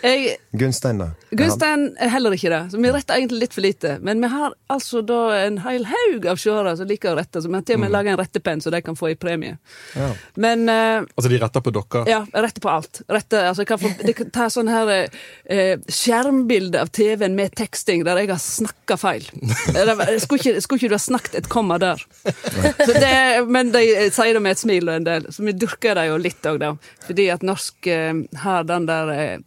Jeg, 0.00 0.36
Gunstein, 0.56 1.00
da? 1.02 1.08
Gunstein 1.36 1.88
er 2.00 2.12
heller 2.12 2.34
ikke 2.34 2.50
det. 2.52 2.60
Så 2.72 2.80
vi 2.80 2.92
retter 2.94 3.18
egentlig 3.18 3.44
litt 3.44 3.56
for 3.56 3.64
lite. 3.64 3.96
Men 4.06 4.22
vi 4.22 4.30
har 4.32 4.54
altså 4.72 5.02
da 5.06 5.18
en 5.40 5.58
hel 5.64 5.86
haug 5.90 6.28
av 6.30 6.40
seere 6.40 6.74
som 6.78 6.88
liker 6.88 7.12
å 7.12 7.18
rette. 7.18 7.42
Så 7.42 7.50
vi 7.50 7.58
har 7.58 7.64
til 7.66 7.78
og 7.78 7.84
med 7.84 7.94
laga 7.94 8.14
en 8.14 8.20
rettepenn 8.20 8.62
så 8.62 8.72
de 8.72 8.82
kan 8.86 8.98
få 8.98 9.12
i 9.12 9.16
premie. 9.18 9.58
Ja. 9.98 10.12
Men 10.40 10.66
uh, 10.70 11.02
Altså, 11.02 11.28
de 11.32 11.40
retter 11.42 11.64
på 11.64 11.74
dere. 11.74 12.04
Ja, 12.10 12.22
retter 12.32 12.64
på 12.64 12.72
alt. 12.72 13.02
Retter, 13.10 13.50
altså, 13.50 13.64
jeg 13.64 13.70
kan 13.72 13.82
få, 13.82 13.92
de 14.06 14.16
kan 14.16 14.32
ta 14.34 14.48
sånn 14.52 14.70
her 14.70 14.92
uh, 14.94 15.74
skjermbilde 15.90 16.80
av 16.80 16.92
TV-en 16.94 17.36
med 17.38 17.54
teksting 17.58 18.06
der 18.06 18.22
jeg 18.22 18.32
har 18.32 18.42
snakka 18.42 18.98
feil. 19.00 19.26
Det 19.74 19.84
Skulle 20.22 20.40
ikke, 20.40 20.62
skulle 20.62 20.80
ikke 20.80 20.92
du 20.92 20.96
ha 20.96 21.02
snakket 21.02 21.38
et 21.42 21.50
komma 21.52 21.78
der? 21.82 22.02
Så 22.86 22.92
det, 22.94 23.14
men 23.50 23.72
de 23.74 23.82
sier 24.14 24.36
det 24.36 24.42
med 24.42 24.56
et 24.56 24.62
smil 24.62 24.88
og 24.88 24.96
en 24.96 25.06
del, 25.06 25.26
så 25.32 25.44
vi 25.44 25.54
dyrker 25.56 25.96
det 25.98 26.06
jo 26.08 26.18
litt 26.20 26.46
òg, 26.48 26.59
da. 26.60 26.74
Fordi 27.06 27.28
at 27.34 27.44
norsk 27.46 27.90
eh, 27.90 28.22
har 28.44 28.66
den 28.68 28.88
der 28.90 29.14
eh, 29.16 29.38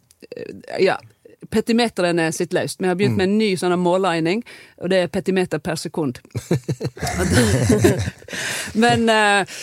Ja. 0.82 1.00
Petimetrene 1.52 2.30
sitter 2.32 2.62
løst. 2.62 2.80
Vi 2.80 2.88
har 2.88 2.96
begynt 2.96 3.18
med 3.18 3.28
en 3.28 3.34
ny 3.38 3.50
sånn 3.60 3.74
måleegning, 3.78 4.40
og 4.80 4.88
det 4.90 5.02
er 5.02 5.10
petimeter 5.12 5.60
per 5.60 5.76
sekund. 5.76 6.18
Men 8.84 9.04
eh, 9.12 9.58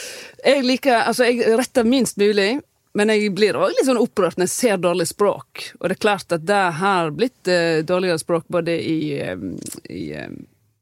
jeg 0.45 0.61
liker 0.63 1.01
Altså, 1.01 1.25
jeg 1.25 1.57
retter 1.57 1.87
minst 1.89 2.21
mulig. 2.21 2.59
Men 2.93 3.11
jeg 3.13 3.31
blir 3.35 3.55
òg 3.55 3.71
litt 3.71 3.87
sånn 3.87 4.01
opprørt 4.01 4.37
når 4.39 4.49
jeg 4.49 4.53
ser 4.53 4.79
dårlig 4.83 5.07
språk. 5.07 5.63
Og 5.79 5.87
det 5.87 5.95
er 5.95 6.01
klart 6.03 6.33
at 6.35 6.43
det 6.47 6.63
har 6.81 7.13
blitt 7.15 7.47
eh, 7.47 7.83
dårligere 7.87 8.19
språk 8.19 8.49
både 8.51 8.75
i, 8.75 8.97
eh, 9.23 9.45
i 9.87 10.09
eh, 10.19 10.33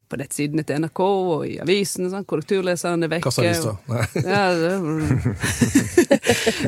på 0.10 0.18
nettsidene 0.20 0.66
til 0.68 0.82
NRK 0.84 1.02
og 1.06 1.46
i 1.48 1.56
avisen. 1.62 2.10
Sånn. 2.12 2.26
Korrekturleseren 2.30 3.06
er 3.06 3.12
vekke. 3.12 3.30
Ja, 4.26 4.44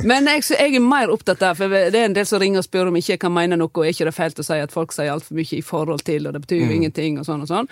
men 0.09 0.29
jeg, 0.29 0.45
jeg 0.53 0.77
er 0.77 0.83
mer 0.83 1.11
opptatt 1.13 1.41
av 1.45 1.57
For 1.59 1.71
det 1.71 1.97
er 1.97 2.07
en 2.07 2.15
del 2.15 2.27
som 2.27 2.41
ringer 2.41 2.61
og 2.61 2.67
spør 2.67 2.91
om 2.91 2.97
ikke 2.99 3.15
jeg 3.15 3.21
kan 3.23 3.33
mene 3.33 3.57
noe, 3.59 3.71
og 3.71 3.85
er 3.85 3.93
ikke 3.95 4.07
det 4.09 4.15
feilt 4.15 4.41
å 4.41 4.45
si 4.45 4.59
at 4.61 4.73
folk 4.73 4.93
sier 4.95 5.11
altfor 5.13 5.37
mye 5.37 5.57
i 5.57 5.63
forhold 5.65 6.05
til, 6.07 6.27
og 6.27 6.35
det 6.35 6.43
betyr 6.45 6.63
jo 6.63 6.77
ingenting, 6.77 7.19
og 7.21 7.27
sånn 7.27 7.45
og 7.45 7.51
sånn. 7.51 7.69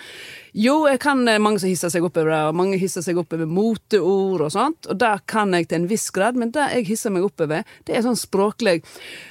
Jo, 0.56 0.76
jeg 0.90 1.00
kan 1.02 1.22
eh, 1.30 1.40
mange 1.42 1.62
som 1.62 1.70
hisser 1.70 1.92
seg 1.92 2.06
opp 2.06 2.18
over 2.18 2.32
det, 2.32 2.42
og 2.50 2.58
mange 2.58 2.80
hisser 2.80 3.04
seg 3.06 3.18
opp 3.20 3.34
over 3.36 3.50
moteord 3.50 4.46
og 4.48 4.54
sånt, 4.54 4.90
og 4.90 5.00
det 5.00 5.14
kan 5.30 5.54
jeg 5.56 5.70
til 5.70 5.82
en 5.82 5.90
viss 5.90 6.08
grad, 6.14 6.38
men 6.40 6.52
det 6.54 6.66
jeg 6.74 6.88
hisser 6.90 7.14
meg 7.14 7.26
opp 7.26 7.42
over, 7.46 7.66
det 7.86 7.96
er 7.96 8.06
sånn 8.06 8.18
språklig 8.18 8.80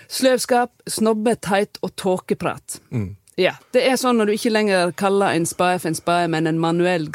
sløvskap, 0.10 0.74
snobbe, 0.90 1.36
teit 1.44 1.82
og 1.86 1.94
tåkeprat. 2.00 2.80
Ja, 3.40 3.54
Det 3.72 3.86
er 3.88 3.96
sånn 3.96 4.18
når 4.20 4.28
du 4.28 4.34
ikke 4.34 4.52
lenger 4.52 4.90
kaller 5.00 5.32
en 5.32 5.46
spade 5.48 5.80
for 5.80 5.88
en 5.88 5.96
spade, 5.96 6.28
men 6.34 6.48
en 6.50 6.58
manuell 6.60 7.06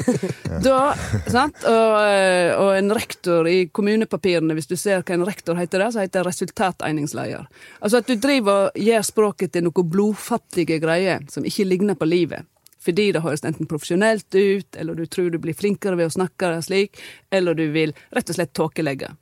da, 0.66 0.92
sant? 1.24 1.56
Og, 1.64 1.94
eh, 2.04 2.52
og 2.52 2.74
en 2.76 2.92
rektor 2.92 3.48
i 3.48 3.70
kommunepapirene, 3.72 4.52
hvis 4.58 4.68
du 4.68 4.76
ser 4.76 5.00
hva 5.00 5.16
en 5.16 5.24
rektor 5.24 5.56
heter, 5.56 5.80
der, 5.80 5.94
så 5.94 6.04
heter 6.04 6.20
det 6.20 6.26
resultateiningsleder. 6.28 7.48
Altså 7.80 8.02
at 8.02 8.10
du 8.10 8.18
driver 8.20 8.66
og 8.66 8.84
gjør 8.90 9.08
språket 9.08 9.54
til 9.54 9.64
noe 9.70 9.86
blodfattige 9.88 10.76
greier 10.84 11.24
som 11.32 11.48
ikke 11.48 11.68
ligner 11.70 11.96
på 11.96 12.10
livet. 12.10 12.44
Fordi 12.84 13.10
det 13.16 13.24
høres 13.24 13.44
enten 13.44 13.68
profesjonelt 13.68 14.28
ut, 14.36 14.76
eller 14.76 15.00
du 15.00 15.06
tror 15.08 15.32
du 15.32 15.40
blir 15.40 15.56
flinkere 15.56 15.96
ved 15.96 16.10
å 16.10 16.16
snakke 16.18 16.58
slik, 16.64 17.00
eller 17.32 17.56
du 17.56 17.70
vil 17.72 17.96
rett 18.12 18.32
og 18.32 18.36
slett 18.36 18.52
tåkelegge. 18.56 19.14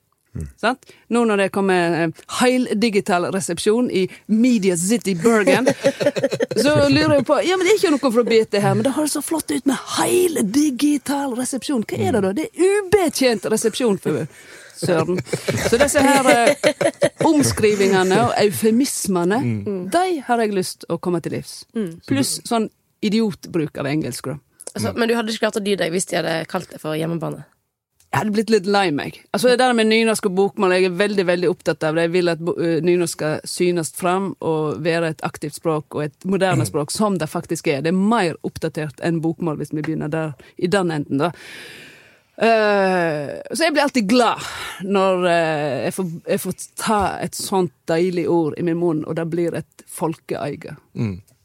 Sant? 0.61 0.85
Nå 1.09 1.23
når 1.25 1.41
det 1.41 1.47
kommer 1.55 1.95
eh, 2.03 2.11
heildigital 2.39 3.25
resepsjon 3.33 3.89
i 3.91 4.03
Media 4.27 4.77
City 4.77 5.15
Bergen, 5.17 5.65
så 6.63 6.75
lurer 6.91 7.15
jeg 7.17 7.25
på 7.27 7.39
Ja, 7.47 7.57
men 7.57 7.65
det 7.65 7.73
er 7.73 7.79
ikke 7.79 7.91
noe 7.95 8.11
fra 8.13 8.23
BT 8.27 8.59
her, 8.61 8.77
men 8.77 8.85
det 8.85 8.93
høres 8.95 9.15
så 9.17 9.23
flott 9.25 9.51
ut 9.51 9.65
med 9.69 9.79
heildigital 9.97 11.33
resepsjon. 11.39 11.83
Hva 11.89 11.97
er 11.99 12.17
det 12.17 12.23
da? 12.27 12.33
Det 12.37 12.47
er 12.49 12.79
ubetjent 12.85 13.49
resepsjon, 13.51 13.97
for 14.03 14.25
søren. 14.79 15.19
Så 15.67 15.79
disse 15.81 16.03
her 16.05 16.29
eh, 16.31 16.69
omskrivingene 17.27 18.21
og 18.27 18.35
eufemismene, 18.39 19.39
de 19.91 20.05
har 20.27 20.43
jeg 20.45 20.55
lyst 20.55 20.85
å 20.93 20.99
komme 21.01 21.19
til 21.25 21.35
livs. 21.39 21.63
Pluss 22.07 22.37
sånn 22.47 22.69
idiotbruk 23.03 23.77
av 23.79 23.87
engelsk. 23.89 24.29
da. 24.31 24.37
Altså, 24.75 24.93
men 24.95 25.09
du 25.09 25.15
hadde 25.17 25.33
ikke 25.33 25.47
klart 25.47 25.57
å 25.59 25.63
dy 25.65 25.73
deg 25.79 25.91
hvis 25.91 26.05
de 26.11 26.19
hadde 26.19 26.35
kalt 26.51 26.69
det 26.71 26.79
for 26.83 26.95
hjemmebane? 26.99 27.43
Jeg 28.09 28.23
hadde 28.23 28.33
blitt 28.33 28.49
litt 28.49 28.65
lei 28.65 28.87
meg. 28.95 29.19
Altså 29.37 29.51
Det 29.51 29.59
der 29.61 29.75
med 29.77 29.85
nynorsk 29.91 30.25
og 30.31 30.37
bokmål 30.37 30.71
jeg 30.73 30.87
er 30.87 30.95
veldig 30.97 31.25
veldig 31.29 31.49
opptatt 31.51 31.83
av 31.85 31.97
det. 31.97 32.07
Jeg 32.07 32.13
vil 32.15 32.31
at 32.31 32.41
eh, 32.55 32.79
nynorsk 32.81 33.19
skal 33.19 33.43
synes 33.45 33.93
fram 33.93 34.31
og 34.39 34.79
være 34.85 35.11
et 35.13 35.21
aktivt 35.27 35.59
språk 35.59 35.97
og 35.97 36.07
et 36.07 36.25
moderne 36.25 36.65
språk, 36.65 36.89
som 36.91 37.19
det 37.21 37.29
faktisk 37.29 37.69
er. 37.69 37.83
Det 37.85 37.93
er 37.93 37.99
mer 37.99 38.39
oppdatert 38.47 39.03
enn 39.05 39.21
bokmål, 39.21 39.59
hvis 39.61 39.75
vi 39.75 39.83
begynner 39.83 40.09
der, 40.09 40.33
i 40.57 40.71
den 40.71 40.91
enden. 40.95 41.21
da. 41.21 41.31
Uh, 42.39 43.35
så 43.51 43.65
jeg 43.65 43.73
blir 43.75 43.83
alltid 43.83 44.05
glad 44.07 44.45
når 44.87 45.25
uh, 45.25 45.79
jeg, 45.83 45.93
får, 45.97 46.05
jeg 46.23 46.39
får 46.39 46.53
ta 46.79 46.99
et 47.19 47.35
sånt 47.35 47.73
deilig 47.91 48.29
ord 48.31 48.55
i 48.55 48.63
min 48.63 48.79
munn, 48.79 49.01
og 49.03 49.17
det 49.19 49.25
blir 49.29 49.57
et 49.59 49.83
folkeeie. 49.85 50.77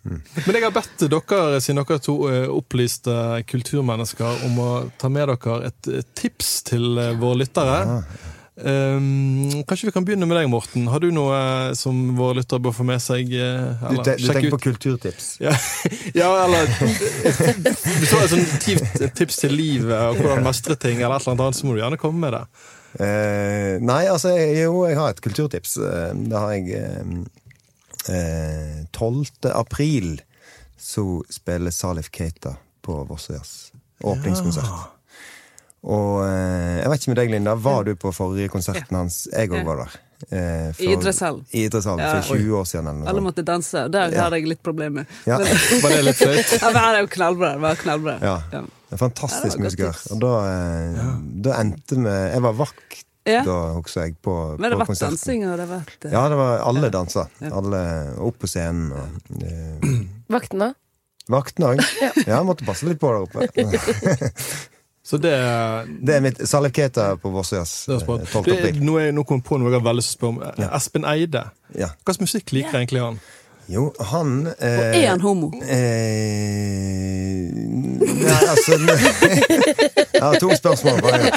Men 0.04 0.54
jeg 0.58 0.62
har 0.66 0.74
bedt 0.76 1.06
dere, 1.08 1.60
siden 1.64 1.80
dere 1.80 1.98
to 2.04 2.18
er 2.28 2.50
opplyste 2.52 3.14
kulturmennesker, 3.48 4.44
om 4.46 4.58
å 4.60 4.70
ta 5.00 5.08
med 5.08 5.28
dere 5.32 5.60
et 5.70 5.90
tips 6.18 6.58
til 6.68 6.98
eh, 7.00 7.14
våre 7.20 7.40
lyttere. 7.44 8.02
Um, 8.54 9.64
kanskje 9.66 9.88
vi 9.88 9.92
kan 9.96 10.04
begynne 10.06 10.28
med 10.30 10.36
deg, 10.38 10.46
Morten. 10.52 10.84
Har 10.86 11.00
du 11.02 11.08
noe 11.10 11.34
eh, 11.34 11.72
som 11.74 12.12
våre 12.14 12.36
lyttere 12.38 12.62
bør 12.62 12.76
få 12.76 12.84
med 12.86 13.00
seg? 13.02 13.32
Eller, 13.34 13.96
Du, 13.96 14.02
te, 14.06 14.14
du 14.20 14.28
tenker 14.28 14.46
ut? 14.46 14.54
på 14.54 14.60
kulturtips? 14.68 15.30
Ja, 15.42 15.56
ja 16.20 16.28
eller 16.44 16.68
du 16.70 18.06
har 18.12 18.22
et 18.22 18.30
sånt 18.30 18.54
tips, 19.18 19.40
til 19.42 19.56
livet 19.58 19.96
og 19.96 20.20
hvordan 20.20 20.44
mestre 20.46 20.76
ting, 20.78 21.00
eller 21.02 21.16
et 21.18 21.26
eller 21.26 21.40
annet 21.48 21.58
så 21.58 21.66
må 21.66 21.74
du 21.74 21.82
gjerne 21.82 21.98
komme 21.98 22.22
med 22.28 22.36
det. 22.36 22.44
Uh, 22.94 23.82
nei, 23.82 24.04
altså 24.06 24.36
jeg- 24.36 24.60
jo, 24.68 24.84
jeg 24.86 25.00
har 25.00 25.10
et 25.16 25.24
kulturtips. 25.24 25.74
Eh, 25.82 26.12
Det 26.14 26.38
har 26.38 26.52
jeg 26.54 26.78
eh, 26.78 27.24
eh, 28.08 28.84
12. 28.92 29.50
april 29.54 30.20
så 30.78 31.22
spiller 31.30 31.70
Salif 31.70 32.10
Keita 32.12 32.56
på 32.84 33.04
Vossøyas 33.08 33.70
åpningskonsert. 34.04 34.90
Og 35.84 36.22
eh, 36.24 36.80
jeg 36.80 36.88
vet 36.90 37.02
ikke 37.02 37.12
med 37.12 37.18
deg, 37.20 37.30
Linda. 37.34 37.54
Var 37.60 37.84
du 37.84 37.94
på 38.00 38.12
forrige 38.16 38.48
konserten 38.52 38.96
hans? 38.96 39.22
Jeg 39.32 39.50
òg 39.52 39.64
var 39.68 39.82
der. 39.84 39.96
Eh, 40.24 40.68
for- 40.72 40.84
I 40.86 40.92
idrettshallen. 40.94 41.42
I 41.52 41.64
idrettshallen, 41.66 42.00
Ja. 42.00 42.20
for 42.22 42.36
20 42.40 42.54
år 42.56 42.64
siden. 42.70 42.86
Eller 42.88 43.08
Alle 43.12 43.20
måtte 43.20 43.44
danse. 43.44 43.88
Der 43.92 44.08
Ja. 44.12 44.22
hadde 44.24 44.36
jeg 44.40 44.48
litt 44.48 44.62
problemer. 44.62 45.04
Ja. 45.26 45.36
Var 45.82 45.88
det 45.90 46.04
litt 46.04 46.16
flaut? 46.16 46.52
Ja, 46.62 46.70
men 46.72 46.80
er 46.84 47.00
jo 47.02 47.06
knallbra. 47.12 47.52
Det 47.52 47.60
var 47.60 47.74
knallbra. 47.76 48.18
Ja. 48.22 48.36
Ja. 48.52 48.62
En 48.92 48.98
fantastisk 48.98 49.56
Ja, 49.58 49.62
det 49.62 49.64
musiker. 49.64 50.00
Og 50.14 50.20
da, 50.20 50.32
eh, 50.48 51.14
da 51.44 51.58
endte 51.60 51.96
vi 52.00 52.08
Jeg 52.32 52.42
var 52.42 52.52
vakt 52.54 53.03
Ja. 53.24 53.40
da, 53.46 53.56
husker 53.78 54.04
jeg, 54.04 54.18
på, 54.20 54.32
Men 54.58 54.68
det 54.68 54.74
har 54.74 54.80
vært 54.82 54.90
konserten. 54.92 55.16
dansing, 55.16 55.44
og 55.48 55.56
det 55.56 55.66
ble 55.70 55.78
eh, 55.80 56.12
Ja, 56.12 56.24
det 56.28 56.36
var 56.36 56.58
alle 56.68 56.90
dansa. 56.92 57.26
Ja. 57.40 57.52
Alle 57.56 57.80
opp 58.20 58.36
på 58.42 58.50
scenen. 58.50 58.90
Og, 58.92 59.08
uh, 59.40 59.94
Vaktene? 60.34 60.74
Vaktene 61.32 61.70
òg. 61.72 61.82
Ja, 62.04 62.12
jeg 62.34 62.44
måtte 62.44 62.66
passe 62.68 62.88
litt 62.88 63.00
på 63.00 63.12
der 63.14 63.24
oppe. 63.24 63.48
Så 65.04 65.18
det, 65.20 65.32
Det 66.00 66.14
er 66.16 66.22
mitt 66.24 66.38
Salif 66.48 66.72
Keita 66.76 67.10
på 67.20 67.28
Vossøyas 67.32 67.72
det 67.90 67.98
eh, 67.98 68.04
spart. 68.04 68.22
12. 68.30 68.44
Det, 68.46 68.54
april. 68.56 68.78
nå, 68.88 68.94
nå 69.12 69.24
kom 69.28 69.42
jeg 69.42 69.46
på 69.48 69.58
noe 69.60 69.68
jeg 69.68 69.76
har 69.76 69.84
veldig 69.84 70.00
lyst 70.00 70.14
til 70.14 70.16
å 70.16 70.20
spørre 70.20 70.52
om. 70.52 70.60
Ja. 70.64 70.68
Espen 70.78 71.08
Eide. 71.08 71.42
Ja. 71.76 71.90
Hva 72.00 72.14
slags 72.14 72.24
musikk 72.24 72.54
liker 72.56 72.78
egentlig 72.80 73.02
han? 73.04 73.18
Jo, 73.68 73.92
han 74.12 74.46
Og 74.46 74.54
er 74.60 75.08
han 75.08 75.20
homo? 75.24 75.48
Eh, 75.64 77.48
nei, 78.04 78.40
altså 78.50 78.76
Jeg 80.14 80.22
har 80.22 80.38
to 80.40 80.50
spørsmål. 80.56 81.00
Bare. 81.02 81.30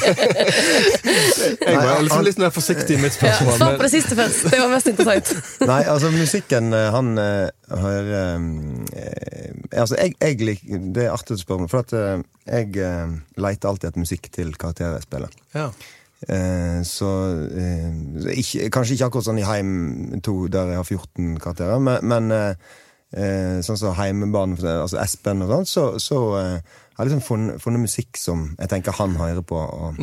Jeg 1.65 1.77
var 1.77 2.01
liksom 2.05 2.25
litt 2.27 2.39
mer 2.39 2.51
forsiktig 2.55 2.97
i 2.97 3.01
mitt 3.01 3.15
Ja, 3.15 3.31
spørsmål. 3.33 3.57
Svar 3.57 3.77
på 3.79 3.87
det 3.87 3.91
siste 3.91 4.15
først. 4.15 4.43
Det 4.51 4.59
var 4.61 4.69
mest 4.71 4.91
interessant. 4.91 5.33
Nei, 5.71 5.81
altså 5.89 6.11
musikken 6.13 6.73
eh, 6.77 6.89
han 6.93 7.17
hører 7.17 7.57
har 7.67 8.11
eh, 8.13 9.79
Altså, 9.81 9.97
jeg, 9.99 10.15
jeg 10.21 10.37
liker 10.47 10.85
Det 10.95 11.05
er 11.07 11.13
artig 11.13 11.35
å 11.35 11.41
spørre 11.41 11.65
om, 11.65 11.71
for 11.71 11.83
at 11.83 11.93
eh, 11.97 12.23
jeg 12.47 12.77
eh, 12.79 13.15
leter 13.43 13.69
alltid 13.71 13.89
etter 13.89 14.03
musikk 14.03 14.29
til 14.33 14.53
karakterer 14.55 14.97
jeg 14.97 15.07
spiller. 15.07 15.33
Ja. 15.55 15.69
Eh, 16.25 16.79
så 16.87 17.09
eh, 17.53 17.91
ikke, 18.41 18.69
Kanskje 18.73 18.95
ikke 18.97 19.05
akkurat 19.11 19.27
sånn 19.27 19.37
i 19.41 19.45
Heim 19.45 19.71
2, 20.25 20.33
der 20.49 20.71
jeg 20.73 20.79
har 20.81 20.87
14 20.87 21.35
karakterer, 21.43 21.77
men, 21.83 22.01
men 22.09 22.31
eh, 22.33 22.73
eh, 23.13 23.59
sånn 23.61 23.77
som 23.77 23.93
Heimebanen, 23.99 24.57
altså 24.65 24.97
Espen 25.03 25.45
og 25.45 25.51
sånn, 25.53 25.67
så, 25.69 25.83
så 26.01 26.21
eh, 26.41 26.75
har 26.97 27.05
jeg 27.05 27.11
liksom 27.11 27.21
funnet, 27.27 27.61
funnet 27.61 27.83
musikk 27.85 28.17
som 28.17 28.47
jeg 28.57 28.71
tenker 28.73 28.97
han 28.97 29.13
hører 29.19 29.43
på. 29.45 29.59
Og, 29.61 29.99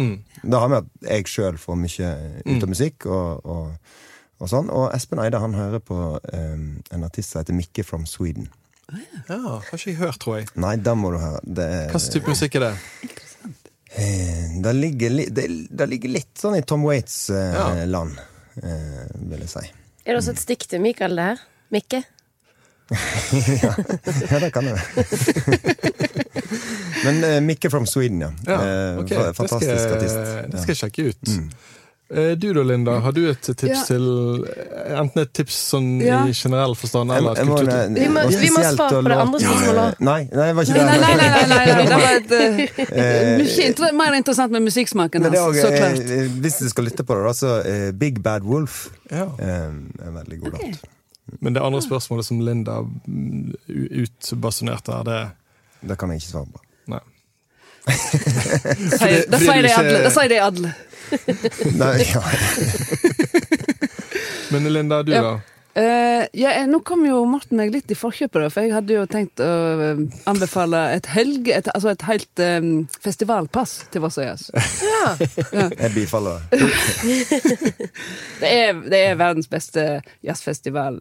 Da 0.47 0.61
har 0.63 0.71
vi 0.71 0.79
at 0.79 0.93
jeg 1.17 1.27
sjøl 1.33 1.59
får 1.59 1.81
mye 1.83 2.11
ut 2.47 2.63
av 2.63 2.71
musikk, 2.71 3.09
og, 3.11 3.43
og, 3.51 3.97
og 4.39 4.53
sånn. 4.53 4.71
Og 4.71 4.93
Espen 4.95 5.19
Eide 5.25 5.41
han 5.43 5.59
hører 5.59 5.83
på 5.83 5.99
um, 6.21 6.69
en 6.95 7.09
artist 7.09 7.35
som 7.35 7.43
heter 7.43 7.59
Mikke 7.59 7.83
from 7.83 8.07
Sweden. 8.07 8.47
ja, 9.27 9.41
har 9.59 9.75
ikke 9.75 9.91
jeg 9.91 9.99
hørt, 9.99 10.21
tror 10.23 10.39
jeg. 10.39 10.49
Nei, 10.63 10.77
da 10.79 10.95
må 10.95 11.11
du 11.11 11.19
høre. 11.19 11.43
Er- 11.59 11.91
Hva 11.91 11.99
slags 11.99 12.13
type 12.15 12.31
musikk 12.31 12.61
er 12.61 12.69
det? 12.69 12.75
Eh, 13.95 14.44
det, 14.63 14.73
ligger, 14.77 15.11
det, 15.35 15.45
det 15.71 15.87
ligger 15.91 16.09
litt 16.15 16.39
sånn 16.39 16.55
i 16.59 16.63
Tom 16.63 16.83
Waits-land, 16.87 17.79
Ja. 17.81 17.85
land 17.91 18.19
eh, 18.63 19.07
vil 19.31 19.41
jeg 19.41 19.49
si. 19.51 19.65
Er 20.05 20.13
det 20.13 20.19
også 20.21 20.35
et 20.37 20.43
stikk 20.45 20.67
til 20.69 20.81
Mikael 20.85 21.17
der? 21.17 21.41
Mikke? 21.75 22.03
Ja, 23.65 23.73
det 24.43 24.51
kan 24.53 24.67
jeg. 24.69 24.77
Men 27.05 27.25
eh, 27.25 27.41
Mikke 27.45 27.71
from 27.73 27.87
Sweden, 27.89 28.21
ja. 28.21 28.31
Ja, 28.47 28.59
Eh, 28.61 28.99
ok. 29.01 29.09
fa- 29.09 29.27
Det 29.27 29.35
skal, 29.35 29.35
Fantastisk 29.35 29.89
artist. 29.97 30.17
det 30.53 30.61
skal 30.63 30.75
jeg 30.75 30.79
sjekke 30.83 31.03
ut. 31.09 31.29
Mm. 31.29 31.51
Eh, 32.11 32.35
Du 32.37 32.53
da, 32.53 32.63
Linda, 32.63 32.99
har 33.01 33.13
du 33.13 33.23
et 33.31 33.41
tips 33.41 33.65
Ja. 33.65 33.83
til 33.89 34.45
eh, 34.45 34.99
Enten 35.01 35.23
et 35.23 35.33
tips 35.33 35.57
sånn 35.73 36.01
Ja. 36.05 36.19
i 36.29 36.33
generell 36.37 36.75
forstand, 36.77 37.11
eller 37.11 37.35
jeg, 37.35 37.47
jeg 37.47 37.47
må- 37.47 37.63
nei, 37.65 37.89
Vi 37.89 38.09
må- 38.13 38.29
vi 38.29 38.51
må 38.51 38.61
svare 38.61 38.77
på 38.77 39.03
det 39.09 39.17
andre 39.17 39.41
spørsmålet. 39.41 39.41
spørsmålet. 39.41 40.01
Nei, 40.01 40.29
nei, 40.33 40.47
det 40.47 40.55
var 40.57 40.63
ikke 40.65 40.75
Nei, 40.75 40.85
nei, 40.85 40.99
det. 40.99 41.17
nei, 41.17 41.17
nei, 41.17 41.47
nei, 41.49 41.67
nei, 41.67 41.87
det 41.87 41.97
var 42.05 42.15
et, 42.15 42.33
eh, 42.93 43.39
mye 43.41 43.67
inter 43.69 43.93
mer 43.95 44.13
interessant 44.15 44.53
med 44.53 44.63
musikksmaken 44.63 45.23
hans, 45.23 45.39
Altså, 45.39 45.63
så 45.65 45.71
klart. 45.73 46.11
eh, 46.11 46.29
hvis 46.29 46.59
du 46.59 46.69
skal 46.69 46.85
lytte 46.85 47.05
på 47.05 47.15
det, 47.17 47.25
da, 47.25 47.33
så 47.33 47.65
eh, 47.65 47.91
Big 47.93 48.23
Bad 48.23 48.43
Wolf 48.45 48.91
Ja. 49.11 49.25
eh, 49.39 49.47
er 49.47 50.07
en 50.07 50.15
veldig 50.15 50.41
god 50.41 50.53
låt. 50.53 50.79
Men 51.41 51.55
det 51.55 51.63
andre 51.63 51.81
spørsmålet 51.81 52.25
som 52.27 52.39
Linda 52.41 52.83
mm, 53.09 53.55
utbasunerte 54.05 54.93
her, 54.93 55.03
det 55.05 55.31
Det 55.89 55.99
kan 55.99 56.09
jeg 56.11 56.21
ikke 56.21 56.31
svare 56.33 56.47
på. 56.53 56.61
Nei. 57.89 58.99
Sier- 58.99 59.27
Det 59.31 59.41
sier 59.43 59.63
de 59.67 59.73
alle. 59.77 59.99
Det 60.07 60.13
sier 60.15 60.29
de 60.33 60.39
alle. 60.49 60.75
Nei, 61.79 61.97
ja. 62.09 62.23
Men 64.51 64.73
Linda, 64.73 65.03
du 65.03 65.13
Ja. 65.13 65.23
da? 65.23 65.41
Uh, 65.77 66.23
ja, 66.39 66.53
nå 66.71 66.79
kom 66.87 67.01
jo 67.03 67.25
Morten 67.27 67.59
meg 67.59 67.73
litt 67.75 67.91
i 67.91 67.97
forkjøpet, 67.99 68.45
for 68.55 68.63
jeg 68.63 68.71
hadde 68.77 68.95
jo 68.95 69.01
tenkt 69.11 69.41
å 69.43 69.49
eh, 69.83 70.03
anbefale 70.31 70.85
et 70.95 71.09
helge... 71.11 71.51
Et, 71.57 71.67
altså 71.75 71.91
et 71.91 72.05
helt 72.07 72.43
um, 72.47 72.69
festivalpass 73.03 73.73
til 73.91 74.05
Vossøyas. 74.05 74.51
Ja. 75.05 75.17
Jeg 75.75 75.91
bifaller 75.93 76.45
det. 76.55 76.61
Det 78.41 78.49
er, 78.49 78.79
det 78.89 79.01
er 79.11 79.19
verdens 79.21 79.51
beste 79.51 79.83
jazzfestival 80.25 81.01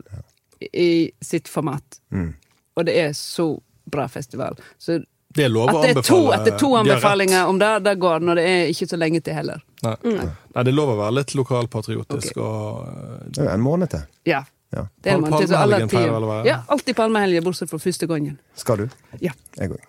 i, 0.59 0.67
i 0.73 0.89
sitt 1.23 1.47
format. 1.47 2.01
Mm. 2.11 2.34
Og 2.75 2.86
det 2.89 2.97
er 2.99 3.13
så 3.15 3.45
bra 3.93 4.07
festival. 4.11 4.57
Så 4.81 4.97
Det 5.34 5.45
er 5.47 5.49
lov 5.53 5.69
å 5.71 5.79
at 5.81 5.95
det 5.95 6.03
to, 6.05 6.17
anbefale. 6.17 6.34
at 6.36 6.45
det 6.45 6.53
er 6.53 6.59
to 6.61 6.71
anbefalinger 6.77 7.47
om 7.49 7.59
det, 7.61 7.69
det 7.88 7.93
går 8.01 8.25
når 8.27 8.39
det 8.39 8.43
er 8.49 8.67
ikke 8.73 8.88
så 8.91 8.99
lenge 9.01 9.21
til 9.25 9.34
heller. 9.34 9.63
Nei. 9.84 9.95
Nei, 10.03 10.27
det 10.61 10.69
er 10.71 10.75
lov 10.77 10.91
å 10.93 10.97
være 10.99 11.15
litt 11.19 11.34
lokalpatriotisk 11.36 12.38
og 12.38 12.84
eh, 12.88 13.15
Det 13.29 13.41
er 13.41 13.49
jo 13.49 13.55
en 13.55 13.65
måned 13.65 13.89
til. 13.95 14.05
Ja. 14.29 14.43
Ja. 14.73 14.86
Det 15.03 15.11
er 15.13 15.19
man 15.21 15.34
til, 15.38 15.47
så 15.49 15.57
alle 15.61 15.81
tider-? 15.89 16.45
Ja, 16.47 16.59
alltid 16.73 16.95
palmehelg, 16.97 17.41
bortsett 17.45 17.69
fra 17.69 17.81
første 17.81 18.07
gangen. 18.09 18.38
Skal 18.57 18.86
du? 18.86 18.88
Ja. 19.21 19.34
Jeg 19.57 19.73
òg. 19.73 19.81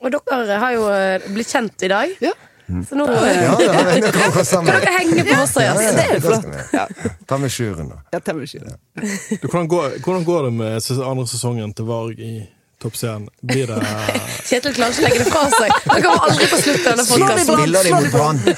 Og 0.00 0.14
dere 0.14 0.60
har 0.62 0.76
jo 0.76 0.86
eh, 0.92 1.26
blitt 1.34 1.50
kjent 1.52 1.84
i 1.84 1.90
dag, 1.92 2.14
Ja. 2.24 2.32
så 2.86 2.94
nå 2.96 3.04
ja, 3.10 3.32
Ja, 3.34 3.56
det 3.58 3.72
vi. 3.88 4.00
Det 4.06 4.12
kan 4.14 4.68
dere 4.68 4.92
henge 4.94 5.24
på 5.26 5.40
Vossøyas. 5.40 5.80
Ja, 5.82 5.82
ja, 5.82 5.90
det 5.96 6.04
er 6.06 6.14
jo 6.14 6.20
flott. 6.28 7.26
Ta 7.28 7.38
med 7.42 7.52
sjuren, 7.52 7.90
da. 7.90 7.98
Ja, 8.14 8.20
ta 8.24 8.36
med 8.38 8.48
sjuren. 8.48 8.76
du, 8.94 9.48
hvordan, 9.48 9.68
går, 9.68 9.98
hvordan 10.04 10.24
går 10.28 10.48
det 10.48 10.52
med 10.60 10.90
andre 11.10 11.26
sesongen 11.28 11.74
til 11.76 11.88
Varg 11.90 12.20
i 12.22 12.34
Toppserien? 12.80 13.26
Blir 13.44 13.66
det 13.70 13.78
Kjetil 14.48 14.72
klarer 14.76 14.92
ikke 14.94 15.02
å 15.02 15.04
legge 15.08 15.20
det 15.24 15.30
fra 15.30 15.42
seg. 15.52 15.68
Han 15.86 16.02
kommer 16.04 16.20
aldri 16.28 16.44
på 16.50 16.56
slutten 16.62 16.86
av 16.86 16.90
denne 16.94 17.06
podkasten. 17.10 17.54
De 17.60 17.64
mot 17.94 18.10
Brann? 18.14 18.38
De 18.44 18.50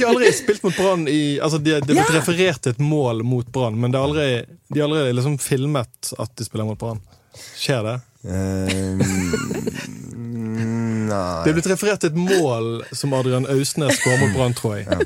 har 0.00 0.08
aldri 0.10 0.26
spilt 0.36 0.62
mot 0.66 0.76
Brann 0.78 1.02
i 1.12 1.20
Altså, 1.42 1.58
de, 1.60 1.70
det 1.80 1.90
er 1.92 1.96
blitt 2.00 2.16
referert 2.16 2.60
til 2.64 2.70
et 2.74 2.82
mål 2.82 3.16
mot 3.28 3.46
Brann, 3.52 3.74
men 3.80 3.88
det 3.92 3.98
er 4.00 4.04
aldri, 4.08 4.28
de 4.72 4.76
har 4.80 4.86
aldri 4.88 5.12
liksom 5.18 5.36
filmet 5.42 6.00
at 6.18 6.30
de 6.38 6.42
spiller 6.48 6.66
mot 6.68 6.80
Brann. 6.80 7.00
Skjer 7.60 7.80
det? 7.86 7.96
Um, 8.22 8.98
nei 11.08 11.42
Det 11.42 11.50
er 11.50 11.56
blitt 11.56 11.66
referert 11.72 12.00
til 12.04 12.10
et 12.12 12.18
mål 12.18 12.66
som 12.94 13.14
Adrian 13.18 13.46
Ausnes 13.50 13.96
skårer 13.98 14.20
mot 14.22 14.32
Brann, 14.36 14.54
tror 14.58 14.72
jeg. 14.80 14.86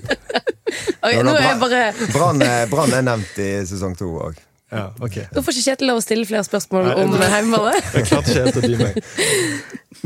Ok, 1.06 1.14
nå 1.22 1.30
er 1.38 1.44
jeg 1.44 1.58
bare 1.60 1.80
Brann 2.10 2.40
er, 2.42 2.64
Brann 2.70 2.90
er 2.96 3.02
nevnt 3.06 3.36
i 3.38 3.40
sesong 3.68 3.94
to 3.98 4.08
òg. 4.18 4.34
Ja, 4.72 4.88
okay. 4.98 5.28
Nå 5.30 5.42
får 5.46 5.54
ikke 5.54 5.64
Kjetil 5.68 5.86
lov 5.92 6.00
å 6.00 6.02
stille 6.02 6.26
flere 6.26 6.42
spørsmål 6.42 6.88
Nei, 6.88 6.94
om 7.04 7.12
nei. 7.14 7.74
Jeg 7.94 8.06
klarte 8.08 8.32
ikke 8.32 8.42
helt 8.42 8.56
å 8.58 8.62
dy 8.64 8.78
meg. 8.80 8.96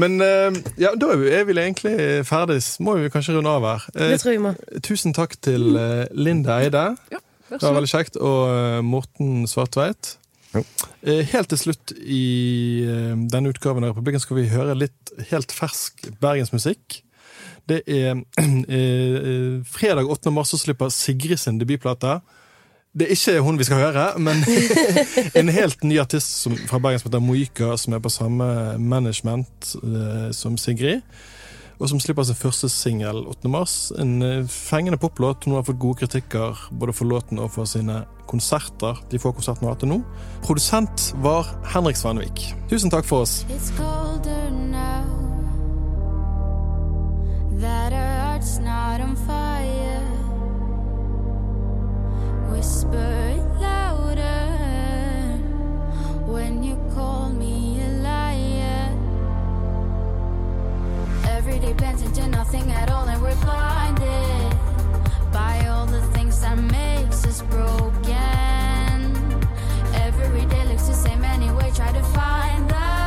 Men 0.02 0.20
eh, 0.20 0.58
ja, 0.82 0.90
da 1.00 1.08
er 1.14 1.20
vi, 1.22 1.30
er 1.32 1.46
vi 1.48 1.54
egentlig 1.56 1.94
ferdig. 2.28 2.58
Må 2.84 2.98
vi 3.00 3.08
kanskje 3.12 3.38
runde 3.38 3.54
av 3.56 3.64
her. 3.64 3.86
Eh, 3.96 4.12
Det 4.12 4.18
tror 4.20 4.34
jeg 4.34 4.42
må. 4.44 4.52
tusen 4.84 5.16
takk 5.16 5.38
til 5.42 5.72
eh, 5.80 6.04
Linda 6.12 6.58
Eide. 6.61 6.82
Ja, 7.12 7.20
Det 7.50 7.62
var 7.64 7.78
veldig 7.78 7.92
kjekt. 7.94 8.18
Og 8.20 8.40
eh, 8.52 8.80
Morten 8.84 9.46
Svartveit. 9.50 10.14
Jo. 10.52 10.62
Eh, 11.08 11.22
Helt 11.32 11.48
til 11.54 11.61
slutt 11.62 11.94
i 11.96 12.22
eh, 12.84 13.14
denne 13.32 13.52
utgaven 13.54 13.86
av 13.86 13.94
Republikken 13.94 14.20
skal 14.22 14.42
vi 14.42 14.48
høre 14.52 14.76
litt 14.76 15.14
helt 15.30 15.54
fersk 15.56 16.11
bergensmusikk. 16.20 17.00
Det 17.70 17.80
er 17.88 18.12
eh, 18.44 19.56
fredag 19.72 20.11
8. 20.11 20.32
mars 20.36 20.52
så 20.52 20.61
slipper 20.61 20.92
Sigrid 20.92 21.40
sin 21.40 21.56
debutplate. 21.61 22.18
Det 22.91 23.07
er 23.07 23.14
ikke 23.14 23.41
hun 23.47 23.59
vi 23.59 23.64
skal 23.64 23.78
høre, 23.78 24.05
men 24.18 24.41
en 25.38 25.49
helt 25.55 25.84
ny 25.86 26.01
artist 26.03 26.41
som, 26.43 26.57
fra 26.66 26.80
Bergen 26.82 26.99
som 26.99 27.07
heter 27.07 27.22
Moika, 27.22 27.76
som 27.78 27.95
er 27.95 28.03
på 28.03 28.11
samme 28.11 28.47
management 28.82 29.76
uh, 29.84 30.32
som 30.34 30.57
Sigrid. 30.59 31.05
Og 31.80 31.88
som 31.88 32.01
slipper 32.03 32.26
sin 32.28 32.36
første 32.36 32.68
singel 32.68 33.22
8. 33.30 33.49
mars. 33.49 33.93
En 33.97 34.22
eh, 34.22 34.43
fengende 34.45 34.99
poplåt. 35.01 35.47
Hun 35.47 35.55
har 35.57 35.64
fått 35.64 35.78
gode 35.80 36.03
kritikker 36.03 36.66
både 36.76 36.93
for 36.93 37.09
låten 37.09 37.41
og 37.41 37.55
for 37.55 37.64
sine 37.64 38.03
konserter. 38.28 39.01
De 39.09 39.18
få 39.18 39.32
konsertene 39.32 39.64
hun 39.64 39.70
har 39.70 39.78
hatt 39.78 39.86
til 39.86 39.95
nå. 39.95 40.03
Produsent 40.45 41.14
var 41.24 41.49
Henrik 41.72 41.97
Svanvik. 41.97 42.51
Tusen 42.68 42.93
takk 42.93 43.09
for 43.09 43.24
oss. 43.24 43.47
It's 43.49 43.72
colder 43.78 44.51
now 44.51 44.69
broken. 67.42 68.11
Every 69.94 70.44
day 70.46 70.64
looks 70.66 70.86
the 70.88 70.94
same 70.94 71.24
anyway. 71.24 71.70
Try 71.74 71.92
to 71.92 72.02
find 72.02 72.68
the 72.68 72.99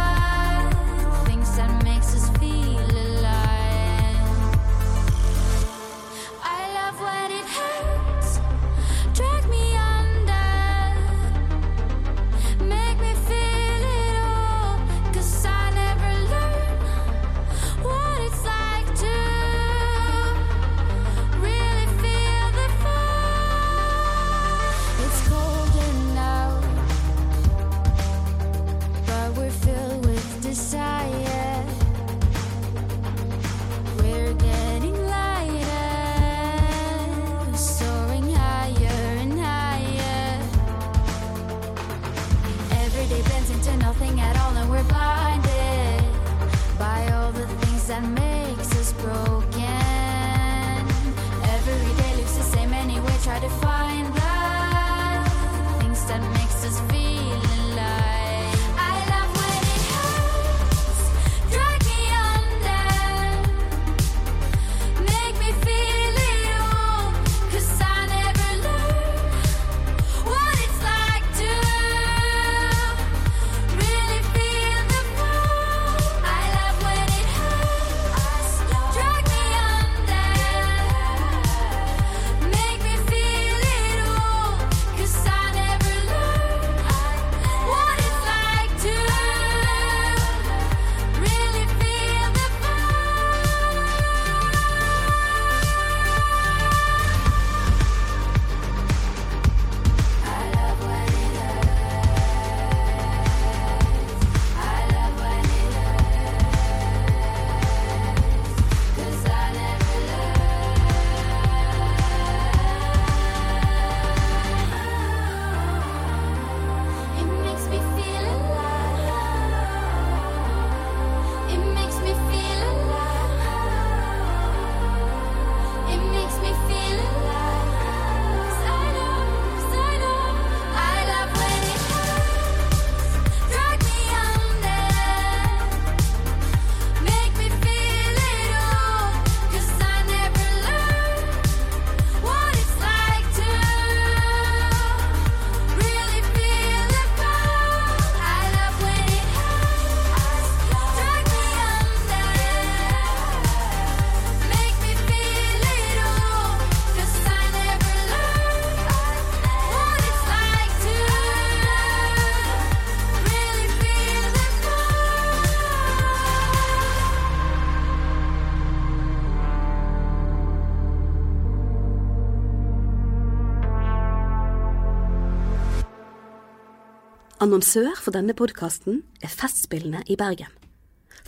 Annonsør 177.54 178.00
for 178.02 178.16
denne 178.16 178.34
podkasten 178.34 179.04
er 179.22 179.30
Festspillene 179.30 180.00
i 180.10 180.16
Bergen. 180.18 180.50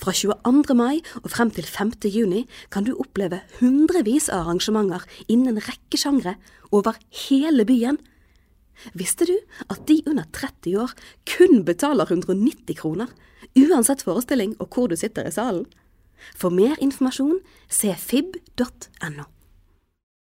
Fra 0.02 0.10
22. 0.10 0.74
mai 0.74 1.04
og 1.20 1.28
frem 1.30 1.52
til 1.54 1.68
5. 1.70 1.92
juni 2.10 2.48
kan 2.74 2.88
du 2.88 2.96
oppleve 2.98 3.44
hundrevis 3.60 4.26
av 4.34 4.48
arrangementer 4.48 5.06
innen 5.28 5.52
en 5.54 5.62
rekke 5.68 6.00
sjangre 6.02 6.34
over 6.74 6.98
hele 7.28 7.68
byen. 7.70 8.02
Visste 8.98 9.30
du 9.30 9.36
at 9.70 9.86
de 9.86 10.00
under 10.10 10.26
30 10.34 10.74
år 10.88 10.98
kun 11.30 11.62
betaler 11.62 12.10
190 12.10 12.74
kroner, 12.82 13.14
uansett 13.54 14.02
forestilling 14.02 14.58
og 14.58 14.74
hvor 14.74 14.90
du 14.90 14.98
sitter 14.98 15.30
i 15.30 15.36
salen? 15.38 15.70
For 16.34 16.50
mer 16.50 16.74
informasjon 16.82 17.38
se 17.70 17.94
fib.no. 17.94 19.30